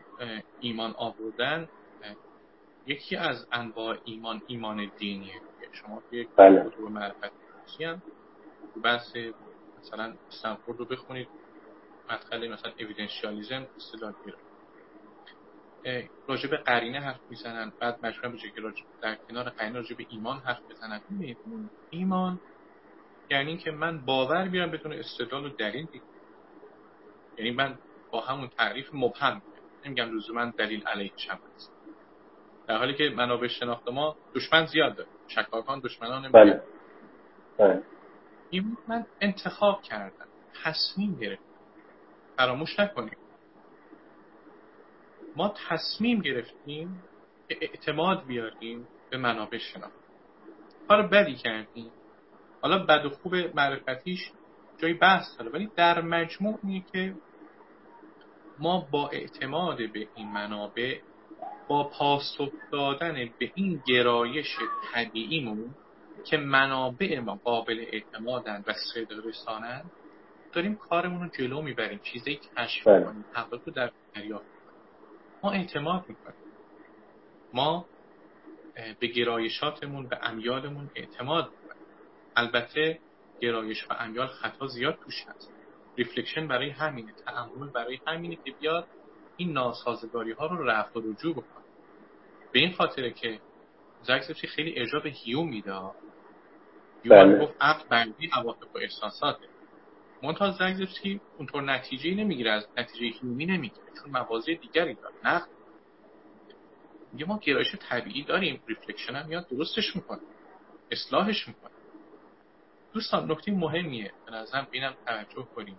ایمان 0.60 0.94
آوردن 0.96 1.68
یکی 2.86 3.16
از 3.16 3.46
انواع 3.52 3.98
ایمان 4.04 4.42
ایمان 4.46 4.90
دینیه. 4.98 5.40
شما 5.72 6.02
یک 6.12 6.28
بله. 6.36 6.70
کتب 6.70 6.80
معرفت 6.80 7.32
هم 7.80 8.02
بحث 8.84 9.16
مثلا 9.78 10.16
استنفورد 10.28 10.78
رو 10.78 10.84
بخونید 10.84 11.28
مدخل 12.10 12.48
مثلا 12.48 12.72
اویدنشیالیزم 12.80 13.66
اصطلاح 13.76 14.14
راجع 16.26 16.50
به 16.50 16.56
قرینه 16.56 17.00
حرف 17.00 17.20
می‌زنن 17.30 17.72
بعد 17.80 18.06
مجبورن 18.06 18.32
به 18.32 18.38
که 18.38 18.84
در 19.00 19.14
کنار 19.14 19.50
قرینه 19.50 19.74
راجع 19.74 19.96
به 19.96 20.06
ایمان 20.08 20.38
حرف 20.38 20.60
بزنن. 20.70 21.00
ایمان 21.90 22.40
یعنی 23.30 23.56
که 23.56 23.70
من 23.70 24.04
باور 24.04 24.48
بیارم 24.48 24.70
بدون 24.70 24.92
استدلال 24.92 25.46
و 25.46 25.48
دلیل. 25.48 25.86
دیگه 25.86 26.04
یعنی 27.38 27.50
من 27.50 27.78
با 28.10 28.20
همون 28.20 28.48
تعریف 28.48 28.90
مبهم 28.94 29.42
نمیگم 29.86 30.10
من 30.34 30.50
دلیل 30.50 30.86
علیه 30.86 31.12
هم 31.30 31.38
هست. 31.54 31.72
در 32.68 32.78
حالی 32.78 32.94
که 32.94 33.10
منابع 33.16 33.48
شناخت 33.48 33.88
ما 33.88 34.16
دشمن 34.34 34.66
زیاد 34.66 34.96
داره. 34.96 35.08
شکاکان 35.28 35.80
دشمنان 35.80 36.32
بله. 36.32 36.62
بله. 37.58 37.82
این 38.50 38.76
من 38.88 39.06
انتخاب 39.20 39.82
کردم. 39.82 40.26
تصمیم 40.64 41.14
گرفتم. 41.20 41.44
فراموش 42.36 42.80
نکنیم 42.80 43.16
ما 45.36 45.54
تصمیم 45.68 46.20
گرفتیم 46.20 47.02
که 47.48 47.58
اعتماد 47.60 48.26
بیاریم 48.26 48.88
به 49.10 49.16
منابع 49.16 49.58
شناخت. 49.58 49.92
حالا 50.88 51.06
بدی 51.08 51.34
کردیم. 51.34 51.90
حالا 52.62 52.78
بد 52.78 53.06
و 53.06 53.10
خوب 53.10 53.34
معرفتیش 53.34 54.30
جای 54.78 54.94
بحث 54.94 55.38
داره. 55.38 55.50
ولی 55.50 55.70
در 55.76 56.00
مجموع 56.00 56.58
اینه 56.62 56.84
که 56.92 57.14
ما 58.58 58.88
با 58.90 59.08
اعتماد 59.08 59.76
به 59.92 60.08
این 60.14 60.32
منابع 60.32 61.00
با 61.68 61.84
پاسخ 61.88 62.52
دادن 62.72 63.14
به 63.38 63.52
این 63.54 63.82
گرایش 63.86 64.56
طبیعیمون 64.92 65.74
که 66.26 66.36
منابع 66.36 67.18
ما 67.18 67.40
قابل 67.44 67.84
اعتمادن 67.92 68.64
و 68.66 68.72
صدا 68.72 69.16
رسانن 69.24 69.90
داریم 70.52 70.76
کارمون 70.76 71.22
رو 71.22 71.28
جلو 71.28 71.62
می‌بریم. 71.62 71.98
چیزی 71.98 72.40
کشف 72.56 72.86
بله. 72.86 73.04
کنیم 73.04 73.24
حقایق 73.32 73.62
رو 73.66 73.72
در 73.72 73.92
دریافت 74.14 74.46
ما 75.42 75.50
اعتماد 75.52 76.04
می‌کنیم. 76.08 76.36
ما 77.52 77.86
به 79.00 79.06
گرایشاتمون 79.06 80.08
به 80.08 80.18
امیالمون 80.22 80.90
اعتماد 80.94 81.44
می‌کنیم. 81.44 81.82
البته 82.36 83.00
گرایش 83.40 83.90
و 83.90 83.94
امیال 83.98 84.26
خطا 84.26 84.66
زیاد 84.66 84.98
توش 85.04 85.24
هست. 85.28 85.55
reflection 85.96 86.48
برای 86.48 86.70
همینه 86.70 87.12
تأمل 87.12 87.70
برای 87.70 87.98
همینه 88.06 88.36
که 88.36 88.52
بیاد 88.60 88.88
این 89.36 89.52
ناسازگاری 89.52 90.32
ها 90.32 90.46
رو 90.46 90.64
رفع 90.64 91.00
و 91.00 91.02
رجوع 91.10 91.32
بکنه. 91.32 91.64
به 92.52 92.58
این 92.58 92.72
خاطره 92.72 93.10
که 93.10 93.40
زگزبسکی 94.02 94.46
خیلی 94.46 94.78
ارجاع 94.78 95.02
به 95.02 95.10
هیوم 95.10 95.48
میده. 95.48 95.72
هیوم 97.02 97.16
بله. 97.16 97.38
گفت 97.38 97.54
عقل 97.60 97.88
بنده‌ی 97.88 98.30
عواطف 98.32 98.74
و 98.74 98.78
احساساته. 98.78 99.48
منتها 100.22 100.50
زگزبسکی 100.50 101.20
اونطور 101.38 101.62
نتیجه 101.62 102.14
نمی‌گیره 102.14 102.50
از 102.52 102.68
نتیجه 102.76 103.18
هیومی 103.18 103.46
نمی‌گیره 103.46 103.86
چون 104.02 104.10
مواضع 104.10 104.54
دیگری 104.54 104.94
داره. 104.94 105.14
نقد. 105.24 105.48
میگه 107.12 107.26
ما 107.26 107.38
گرایش 107.38 107.74
طبیعی 107.80 108.24
داریم. 108.24 108.62
reflection 108.66 109.14
هم 109.16 109.28
میاد 109.28 109.48
درستش 109.48 109.96
می‌کنه. 109.96 110.20
اصلاحش 110.90 111.48
می‌کنه. 111.48 111.75
دوستان 112.96 113.30
نکته 113.30 113.52
مهمیه. 113.52 114.12
به 114.26 114.32
نظرم 114.32 114.68
بینم 114.70 114.94
توجه 115.06 115.48
کنیم 115.54 115.78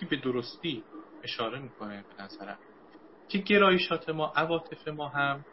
که 0.00 0.06
به 0.10 0.16
درستی 0.16 0.84
اشاره 1.22 1.58
می‌کنه 1.58 2.04
به 2.16 2.22
نظرم. 2.22 2.58
که 3.28 3.38
گرایشات 3.38 4.08
ما 4.08 4.32
عواطف 4.36 4.88
ما 4.88 5.08
هم 5.08 5.44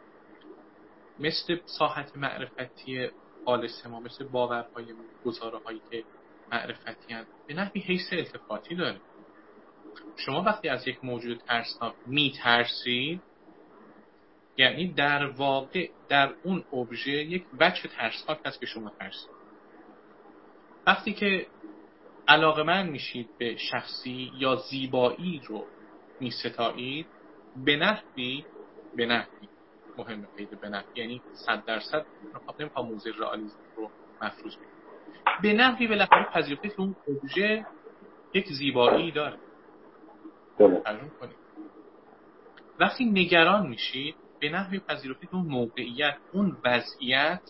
مثل 1.18 1.58
ساحت 1.64 2.16
معرفتی 2.16 3.10
خالص 3.44 3.86
ما 3.86 4.00
مثل 4.00 4.28
باورهای 4.28 4.94
گزاره 5.24 5.58
هایی 5.58 5.82
که 5.90 6.04
معرفتی 6.52 7.14
هست 7.14 7.30
به 7.46 7.54
نحوی 7.54 7.80
حیث 7.80 8.12
التفاتی 8.12 8.74
داره. 8.74 9.00
شما 10.16 10.42
وقتی 10.42 10.68
از 10.68 10.88
یک 10.88 11.04
موجود 11.04 11.38
ترسناک 11.38 11.94
میترسید 12.06 13.22
یعنی 14.58 14.92
در 14.92 15.26
واقع 15.26 15.88
در 16.08 16.34
اون 16.42 16.64
ابژه 16.72 17.10
یک 17.10 17.44
وجه 17.60 17.88
ترسناک 17.88 18.38
هست 18.46 18.60
که 18.60 18.66
شما 18.66 18.90
ترسید. 18.90 19.30
وقتی 20.86 21.12
که 21.12 21.46
علاقه 22.28 22.62
من 22.62 22.88
میشید 22.88 23.28
به 23.38 23.56
شخصی 23.56 24.32
یا 24.38 24.56
زیبایی 24.56 25.40
رو 25.46 25.64
میستایید 26.20 27.06
به 27.64 27.76
نحوی 27.76 28.44
به 28.96 29.06
نحوی 29.06 29.48
مهمه 29.98 30.26
پیدا 30.36 30.56
به 30.56 30.68
نحوی 30.68 31.00
یعنی 31.00 31.22
صد 31.32 31.64
درصد 31.64 32.06
نمی‌خوام 32.60 32.88
موزه 32.88 33.10
رئالیسم 33.18 33.58
رو 33.76 33.90
مفروض 34.22 34.56
کنیم 34.56 34.68
به 35.42 35.52
نحوی 35.52 35.86
به 35.86 35.94
لحاظ 35.94 36.26
پذیرفته 36.32 36.68
که 36.68 36.80
اون 36.80 36.96
ابژه 37.08 37.66
یک 38.34 38.46
زیبایی 38.48 39.12
داره. 39.12 39.38
کنید. 41.20 41.36
وقتی 42.80 43.04
نگران 43.04 43.66
میشید 43.66 44.14
به 44.40 44.48
نحوی 44.48 44.78
پذیرفته 44.78 45.26
که 45.26 45.34
اون 45.34 45.46
موقعیت 45.46 46.16
اون 46.32 46.56
وضعیت 46.64 47.42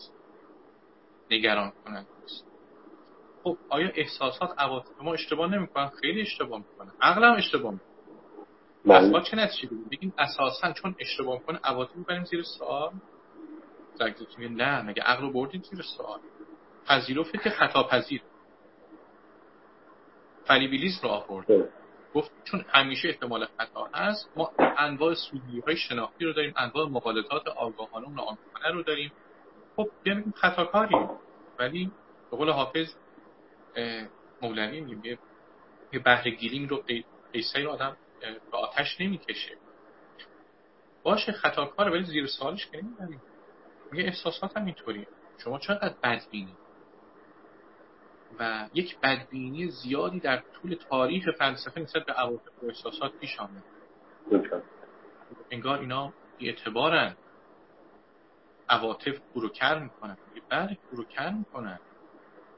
نگران 1.31 1.73
کنند 1.85 2.07
است. 2.23 2.45
خب 3.43 3.57
آیا 3.69 3.89
احساسات 3.95 4.49
عواطف 4.57 5.01
ما 5.01 5.13
اشتباه 5.13 5.51
نمی‌کنن؟ 5.51 5.87
خیلی 5.87 6.21
اشتباه 6.21 6.59
می‌کنن. 6.59 6.91
عقلم 7.01 7.33
اشتباه 7.33 7.71
می‌کنه. 7.71 7.89
پس 8.85 9.11
ما 9.11 9.21
چه 9.21 9.37
نتیجه 9.37 9.67
بگیم 9.67 9.85
بگیم 9.91 10.13
اساسا 10.17 10.73
چون 10.73 10.95
اشتباه 10.99 11.39
می‌کنه 11.39 11.59
عواطف 11.63 11.95
می‌بریم 11.95 12.23
زیر 12.23 12.43
سوال. 12.43 12.91
زگزگی 13.93 14.49
نه 14.49 14.81
مگه 14.81 15.03
عقل 15.03 15.21
رو 15.21 15.33
بردیم 15.33 15.61
زیر 15.61 15.81
سوال. 15.97 16.19
پذیرفته 16.85 17.37
که 17.37 17.49
خطا 17.49 17.83
پذیر. 17.83 18.21
فلیبیلیز 20.43 20.99
رو 21.03 21.09
آورد 21.09 21.69
گفت 22.13 22.31
چون 22.43 22.65
همیشه 22.69 23.07
احتمال 23.07 23.45
خطا 23.45 23.89
هست 23.93 24.29
ما 24.35 24.53
انواع 24.77 25.13
سودی 25.13 25.59
های 25.67 25.77
شناختی 25.77 26.25
رو 26.25 26.33
داریم 26.33 26.53
انواع 26.57 26.89
مقالطات 26.89 27.47
آگاهانه 27.47 28.07
و 28.07 28.11
ناآگاهانه 28.11 28.73
رو 28.73 28.83
داریم. 28.83 29.11
خب 29.75 29.89
بیان 30.03 30.33
خطاکاریم 30.35 31.09
ولی 31.59 31.91
به 32.31 32.37
قول 32.37 32.49
حافظ 32.49 32.95
مولوی 34.41 34.81
میگه 34.81 35.19
یه 35.93 35.99
بهره 35.99 36.31
گیریم 36.31 36.67
رو 36.67 36.83
قیصه 37.33 37.59
رو 37.59 37.69
آدم 37.69 37.97
به 38.51 38.57
آتش 38.57 39.01
نمی‌کشه. 39.01 39.57
باشه 41.03 41.31
خطاکار 41.31 41.89
ولی 41.89 42.03
زیر 42.03 42.27
سوالش 42.27 42.67
که 42.67 42.77
نمی‌بریم. 42.77 43.21
میگه 43.91 44.03
احساسات 44.03 44.57
هم 44.57 44.65
اینطوریه. 44.65 45.07
شما 45.37 45.59
چقدر 45.59 45.95
بدبینی؟ 46.03 46.58
و 48.39 48.69
یک 48.73 48.99
بدبینی 48.99 49.71
زیادی 49.71 50.19
در 50.19 50.43
طول 50.53 50.75
تاریخ 50.89 51.25
فلسفه 51.39 51.81
نسبت 51.81 52.05
به 52.05 52.13
عواطف 52.13 52.63
و 52.63 52.65
احساسات 52.65 53.11
پیش 53.19 53.39
آمده. 53.39 53.63
انگار 55.51 55.79
اینا 55.79 56.13
اعتبارن. 56.39 57.15
عواطف 58.69 59.19
کر 59.53 59.79
می‌کنن. 59.79 60.17
بله 60.49 60.77
کر 61.09 61.29
می‌کنن. 61.29 61.79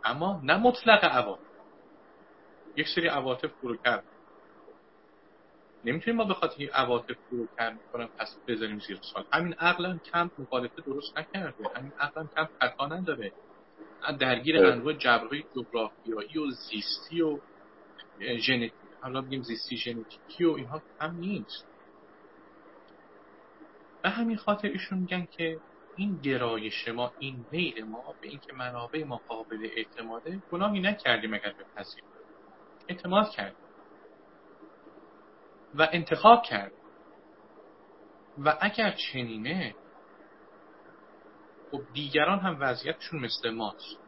اما 0.04 0.42
نه 0.44 0.58
مطلق 0.58 1.06
عواطف. 1.06 1.42
یک 2.76 2.88
سری 2.96 3.08
عواطف 3.08 3.52
کر 3.86 4.04
نمی‌تونیم 5.84 6.18
ما 6.18 6.26
به 6.26 6.34
خاطر 6.34 6.70
عواطف 6.74 7.18
کر 7.58 7.74
می‌کنن 7.74 8.10
پس 8.18 8.40
بذاریم 8.48 8.80
زیر 8.80 9.00
سال 9.14 9.26
همین 9.34 9.54
عقلا 9.54 9.98
کم 9.98 10.32
مخالفه 10.38 10.82
درست 10.82 11.18
نکرده. 11.18 11.70
همین 11.76 11.94
عقلا 12.00 12.28
کم 12.36 12.48
خطا 12.62 12.88
نداره 12.88 13.34
درگیر 14.20 14.66
انواع 14.66 14.94
جبرهای 14.94 15.44
جغرافیایی 15.56 16.38
و 16.38 16.50
زیستی 16.50 17.22
و 17.22 17.40
ژنتیک 18.20 18.74
حالا 19.02 19.22
بگیم 19.22 19.42
زیستی 19.42 19.78
ژنتیکی 19.78 20.44
و 20.46 20.52
اینها 20.52 20.82
هم 21.00 21.16
نیست. 21.16 21.68
به 24.04 24.10
همین 24.10 24.38
خاطر 24.38 24.68
ایشون 24.68 25.00
میگن 25.00 25.26
که 25.26 25.60
این 25.96 26.18
گرایش 26.18 26.88
ما 26.88 27.14
این 27.20 27.46
میل 27.52 27.84
ما 27.84 28.16
به 28.22 28.28
اینکه 28.28 28.54
منابع 28.54 29.04
ما 29.04 29.22
قابل 29.28 29.70
اعتماده 29.76 30.42
گناهی 30.52 30.80
نکردیم 30.80 31.34
اگر 31.34 31.54
بپذیریم 31.54 32.10
اعتماد 32.88 33.30
کرد 33.30 33.56
و 35.76 35.88
انتخاب 35.92 36.44
کرد 36.44 36.72
و 38.38 38.58
اگر 38.62 38.92
چنینه 38.92 39.76
خب 41.72 41.82
دیگران 41.94 42.40
هم 42.40 42.58
وضعیتشون 42.60 43.20
مثل 43.20 43.50
ماست. 43.50 44.00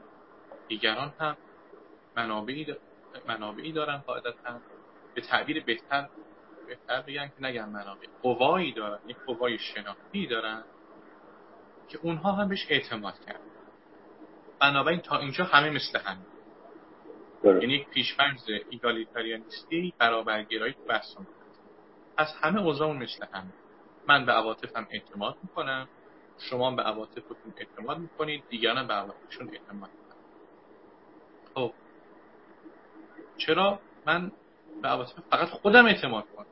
دیگران 0.68 1.14
هم 1.20 1.38
منابعی, 2.16 2.76
منابعی 3.28 3.72
دارن 3.72 3.97
قاعدتا. 3.97 4.59
به 5.16 5.22
تعبیر 5.22 5.64
بهتر 5.64 6.09
بهتر 6.68 7.01
بگن 7.01 7.28
که 7.28 7.36
نگم 7.39 7.70
منابع. 7.70 8.07
قوایی 8.22 8.74
دارن 8.74 8.99
یک 9.09 9.18
قوای 9.26 9.57
شناختی 9.59 10.28
دارن 10.28 10.64
که 11.89 11.99
اونها 12.01 12.32
هم 12.32 12.49
بهش 12.49 12.66
اعتماد 12.70 13.20
کردن. 13.20 13.39
بنابراین 14.59 14.99
تا 14.99 15.18
اینجا 15.18 15.43
همه 15.43 15.70
مثل 15.70 15.99
هم. 15.99 16.26
یعنی 17.43 17.74
یک 17.74 17.89
پیشفرض 17.89 18.49
ایگالیتاریانیستی 18.70 19.93
برابرگرایی 19.99 20.74
تو 20.74 20.86
بحث 20.86 21.05
از 22.18 22.28
همه 22.41 22.61
اوضاعمون 22.61 22.97
مثل 23.03 23.26
هم. 23.34 23.53
من 24.07 24.26
به 24.26 24.32
عواطفم 24.32 24.88
اعتماد 24.91 25.38
می‌کنم. 25.43 25.89
شما 26.38 26.75
به 26.75 26.84
عواطفتون 26.84 27.53
اعتماد 27.57 27.97
می‌کنید 27.97 28.43
دیگران 28.49 28.88
به 28.88 28.93
عواطفشون 28.93 29.49
اعتماد 29.49 29.89
می‌کنن. 29.89 30.23
خب. 31.53 31.73
چرا 33.38 33.79
من 34.05 34.31
به 34.81 34.88
عواطف 34.88 35.19
فقط 35.29 35.47
خودم 35.47 35.86
اعتماد 35.86 36.25
کنم 36.36 36.45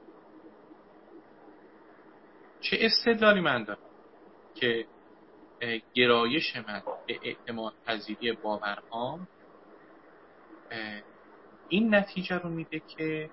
چه 2.61 2.77
استدلالی 2.79 3.39
من 3.41 3.63
دارم 3.63 3.79
که 4.55 4.87
گرایش 5.93 6.55
من 6.55 6.83
به 7.07 7.19
اعتماد 7.23 7.73
پذیری 7.85 8.31
باورها 8.31 9.19
این 11.69 11.95
نتیجه 11.95 12.35
رو 12.37 12.49
میده 12.49 12.79
که 12.79 13.29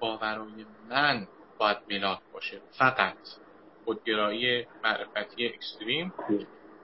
باورهای 0.00 0.66
من 0.88 1.28
باید 1.58 1.78
ملاک 1.90 2.20
باشه. 2.32 2.62
فقط. 2.78 3.16
خودگرایی 3.88 4.66
معرفتی 4.84 5.46
اکستریم 5.46 6.12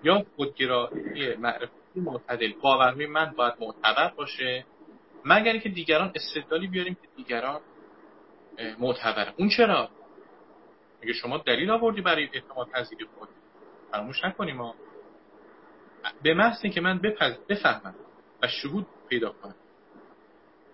یا 0.03 0.27
خودگرایی 0.37 1.37
معرفتی 1.37 2.01
معتدل. 2.01 2.53
باورهای 2.63 3.07
من 3.07 3.35
باید 3.37 3.55
معتبر 3.61 4.09
باشه. 4.17 4.65
مگر 5.25 5.53
اینکه 5.53 5.69
دیگران 5.69 6.13
استدلالی 6.15 6.67
بیاریم 6.67 6.95
که 6.95 7.09
دیگران 7.17 7.61
معتبره. 8.79 9.35
اون 9.37 9.49
چرا؟ 9.49 9.89
میگه 11.01 11.13
شما 11.13 11.39
دلیل 11.39 11.71
آوردی 11.71 12.01
برای 12.01 12.29
اعتماد 12.33 12.69
پذیری 12.69 13.05
خود 13.19 13.29
فراموش 13.91 14.25
نکنیم 14.25 14.57
ما. 14.57 14.75
به 16.23 16.35
محض 16.35 16.63
که 16.63 16.81
من 16.81 17.01
بفهمم 17.49 17.95
و 18.43 18.49
شهود 18.49 18.87
پیدا 19.09 19.31
کنم 19.31 19.55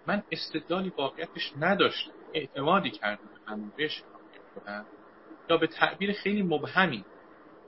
من 0.07 0.23
استدلالی 0.33 0.93
واقعیتش 0.97 1.53
نداشتم. 1.61 2.13
اعتمادی 2.35 2.91
کردم. 2.91 3.73
به 3.77 3.91
خودم 4.55 4.87
یا 5.51 5.57
به 5.57 5.67
تعبیر 5.67 6.13
خیلی 6.13 6.43
مبهمی 6.43 7.05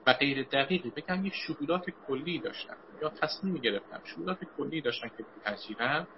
و 0.07 0.13
غیر 0.13 0.43
دقیقی 0.43 0.91
بگم 0.97 1.27
یک 1.27 1.35
شهودات 1.47 1.85
کلی 2.07 2.41
داشتم 2.41 2.77
یا 3.03 3.09
تصمیم 3.09 3.55
گرفتم 3.55 4.03
شهودات 4.05 4.39
کلی 4.57 4.81
داشتم 4.81 5.09
که 5.09 5.25
بپذیرم 5.25 6.09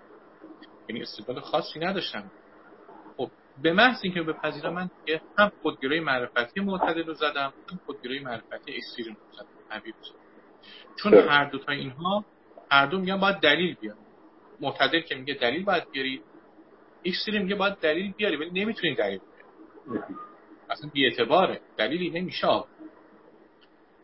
یعنی 0.89 1.03
استدلال 1.03 1.41
خاصی 1.41 1.81
نداشتم. 1.81 2.31
خب 3.17 3.31
به 3.63 3.73
محض 3.73 4.01
اینکه 4.03 4.23
بپذیرم 4.23 4.75
من 4.75 4.91
دیگه 5.05 5.23
هم 5.39 5.53
خودگرای 5.63 6.01
معرفتی 6.01 6.61
معتدل 6.61 7.05
رو 7.05 7.15
زدم 7.15 7.55
هم 7.71 7.81
خودگرای 7.87 8.19
معرفتی 8.19 8.77
اکستریم 8.77 9.15
رو 9.15 9.27
زدم 9.33 9.83
چون 10.99 11.15
هر 11.15 11.51
دو 11.51 11.59
تا 11.59 11.73
اینها 11.73 12.25
هر 12.71 12.87
دو 12.87 13.01
میگن 13.01 13.21
باید 13.21 13.37
دلیل 13.37 13.75
بیاری. 13.81 13.99
معتدل 14.61 15.01
که 15.01 15.15
میگه 15.15 15.35
دلیل 15.35 15.65
باید 15.65 15.85
بیاری 15.91 16.23
ایکستریم 17.03 17.43
میگه 17.43 17.55
باید 17.55 17.75
دلیل 17.75 18.13
بیاری 18.13 18.37
ولی 18.37 18.65
نمی‌تونی 18.65 18.95
دلیل 18.95 19.19
بیاری. 19.19 19.49
اصلا 20.75 20.91
اعتباره 20.95 21.61
دلیلی 21.77 22.11
نمیشه 22.11 22.65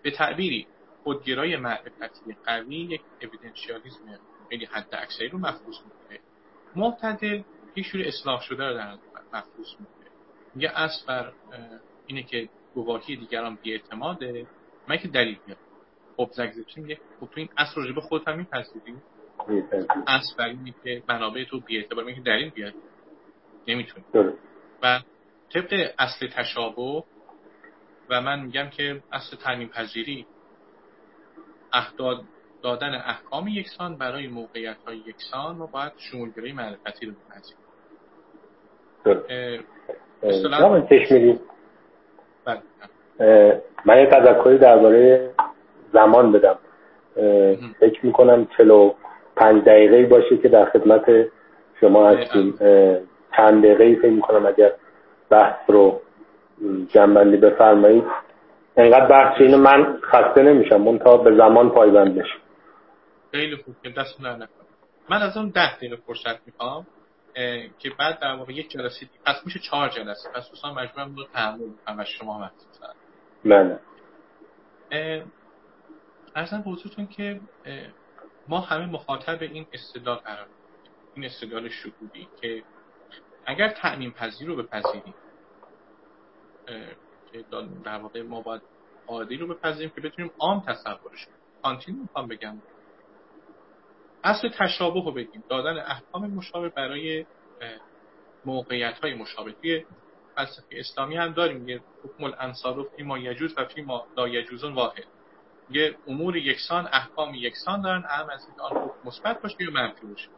به 0.02 0.10
تعبیری 0.10 0.66
خودگرای 1.02 1.56
معرفتی 1.56 2.36
قوی 2.44 2.76
یک 2.76 3.00
اویدنشیالیزم 3.22 4.18
خیلی 4.48 4.64
حد 4.64 4.88
اکثری 4.92 5.28
رو 5.28 5.38
مفروض 5.38 5.76
می‌کنه. 5.84 6.20
معتدل 6.76 7.42
یک 7.76 7.86
شوری 7.86 8.04
اصلاح 8.04 8.40
شده 8.40 8.68
رو 8.68 8.74
در 8.74 8.98
مفروض 9.32 9.68
می‌کنه. 9.80 10.10
میگه 10.54 10.72
اصل 10.74 11.06
بر 11.06 11.32
اینه 12.06 12.22
که 12.22 12.48
گواهی 12.74 13.16
دیگران 13.16 13.58
بی 13.62 13.72
اعتماده 13.72 14.46
من 14.88 14.96
که 14.96 15.08
دلیل 15.08 15.38
بیارم 15.46 15.60
خب 16.16 16.30
زگزپسی 16.32 16.80
میگه 16.80 16.98
خب 17.20 17.26
تو 17.26 17.32
این 17.40 17.48
اصل 17.56 17.80
رو 17.82 17.94
به 17.94 18.00
خودت 18.00 18.28
هم 18.28 18.38
میپذیری. 18.38 18.94
اصل 20.06 20.36
بر 20.38 20.48
اینه 20.48 20.74
که 20.84 21.02
منابع 21.08 21.44
تو 21.44 21.60
بی 21.60 21.76
اعتبار 21.76 22.04
میگه 22.04 22.20
دلیل 22.20 22.50
بیاری 22.50 22.74
نمی‌تونی. 23.68 24.04
و 24.82 25.00
طبق 25.54 25.90
اصل 25.98 26.26
تشابه 26.26 27.04
و 28.10 28.20
من 28.20 28.40
میگم 28.40 28.68
که 28.76 29.00
اصل 29.12 29.36
تعمیم 29.44 29.68
پذیری 29.68 30.26
اهداد 31.72 32.20
دادن 32.62 32.94
احکام 32.94 33.48
یکسان 33.48 33.98
برای 33.98 34.28
موقعیت 34.28 34.76
های 34.86 34.96
یکسان 34.96 35.56
ما 35.56 35.66
باید 35.66 35.92
شمولگرای 35.96 36.52
معرفتی 36.52 37.06
رو 37.06 37.12
بپذیریم. 37.12 37.60
بله. 42.44 42.60
من 43.84 43.98
یه 43.98 44.06
تذکری 44.06 44.58
درباره 44.58 45.30
زمان 45.92 46.32
بدم. 46.32 46.58
فکر 47.80 48.06
می‌کنم 48.06 48.48
چلو 48.58 48.94
پنج 49.36 49.64
دقیقه 49.64 50.06
باشه 50.06 50.36
که 50.36 50.48
در 50.48 50.70
خدمت 50.70 51.26
شما 51.80 52.08
هستیم. 52.08 52.54
چند 53.36 53.64
دقیقه 53.64 53.94
فکر 54.00 54.10
می‌کنم 54.10 54.46
اگر 54.46 54.72
بحث 55.30 55.70
رو 55.70 56.00
جنبندی 56.88 57.36
بفرمایید. 57.36 58.04
انقدر 58.76 59.06
بحث 59.06 59.40
اینو 59.40 59.56
من 59.56 60.00
خسته 60.02 60.42
نمیشم. 60.42 60.76
من 60.76 60.98
تا 60.98 61.16
به 61.16 61.36
زمان 61.36 61.70
پایبند 61.70 62.14
بشم 62.14 62.38
خیلی 63.32 63.56
خوب 63.56 63.74
که 63.82 63.90
دست 63.90 64.20
من 65.10 65.22
از 65.22 65.36
اون 65.36 65.48
ده 65.48 65.76
دقیقه 65.76 65.96
فرصت 65.96 66.46
می‌خوام 66.46 66.86
که 67.78 67.90
بعد 67.98 68.20
در 68.20 68.34
واقع 68.34 68.52
یک 68.52 68.70
جلسه 68.70 69.06
پس 69.26 69.36
میشه 69.44 69.58
چهار 69.58 69.88
جلسه. 69.88 70.30
پس 70.34 70.50
دوستان 70.50 70.74
مجبورم 70.74 71.16
رو 71.16 71.24
تحمل 71.34 71.58
بکنم 71.58 71.98
و 71.98 72.04
شما 72.04 72.40
وقت 72.40 72.52
بله. 73.44 73.78
ارزم 76.36 76.64
به 76.96 77.06
که 77.06 77.40
ما 78.48 78.60
همه 78.60 78.86
مخاطب 78.86 79.42
این 79.42 79.66
استدلال 79.72 80.16
قرار 80.16 80.46
این 81.14 81.24
استدلال 81.24 81.68
شهودی 81.68 82.28
که 82.40 82.62
اگر 83.46 83.68
تعمیم 83.68 84.10
پذیر 84.10 84.48
رو 84.48 84.56
بپذیریم 84.56 85.14
که 87.32 87.44
در 87.84 87.98
واقع 87.98 88.22
ما 88.22 88.40
باید 88.40 88.62
قاعده 89.06 89.36
رو 89.36 89.54
بپذیریم 89.54 89.90
که 89.90 90.00
بتونیم 90.00 90.30
عام 90.38 90.60
تصورش 90.60 91.24
کنیم. 91.24 91.38
کانتین 91.62 92.00
می‌خوام 92.02 92.28
بگم. 92.28 92.62
اصل 94.24 94.48
تشابه 94.48 95.02
رو 95.04 95.12
بگیم. 95.12 95.44
دادن 95.48 95.78
احکام 95.78 96.30
مشابه 96.30 96.68
برای 96.68 97.26
موقعیت 98.44 98.98
های 98.98 99.14
مشابه. 99.14 99.52
توی 99.52 99.84
فلسفه 100.34 100.66
اسلامی 100.70 101.16
هم 101.16 101.32
داریم. 101.32 101.68
یه 101.68 101.80
حکم 102.04 102.24
الانصار 102.24 102.86
فی 102.96 103.02
ما 103.02 103.18
یجوز 103.18 103.54
و 103.56 103.64
فی 103.64 103.82
ما 103.82 104.06
لا 104.16 104.28
یجوزون 104.28 104.74
واحد. 104.74 105.04
یه 105.70 105.96
امور 106.06 106.36
یکسان 106.36 106.88
احکام 106.92 107.34
یکسان 107.34 107.82
دارن. 107.82 108.02
هم 108.02 108.30
از 108.30 108.46
این 108.48 108.60
آن 108.60 108.90
مثبت 109.04 109.42
باشه 109.42 109.56
یا 109.60 109.70
منفی 109.70 110.06
باشه. 110.06 110.28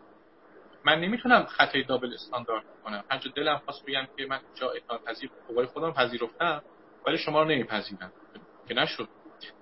من 0.85 1.01
نمی‌تونم 1.01 1.45
خطای 1.45 1.83
دابل 1.83 2.14
استاندارد 2.14 2.64
کنم. 2.85 3.05
هر 3.11 3.20
دلم 3.37 3.61
خواست 3.64 3.87
بگم 3.87 4.07
که 4.16 4.26
من 4.26 4.41
جا 4.55 4.70
اطاعت 4.70 5.05
پذیر 5.05 5.30
قوای 5.49 5.66
خودم 5.66 5.93
پذیرفتم 5.93 6.62
ولی 7.07 7.18
شما 7.18 7.43
رو 7.43 7.49
نمیپذیرم. 7.49 8.12
که 8.68 8.74
نشد. 8.74 9.09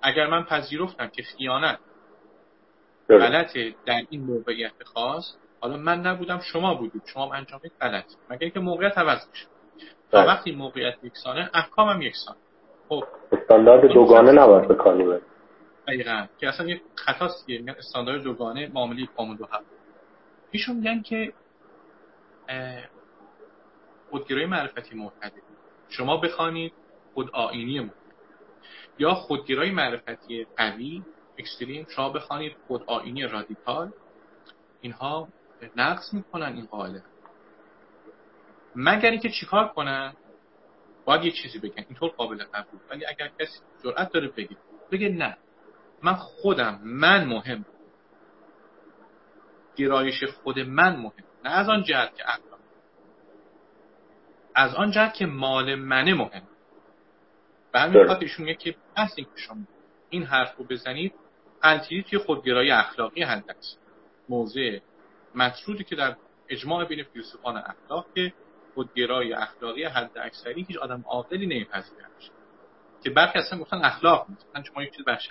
اگر 0.01 0.27
من 0.27 0.43
پذیرفتم 0.43 1.07
که 1.07 1.23
خیانت 1.23 1.79
غلطه 3.09 3.75
در 3.85 4.03
این 4.09 4.23
موقعیت 4.23 4.83
خاص 4.83 5.35
حالا 5.61 5.77
من 5.77 6.01
نبودم 6.01 6.39
شما 6.39 6.75
بودید. 6.75 7.01
شما 7.13 7.33
انجام 7.33 7.61
غلط. 7.81 8.05
مگر 8.29 8.39
اینکه 8.41 8.59
موقعیت 8.59 8.97
عوض 8.97 9.29
میشه 9.31 9.47
تا 10.11 10.17
بله. 10.17 10.27
وقتی 10.27 10.51
موقعیت 10.51 10.95
یکسانه 11.03 11.49
احکامم 11.53 12.01
یکسان 12.01 12.35
خب. 12.89 13.03
استاندارد 13.31 13.93
دوگانه 13.93 14.31
نباید 14.31 14.67
به 14.67 14.75
کار 14.75 15.21
دقیقا. 15.87 16.25
که 16.37 16.47
اصلا 16.47 16.67
یه 16.67 16.81
خطاست 16.95 17.47
که 17.47 17.53
میگن 17.53 17.75
استاندارد 17.77 18.23
دوگانه 18.23 18.71
معامله 18.73 19.07
کامل 19.17 19.37
دو 19.37 19.45
هم 19.45 19.61
ایشون 20.51 20.75
میگن 20.75 21.01
که 21.01 21.33
خودگرای 24.09 24.45
معرفتی 24.45 24.95
معتدل. 24.95 25.39
شما 25.89 26.17
بخوانید 26.17 26.73
خود 27.13 27.29
آینی 27.29 27.91
یا 28.99 29.13
خودگرای 29.13 29.71
معرفتی 29.71 30.47
قوی 30.57 31.03
اکستریم 31.37 31.85
شما 31.89 32.09
بخوانید 32.09 32.57
خود 32.67 32.83
آینی 32.87 33.23
رادیکال. 33.23 33.91
اینها 34.81 35.27
نقص 35.75 36.13
می‌کنن 36.13 36.53
این 36.55 36.65
قاعده. 36.65 37.03
مگر 38.75 39.09
اینکه 39.11 39.29
چیکار 39.29 39.67
کنن؟ 39.67 40.13
باید 41.05 41.23
یه 41.23 41.31
چیزی 41.31 41.59
بگن. 41.59 41.85
اینطور 41.89 42.09
قابل 42.09 42.43
قبول 42.43 42.79
ولی 42.89 43.05
اگر 43.05 43.31
کسی 43.39 43.59
جرأت 43.83 44.11
داره 44.11 44.27
بگه 44.27 44.57
بگه 44.91 45.09
نه. 45.09 45.37
من 46.03 46.13
خودم 46.13 46.79
من 46.83 47.25
مهم. 47.25 47.65
گرایش 49.75 50.23
خود 50.23 50.59
من 50.59 50.95
مهم. 50.95 51.23
نه 51.43 51.49
از 51.49 51.69
آن 51.69 51.83
جهت 51.83 52.15
که 52.15 52.23
اخلاق 52.29 52.59
از 54.55 54.75
آن 54.75 54.91
جهت 54.91 55.13
که 55.13 55.25
مال 55.25 55.75
منه 55.75 56.13
مهم. 56.13 56.43
به 57.71 57.79
همین 57.79 58.07
خاطر 58.07 58.19
ایشون 58.19 58.45
میگه 58.45 58.57
که 58.57 58.75
بس 58.97 59.13
این 59.15 59.25
که 59.35 59.41
شما 59.41 59.57
این 60.09 60.23
حرف 60.23 60.55
رو 60.57 60.65
بزنید 60.65 61.13
قلطیری 61.61 62.03
توی 62.03 62.19
خودگرایی 62.19 62.71
اخلاقی 62.71 63.23
حد 63.23 63.55
موضع 64.29 64.79
مطرودی 65.35 65.83
که 65.83 65.95
در 65.95 66.15
اجماع 66.49 66.85
بین 66.85 67.03
فیلسوفان 67.03 67.57
اخلاق 67.57 68.05
که 68.15 68.33
خودگرای 68.73 69.33
اخلاقی 69.33 69.83
حد 69.83 70.17
اکثری 70.17 70.63
هیچ 70.63 70.77
آدم 70.77 71.03
عاقلی 71.07 71.45
نمیپذیره 71.45 72.05
که 73.03 73.09
برخی 73.09 73.39
اصلا 73.39 73.59
گفتن 73.59 73.77
اخلاق 73.77 74.27
نیست. 74.29 74.71
شما 74.73 74.83
یک 74.83 74.95
چیز 74.95 75.07
وحشت 75.07 75.29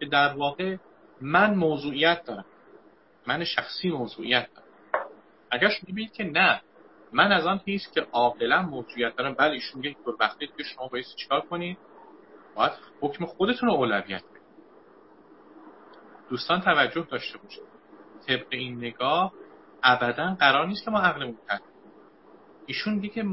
که 0.00 0.06
در 0.06 0.34
واقع 0.34 0.76
من 1.20 1.54
موضوعیت 1.54 2.24
دارم. 2.24 2.44
من 3.26 3.44
شخصی 3.44 3.90
موضوعیت 3.90 4.48
دارم. 4.54 4.68
اگر 5.50 5.68
شما 5.68 5.94
بگید 5.96 6.12
که 6.12 6.24
نه 6.24 6.60
من 7.12 7.32
از 7.32 7.46
آن 7.46 7.60
هیچ 7.64 7.82
که 7.94 8.00
عاقلا 8.12 8.62
موضوعیت 8.62 9.16
دارم 9.16 9.34
بله 9.34 9.52
ایشون 9.52 9.80
میگه 9.80 9.96
دور 10.04 10.16
وقتی 10.20 10.46
که 10.46 10.62
شما 10.62 10.88
باید 10.88 11.04
چیکار 11.16 11.40
کنید 11.40 11.78
باید 12.54 12.72
حکم 13.00 13.26
خودتون 13.26 13.68
رو 13.68 13.74
اولویت 13.74 14.22
بدید 14.24 14.42
دوستان 16.30 16.60
توجه 16.60 17.06
داشته 17.10 17.38
باشید. 17.38 17.62
طبق 18.26 18.46
این 18.50 18.76
نگاه 18.76 19.32
ابدا 19.82 20.36
قرار 20.40 20.66
نیست 20.66 20.84
که 20.84 20.90
ما 20.90 21.00
عقلمون 21.00 21.36
تحت 21.48 21.62
ایشون 22.66 22.94
میگه 22.94 23.08
که 23.08 23.24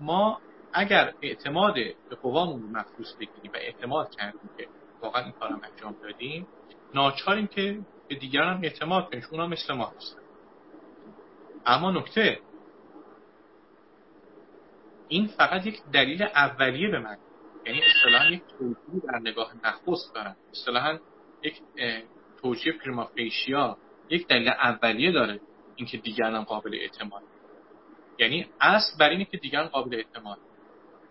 ما 0.00 0.40
اگر 0.72 1.14
اعتماد 1.22 1.74
به 1.74 2.16
قوامون 2.22 2.62
رو 2.62 2.68
مخصوص 2.68 3.14
بگیریم 3.20 3.52
و 3.52 3.56
اعتماد 3.56 4.10
کردیم 4.10 4.50
که 4.58 4.68
واقعا 5.02 5.22
این 5.22 5.32
کارم 5.32 5.60
انجام 5.64 5.96
دادیم 6.02 6.46
ناچاریم 6.94 7.46
که 7.46 7.80
به 8.10 8.16
دیگران 8.16 8.64
اعتماد 8.64 9.10
کنیم 9.10 9.24
اونا 9.30 9.46
مثل 9.46 9.74
ما 9.74 9.86
هستن 9.86 10.20
اما 11.66 11.90
نکته 11.90 12.40
این 15.08 15.26
فقط 15.26 15.66
یک 15.66 15.82
دلیل 15.92 16.22
اولیه 16.22 16.90
به 16.90 16.98
من. 16.98 17.16
یعنی 17.66 17.80
اصطلاحا 17.82 18.30
یک 18.30 18.42
توجیه 18.58 19.02
در 19.12 19.18
نگاه 19.18 19.52
نخست 19.64 20.14
دارن. 20.14 20.36
اصطلاحا 20.52 20.98
یک 21.42 21.62
توجیه 22.42 22.72
پریمافیشیا 22.72 23.76
یک 24.08 24.26
دلیل 24.26 24.48
اولیه 24.48 25.12
داره 25.12 25.40
اینکه 25.76 25.98
دیگران 25.98 26.44
قابل 26.44 26.74
اعتماد. 26.74 27.22
یعنی 28.18 28.46
اصل 28.60 28.98
بر 29.00 29.08
اینه 29.08 29.24
که 29.24 29.36
دیگران 29.36 29.68
قابل 29.68 29.94
اعتماد. 29.94 30.38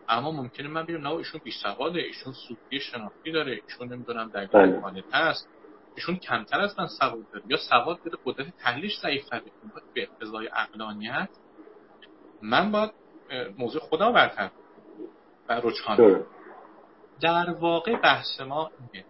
اما 0.10 0.32
ممکنه 0.32 0.68
من 0.68 0.86
بگم 0.86 0.98
نه 0.98 1.12
ایشون 1.12 1.42
بیش 1.44 1.56
سواده 1.64 2.00
ایشون 2.00 2.34
سودی 2.34 2.80
شناختی 2.80 3.32
داره 3.32 3.62
ایشون 3.68 3.94
نمی‌دونم 3.94 4.30
در 4.30 4.46
بله. 4.46 5.04
هست 5.14 5.59
ایشون 6.00 6.16
کمتر 6.16 6.60
از 6.60 6.80
من 6.80 6.88
سواد 6.88 7.32
داره. 7.32 7.46
یا 7.48 7.58
سواد 7.58 8.04
داره 8.04 8.18
قدرت 8.26 8.58
تحلیلش 8.58 9.00
ضعیفتره 9.02 9.42
به 9.94 10.04
اقتضای 10.04 10.48
عقلانیت. 10.48 11.30
من 12.42 12.72
باید 12.72 12.92
موضوع 13.58 13.82
خدا 13.82 14.12
برتر 14.12 14.52
و 15.50 15.62
رجحان. 15.64 16.26
در 17.22 17.50
واقع 17.50 17.96
بحث 17.96 18.42
ما 18.42 18.72
اینه 18.94 19.06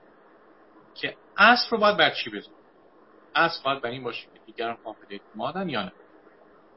که 0.95 1.15
اصل 1.37 1.69
رو 1.71 1.77
باید 1.77 1.97
بر 1.97 2.09
چی 2.09 2.29
بذاریم؟ 2.29 2.59
اصل 3.35 3.63
باید 3.63 3.81
بر 3.81 3.89
این 3.89 4.03
باشه 4.03 4.25
که 4.33 4.39
دیگران 4.45 4.77
قابل 4.83 5.05
اعتمادن 5.09 5.69
یا 5.69 5.83
نه. 5.83 5.91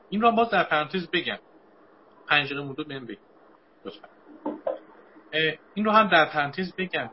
این 0.08 0.20
رو 0.20 0.32
باز 0.32 0.50
در 0.50 0.64
پرانتز 0.64 1.08
بگم. 1.08 1.38
پنجره 2.26 2.60
مونده 2.60 2.82
بهم 2.82 3.06
بگم 3.06 3.18
لطفا. 3.84 4.08
این 5.74 5.84
رو 5.84 5.90
هم 5.92 6.08
در 6.08 6.24
پرانتز 6.24 6.74
بگم 6.76 7.10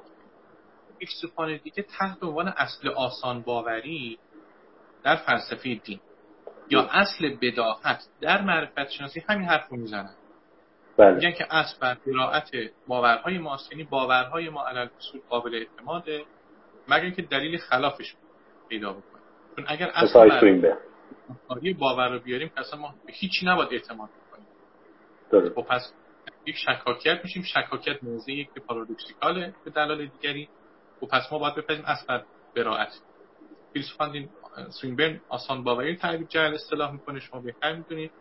فیلسوفان 0.99 1.59
دیگه 1.63 1.83
تحت 1.83 2.23
عنوان 2.23 2.47
اصل 2.47 2.89
آسان 2.89 3.41
باوری 3.41 4.19
در 5.03 5.15
فلسفه 5.15 5.75
دین 5.75 5.99
یا 6.69 6.81
اصل 6.81 7.35
بداهت 7.41 7.99
در 8.21 8.41
معرفت 8.41 8.89
شناسی 8.89 9.23
همین 9.29 9.47
حرف 9.47 9.69
رو 9.69 9.77
می‌زنن. 9.77 10.15
بله. 10.97 11.15
میگن 11.15 11.31
که 11.31 11.55
اصل 11.55 11.79
بر 11.79 11.93
قرائت 11.93 12.49
باورهای 12.87 13.37
ما 13.37 13.57
یعنی 13.71 13.83
باورهای 13.83 14.49
ما 14.49 14.67
علل 14.67 14.87
قابل 15.29 15.55
اعتماده 15.55 16.25
مگر 16.87 17.03
اینکه 17.03 17.21
دلیل 17.21 17.57
خلافش 17.57 18.15
پیدا 18.69 18.93
بکنیم 18.93 19.23
چون 19.55 19.65
اگر 19.67 19.91
اصل 19.93 20.13
بر 20.13 21.73
باور 21.79 22.09
رو 22.09 22.19
بیاریم 22.19 22.49
که 22.49 22.59
اصلا 22.59 22.79
ما 22.79 22.95
به 23.05 23.13
هیچی 23.13 23.45
نباید 23.45 23.69
اعتماد 23.71 24.09
کنیم 25.31 25.49
خب 25.49 25.61
پس 25.61 25.93
یک 26.45 26.55
شکاکیت 26.55 27.19
میشیم. 27.23 27.43
شکاکیت 27.43 28.03
موضعی 28.03 28.35
یک 28.35 28.53
که 28.53 28.59
پارادوکسیکاله 28.59 29.53
به 29.65 29.71
دلال 29.71 30.05
دیگری 30.05 30.49
و 31.01 31.05
خب 31.05 31.11
پس 31.11 31.31
ما 31.31 31.39
باید 31.39 31.55
بپذیم 31.55 31.83
اصل 31.85 32.05
بر 32.07 32.23
براعت. 32.55 33.01
فیلسوفان 33.73 34.11
دین 34.11 34.29
سوینبرن 34.69 35.19
آسان 35.29 35.63
باوری 35.63 35.95
تعریف 35.95 36.27
جهل 36.27 36.53
اصطلاح 36.53 36.91
می‌کنه 36.91 37.19
شما 37.19 37.41
بهتر 37.41 37.75
می‌دونید 37.75 38.11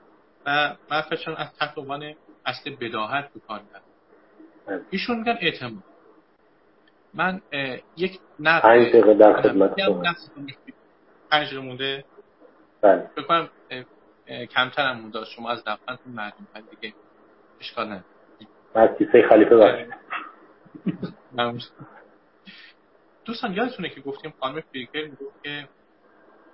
و 0.46 0.76
معرفتشان 0.90 1.36
از 1.36 1.56
تحت 1.58 1.78
عنوان 1.78 2.14
اصل 2.46 2.76
بداهت 2.80 3.32
به 3.32 3.40
کار. 3.48 3.60
ایشون 4.90 5.18
میگن 5.18 5.38
اعتماد. 5.40 5.82
من 7.14 7.40
یک 7.96 8.20
نقد 8.40 8.62
پنج 8.62 8.88
دقیقه 8.88 9.14
در 9.14 9.42
خدمت 9.42 9.74
پنج 11.30 11.46
دقیقه 11.46 11.60
مونده؟ 11.60 12.04
بله. 12.80 13.10
بکنم 13.16 13.48
کمتر 14.50 14.90
هم 14.90 15.00
مونده. 15.00 15.24
شما 15.24 15.50
از 15.50 15.64
دفترتون 15.66 16.12
معلوم 16.12 16.46
دیگه 16.80 16.94
اشکال 17.60 17.86
نداره. 17.86 18.04
از 18.74 18.88
کیسه 18.98 19.28
خلیفه 19.28 19.56
باشید 19.56 19.94
دوستان 23.28 23.54
یادتونه 23.54 23.88
که 23.88 24.00
گفتیم 24.00 24.34
خانم 24.40 24.60
فریکر 24.60 25.04
می‌گفت 25.04 25.42
که 25.42 25.68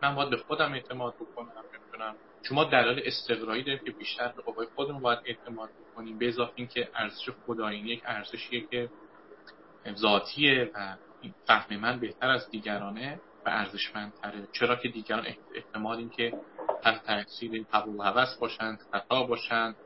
من 0.03 0.15
باید 0.15 0.31
به 0.31 0.37
خودم 0.37 0.73
اعتماد 0.73 1.15
بکنم 1.15 1.65
نمی‌دونم. 1.75 2.17
شما 2.43 2.65
دلایل 2.65 3.03
استقرایی 3.05 3.63
داریم 3.63 3.81
که 3.85 3.91
بیشتر 3.91 4.29
به 4.29 4.43
قوای 4.43 4.67
خودمون 4.75 5.01
باید 5.03 5.19
اعتماد 5.25 5.71
بکنیم. 5.79 6.19
به 6.19 6.29
اضافه 6.29 6.53
اینکه 6.55 6.89
ارزش 6.95 7.31
خدایینی 7.47 7.89
یک 7.89 8.03
ارزشیه 8.05 8.67
که 8.67 8.91
ذاتیه 9.95 10.71
و 10.75 10.97
فهم 11.47 11.77
من 11.77 12.01
بهتر 12.01 12.31
از 12.31 12.51
دیگرانه 12.51 13.21
و 13.47 13.49
ارزشمندتره. 13.49 14.49
چرا 14.53 14.77
که 14.77 14.89
دیگران 14.89 15.27
احتمال 15.55 15.99
این 15.99 16.11
که 16.11 16.33
تحت 16.83 17.07
تاثیر 17.07 17.67
قبول 17.73 17.97
و 17.97 18.03
هوس 18.03 18.39
باشند 18.41 18.79
خطا 18.93 19.23
باشند 19.23 19.77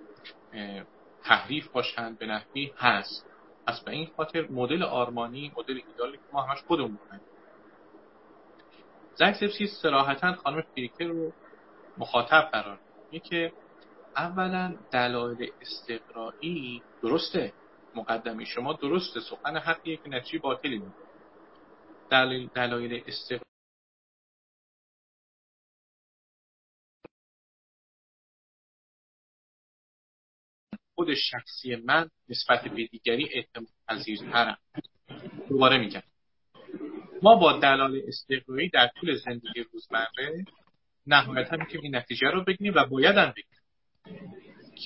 تحریف 1.24 1.68
باشند 1.68 2.18
به 2.18 2.26
نحوی 2.26 2.72
هست. 2.76 3.27
پس 3.68 3.80
به 3.80 3.92
این 3.92 4.08
خاطر 4.16 4.48
مدل 4.50 4.82
آرمانی 4.82 5.52
مدل 5.56 5.80
ایدالی 5.88 6.16
که 6.16 6.24
ما 6.32 6.42
همش 6.42 6.62
خودمون 6.66 6.90
می‌کنیم 6.90 7.20
زنگ 9.14 9.34
سپسی 9.34 9.66
سراحتا 9.66 10.34
خانم 10.34 10.62
فریکر 10.74 11.04
رو 11.04 11.32
مخاطب 11.98 12.48
قرار 12.52 12.80
میگه 13.10 13.28
که 13.28 13.52
اولا 14.16 14.76
دلایل 14.90 15.52
استقرایی 15.60 16.82
درسته. 17.02 17.52
مقدمی 17.94 18.46
شما 18.46 18.72
درسته. 18.72 19.20
سخن 19.20 19.56
حقیه 19.56 19.96
که 19.96 20.08
نتیجه 20.08 20.38
باطلی 20.38 20.78
میده. 20.78 20.94
دلایل 22.54 23.02
استقرایی 23.06 23.47
خود 30.98 31.14
شخصی 31.14 31.76
من 31.76 32.10
نسبت 32.28 32.62
به 32.62 32.86
دیگری 32.86 33.28
اعتماد 33.32 33.68
پذیرترم 33.88 34.58
دوباره 35.48 35.78
میگم. 35.78 36.02
ما 37.22 37.34
با 37.34 37.52
دلال 37.58 38.00
استقرایی 38.08 38.68
در 38.68 38.90
طول 39.00 39.16
زندگی 39.16 39.64
روزمره 39.72 40.44
نهایتا 41.06 41.56
می‌تونیم 41.56 41.82
این 41.82 41.96
نتیجه 41.96 42.26
رو 42.26 42.44
بگیریم 42.44 42.72
و 42.76 42.84
باید 42.84 43.16
هم 43.16 43.34
بگیریم 43.36 44.32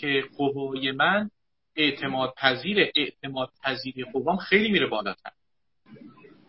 که 0.01 0.25
قوای 0.37 0.93
من 0.93 1.31
اعتماد 1.77 2.35
پذیر 2.37 2.91
اعتماد 2.97 3.51
پذیری 3.65 4.05
قوام 4.05 4.37
خیلی 4.37 4.71
میره 4.73 4.87
بالاتر. 4.87 5.33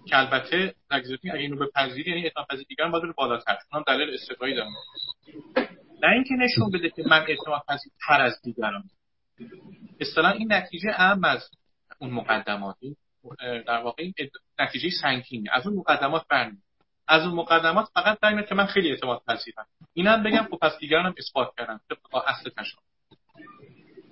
که 0.10 0.18
البته 0.18 0.76
اگه 0.90 1.18
اینو 1.34 1.58
به 1.58 1.70
پذیری 1.76 2.10
یعنی 2.12 2.24
اعتماد 2.24 2.48
پذیری 2.50 2.66
دیگران 2.66 2.92
باید 2.92 3.04
بره 3.04 3.14
بالاتر. 3.18 3.58
چون 3.72 3.80
هم 3.80 3.84
دلیل 3.88 4.14
استقرایی 4.14 4.56
دارم 4.56 4.72
نه 6.04 6.12
اینکه 6.12 6.34
نشون 6.34 6.72
بده 6.72 6.90
که 6.90 7.04
من 7.06 7.26
اعتماد 7.28 7.62
پذیر 7.68 7.92
تر 8.08 8.22
از 8.22 8.42
دیگران. 8.44 8.84
اصطلاحا 10.00 10.34
این 10.34 10.54
نتیجه 10.54 10.90
اهم 10.94 11.24
از 11.24 11.50
اون 12.00 12.12
مقدمات 12.12 12.78
در 13.40 13.82
واقع 13.84 14.04
این 14.04 14.14
نتیجه 14.60 14.90
سنگینه. 15.02 15.50
از 15.54 15.68
اون 15.68 15.76
مقدمات 15.76 16.28
برمی 16.30 16.58
از 17.08 17.24
اون 17.24 17.34
مقدمات 17.34 17.90
فقط 17.94 18.20
در 18.20 18.42
که 18.42 18.56
من 18.56 18.66
خیلی 18.66 18.90
اعتماد 18.90 19.22
پذیرم. 19.28 19.66
اینم 19.94 20.24
بگم 20.24 20.48
خب 20.52 20.58
پس 20.62 20.78
دیگرانم 20.80 21.14
اثبات 21.18 21.56
کردم 21.58 21.80
طبق 21.90 22.16
اصل 22.16 22.50
تشابه. 22.50 22.84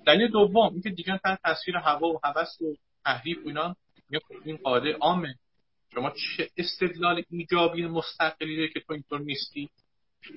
دلیل 0.06 0.30
دوم 0.30 0.72
اینکه 0.72 0.90
دیگران 0.90 1.18
تحت 1.24 1.42
تاثیر 1.42 1.76
هوا 1.76 2.08
و 2.08 2.20
هوس 2.24 2.60
و 2.60 2.76
تحریف 3.04 3.38
و 3.38 3.48
اینا 3.48 3.76
خب 4.28 4.34
این 4.44 4.56
قاعده 4.56 4.92
عامه. 4.92 5.34
شما 5.94 6.10
چه 6.10 6.50
استدلال 6.56 7.22
ایجابی 7.30 7.86
مستقلی 7.86 8.68
که 8.68 8.80
تو 8.80 8.92
اینطور 8.92 9.20
نیستی؟ 9.20 9.70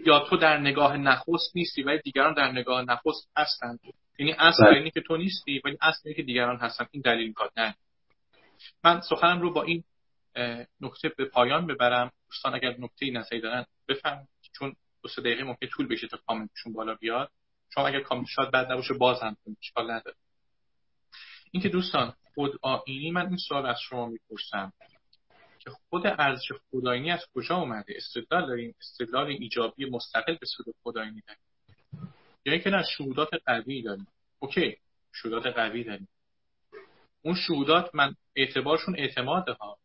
یا 0.06 0.20
تو 0.20 0.38
در 0.38 0.58
نگاه 0.58 0.98
نخست 0.98 1.56
نیستی 1.56 1.84
ولی 1.84 2.00
دیگران 2.02 2.34
در 2.34 2.52
نگاه 2.52 2.82
نخست 2.82 3.30
هستند 3.38 3.80
یعنی 4.20 4.34
اصل 4.34 4.66
بله. 4.66 4.78
اینه 4.78 4.90
که 4.90 5.02
تو 5.02 5.18
نیستی 5.18 5.62
ولی 5.66 5.78
اصل 5.82 6.00
اینه 6.06 6.16
که 6.16 6.24
دیگران 6.24 6.58
هستن. 6.58 6.88
این 6.92 7.02
دلیل 7.02 7.34
کار. 7.34 7.52
نه. 7.58 7.76
من 8.84 9.02
سخنم 9.02 9.42
رو 9.42 9.54
با 9.54 9.64
این 9.64 9.84
نکته 10.82 11.10
به 11.18 11.26
پایان 11.26 11.68
ببرم. 11.68 12.12
دوستان 12.30 12.56
اگر 12.56 12.76
نکته 12.80 13.12
نظری 13.12 13.42
دارن 13.42 13.66
بفهم 13.88 14.28
چون 14.52 14.76
دو 15.04 15.10
سه 15.10 15.22
دقیقه 15.22 15.44
ممکن 15.44 15.68
طول 15.68 15.88
بشه 15.88 16.08
تا 16.08 16.18
کامنتشون 16.28 16.74
بالا 16.74 16.96
بیاد. 16.96 17.32
شما 17.74 17.88
اگر 17.88 18.00
کامنت 18.00 18.28
شاد 18.28 18.52
بعد 18.52 18.72
نباشه 18.72 18.94
باز 18.94 19.22
هم 19.22 19.38
اشکال 19.62 19.92
نداره. 19.92 20.18
اینکه 21.52 21.70
دوستان 21.70 22.14
خود 22.34 22.60
آینی 22.62 23.12
من 23.12 23.28
این 23.28 23.38
سوال 23.38 23.66
از 23.66 23.78
شما 23.90 24.06
می‌پرسم. 24.06 24.74
که 25.60 25.72
خود 25.90 26.08
ارزش 26.08 26.52
خدایینی 26.72 27.12
از 27.12 27.26
کجا 27.36 27.56
اومده؟ 27.56 27.94
استدلال 27.96 28.48
داریم 28.48 28.76
استدلال 28.82 29.28
ایجابی 29.28 29.90
مستقل 29.90 30.36
به 30.36 30.46
سود 30.46 30.66
خدایینی 30.84 31.22
داریم 31.28 31.42
یا 32.46 32.54
اینکه 32.54 32.70
نه 32.70 32.84
شهودات 32.98 33.30
قوی 33.46 33.82
داریم. 33.82 34.08
اوکی 34.40 34.78
شهودات 35.14 35.46
قوی 35.46 35.84
داریم. 35.84 36.08
اون 37.22 37.36
شهودات 37.36 37.96
من 37.96 38.16
اعتبارشون 38.36 38.96
اعتماده 38.98 39.54
ها. 39.54 39.78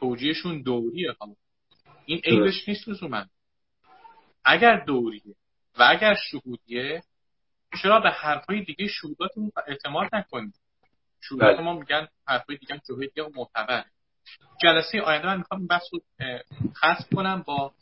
توجیهشون 0.00 0.62
دوریه 0.62 1.12
ها. 1.20 1.36
این 2.06 2.20
عیبش 2.24 2.68
نیست 2.68 3.02
من 3.02 3.28
اگر 4.44 4.84
دوریه 4.84 5.34
و 5.78 5.82
اگر 5.82 6.14
شهودیه 6.30 7.02
چرا 7.82 8.00
به 8.00 8.10
حرفای 8.10 8.64
دیگه 8.64 8.86
شهوداتمون 8.86 9.52
اعتماد 9.66 10.08
نکنیم؟ 10.12 10.54
شهودات 11.20 11.56
بله. 11.56 11.64
ما 11.64 11.72
میگن 11.72 12.08
حرفای 12.26 12.56
دیگه 12.56 12.80
جهودیه 12.88 13.24
و 13.24 13.30
معتبر 13.34 13.84
جلسه 14.62 15.00
آینده 15.00 15.26
من 15.26 15.38
می‌خوام 15.38 15.66
بحث 15.66 15.82
رو 15.92 16.00
خاص 16.74 17.08
کنم 17.14 17.42
با 17.46 17.74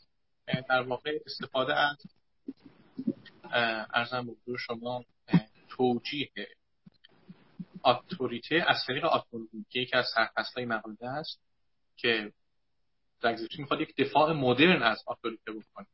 در 0.69 0.81
واقع 0.81 1.19
استفاده 1.25 1.75
از 1.75 1.97
ارزم 3.93 4.25
به 4.25 4.57
شما 4.57 5.03
توجیه 5.69 6.29
اتوریته 7.85 8.65
از 8.67 8.77
طریق 8.87 9.05
که 9.69 9.79
یکی 9.79 9.95
از 9.95 10.05
سرفصلهای 10.15 10.65
مقاله 10.65 11.09
است 11.09 11.41
که 11.97 12.31
زگزیچی 13.21 13.61
می‌خواد 13.61 13.81
یک 13.81 13.95
دفاع 13.95 14.33
مدرن 14.33 14.83
از 14.83 15.03
اتوریته 15.07 15.51
بکنه. 15.51 15.85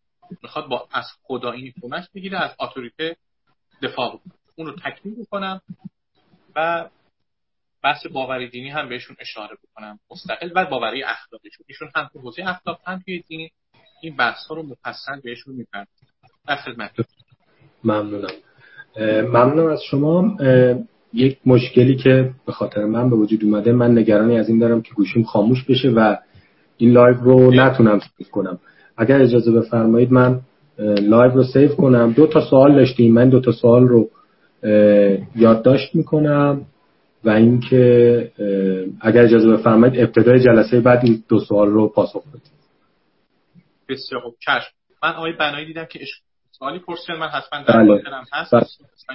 می‌خواد 0.44 0.68
با 0.68 0.88
از 0.92 1.06
خدایی 1.24 1.74
کمک 1.82 2.12
بگیره 2.16 2.40
از 2.40 2.56
اتوریته 2.60 3.18
دفاع 3.82 4.16
بکنه. 4.16 4.34
اون 4.56 4.68
رو 4.68 4.76
تکمیل 4.76 5.22
بکنم 5.22 5.62
و 6.56 6.90
بحث 7.84 8.06
باوری 8.06 8.50
دینی 8.50 8.70
هم 8.70 8.90
بهشون 8.90 9.16
اشاره 9.20 9.58
بکنم. 9.64 10.00
مستقل 10.12 10.52
و 10.56 10.66
باوری 10.66 11.04
اخلاقی 11.04 11.50
چون 11.50 11.66
ایشون 11.70 11.92
هم 11.96 12.10
تو 12.14 12.20
حوزه 12.20 12.44
اخلاق 12.48 12.82
هم 12.86 13.00
توی 13.00 13.22
دین 13.22 13.50
این 14.02 14.16
بحث 14.16 14.46
ها 14.46 14.56
رو 14.56 14.64
مفصل 14.64 15.20
بهشون 15.24 15.56
می‌پردازن 15.56 16.08
در 16.48 16.56
خدمت. 16.56 16.92
ممنونم. 17.84 18.32
ممنونم 19.34 19.68
از 19.68 19.82
شما. 19.84 20.38
یک 21.14 21.38
مشکلی 21.46 21.96
که 21.96 22.30
به 22.46 22.52
خاطر 22.52 22.86
من 22.86 23.10
به 23.10 23.16
وجود 23.16 23.44
اومده 23.44 23.72
من 23.72 23.98
نگرانی 23.98 24.38
از 24.38 24.50
این 24.50 24.60
دارم 24.60 24.82
که 24.82 24.94
گوشیم 24.94 25.24
خاموش 25.24 25.64
بشه 25.64 25.90
و 25.90 26.16
این 26.78 26.92
live 26.92 27.18
رو 27.18 27.52
نتونم 27.52 28.00
save 28.18 28.30
کنم. 28.30 28.60
اگر 28.98 29.22
اجازه 29.22 29.52
بفرمایید 29.52 30.12
من 30.12 30.40
live 31.02 31.32
رو 31.32 31.44
save 31.44 31.76
کنم. 31.76 32.12
دو 32.12 32.28
تا 32.28 32.42
سوال 32.50 32.76
داشتیم. 32.76 33.14
من 33.14 33.30
دو 33.30 33.40
تا 33.40 33.52
سوال 33.52 33.88
رو 33.88 34.10
یادداشت 35.36 35.96
می‌کنم 35.96 36.62
و 37.24 37.30
اینکه 37.30 38.32
اگر 39.02 39.24
اجازه 39.24 39.52
بفرمایید 39.52 40.00
ابتدای 40.00 40.40
جلسه 40.40 40.80
بعد 40.80 41.00
این 41.04 41.24
دو 41.30 41.40
سوال 41.40 41.70
رو 41.70 41.88
پاسخ 41.88 42.24
بدید 42.28 42.52
بسیار 43.90 44.22
خوب. 44.22 44.36
چشم. 44.40 44.72
من 45.04 45.10
آقای 45.10 45.34
بنایی 45.40 45.66
دیدم 45.66 45.86
که 45.86 46.00
سوالی 46.62 46.80
پرسیدن 46.80 47.20
من 47.20 47.28
حتما 47.28 47.64
در 47.64 47.84
بله. 47.84 48.04
هست. 48.34 48.54
بله. 48.54 48.66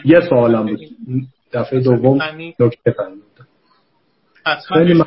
یه 0.04 0.20
سوالم 0.28 0.66
بود. 0.66 0.80
دفعه 1.52 1.80
دوم 1.80 2.22
نکته 2.60 2.94
حتما 4.46 5.04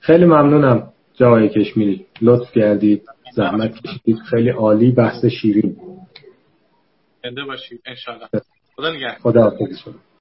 خیلی 0.00 0.24
ممنونم 0.24 0.92
جای 1.14 1.48
کشمیری. 1.48 2.06
لطف 2.22 2.52
کردید. 2.52 3.02
زحمت 3.32 3.74
کشیدید. 3.80 4.18
خیلی 4.18 4.50
عالی. 4.50 4.90
بحث 4.90 5.24
شیرین 5.24 5.76
زنده 7.22 7.44
باشید. 7.44 7.80
انشالله 7.86 8.28
خدا 8.76 8.90
نگهدار. 8.90 9.18
خدا 9.18 9.42
حافظ. 9.42 9.94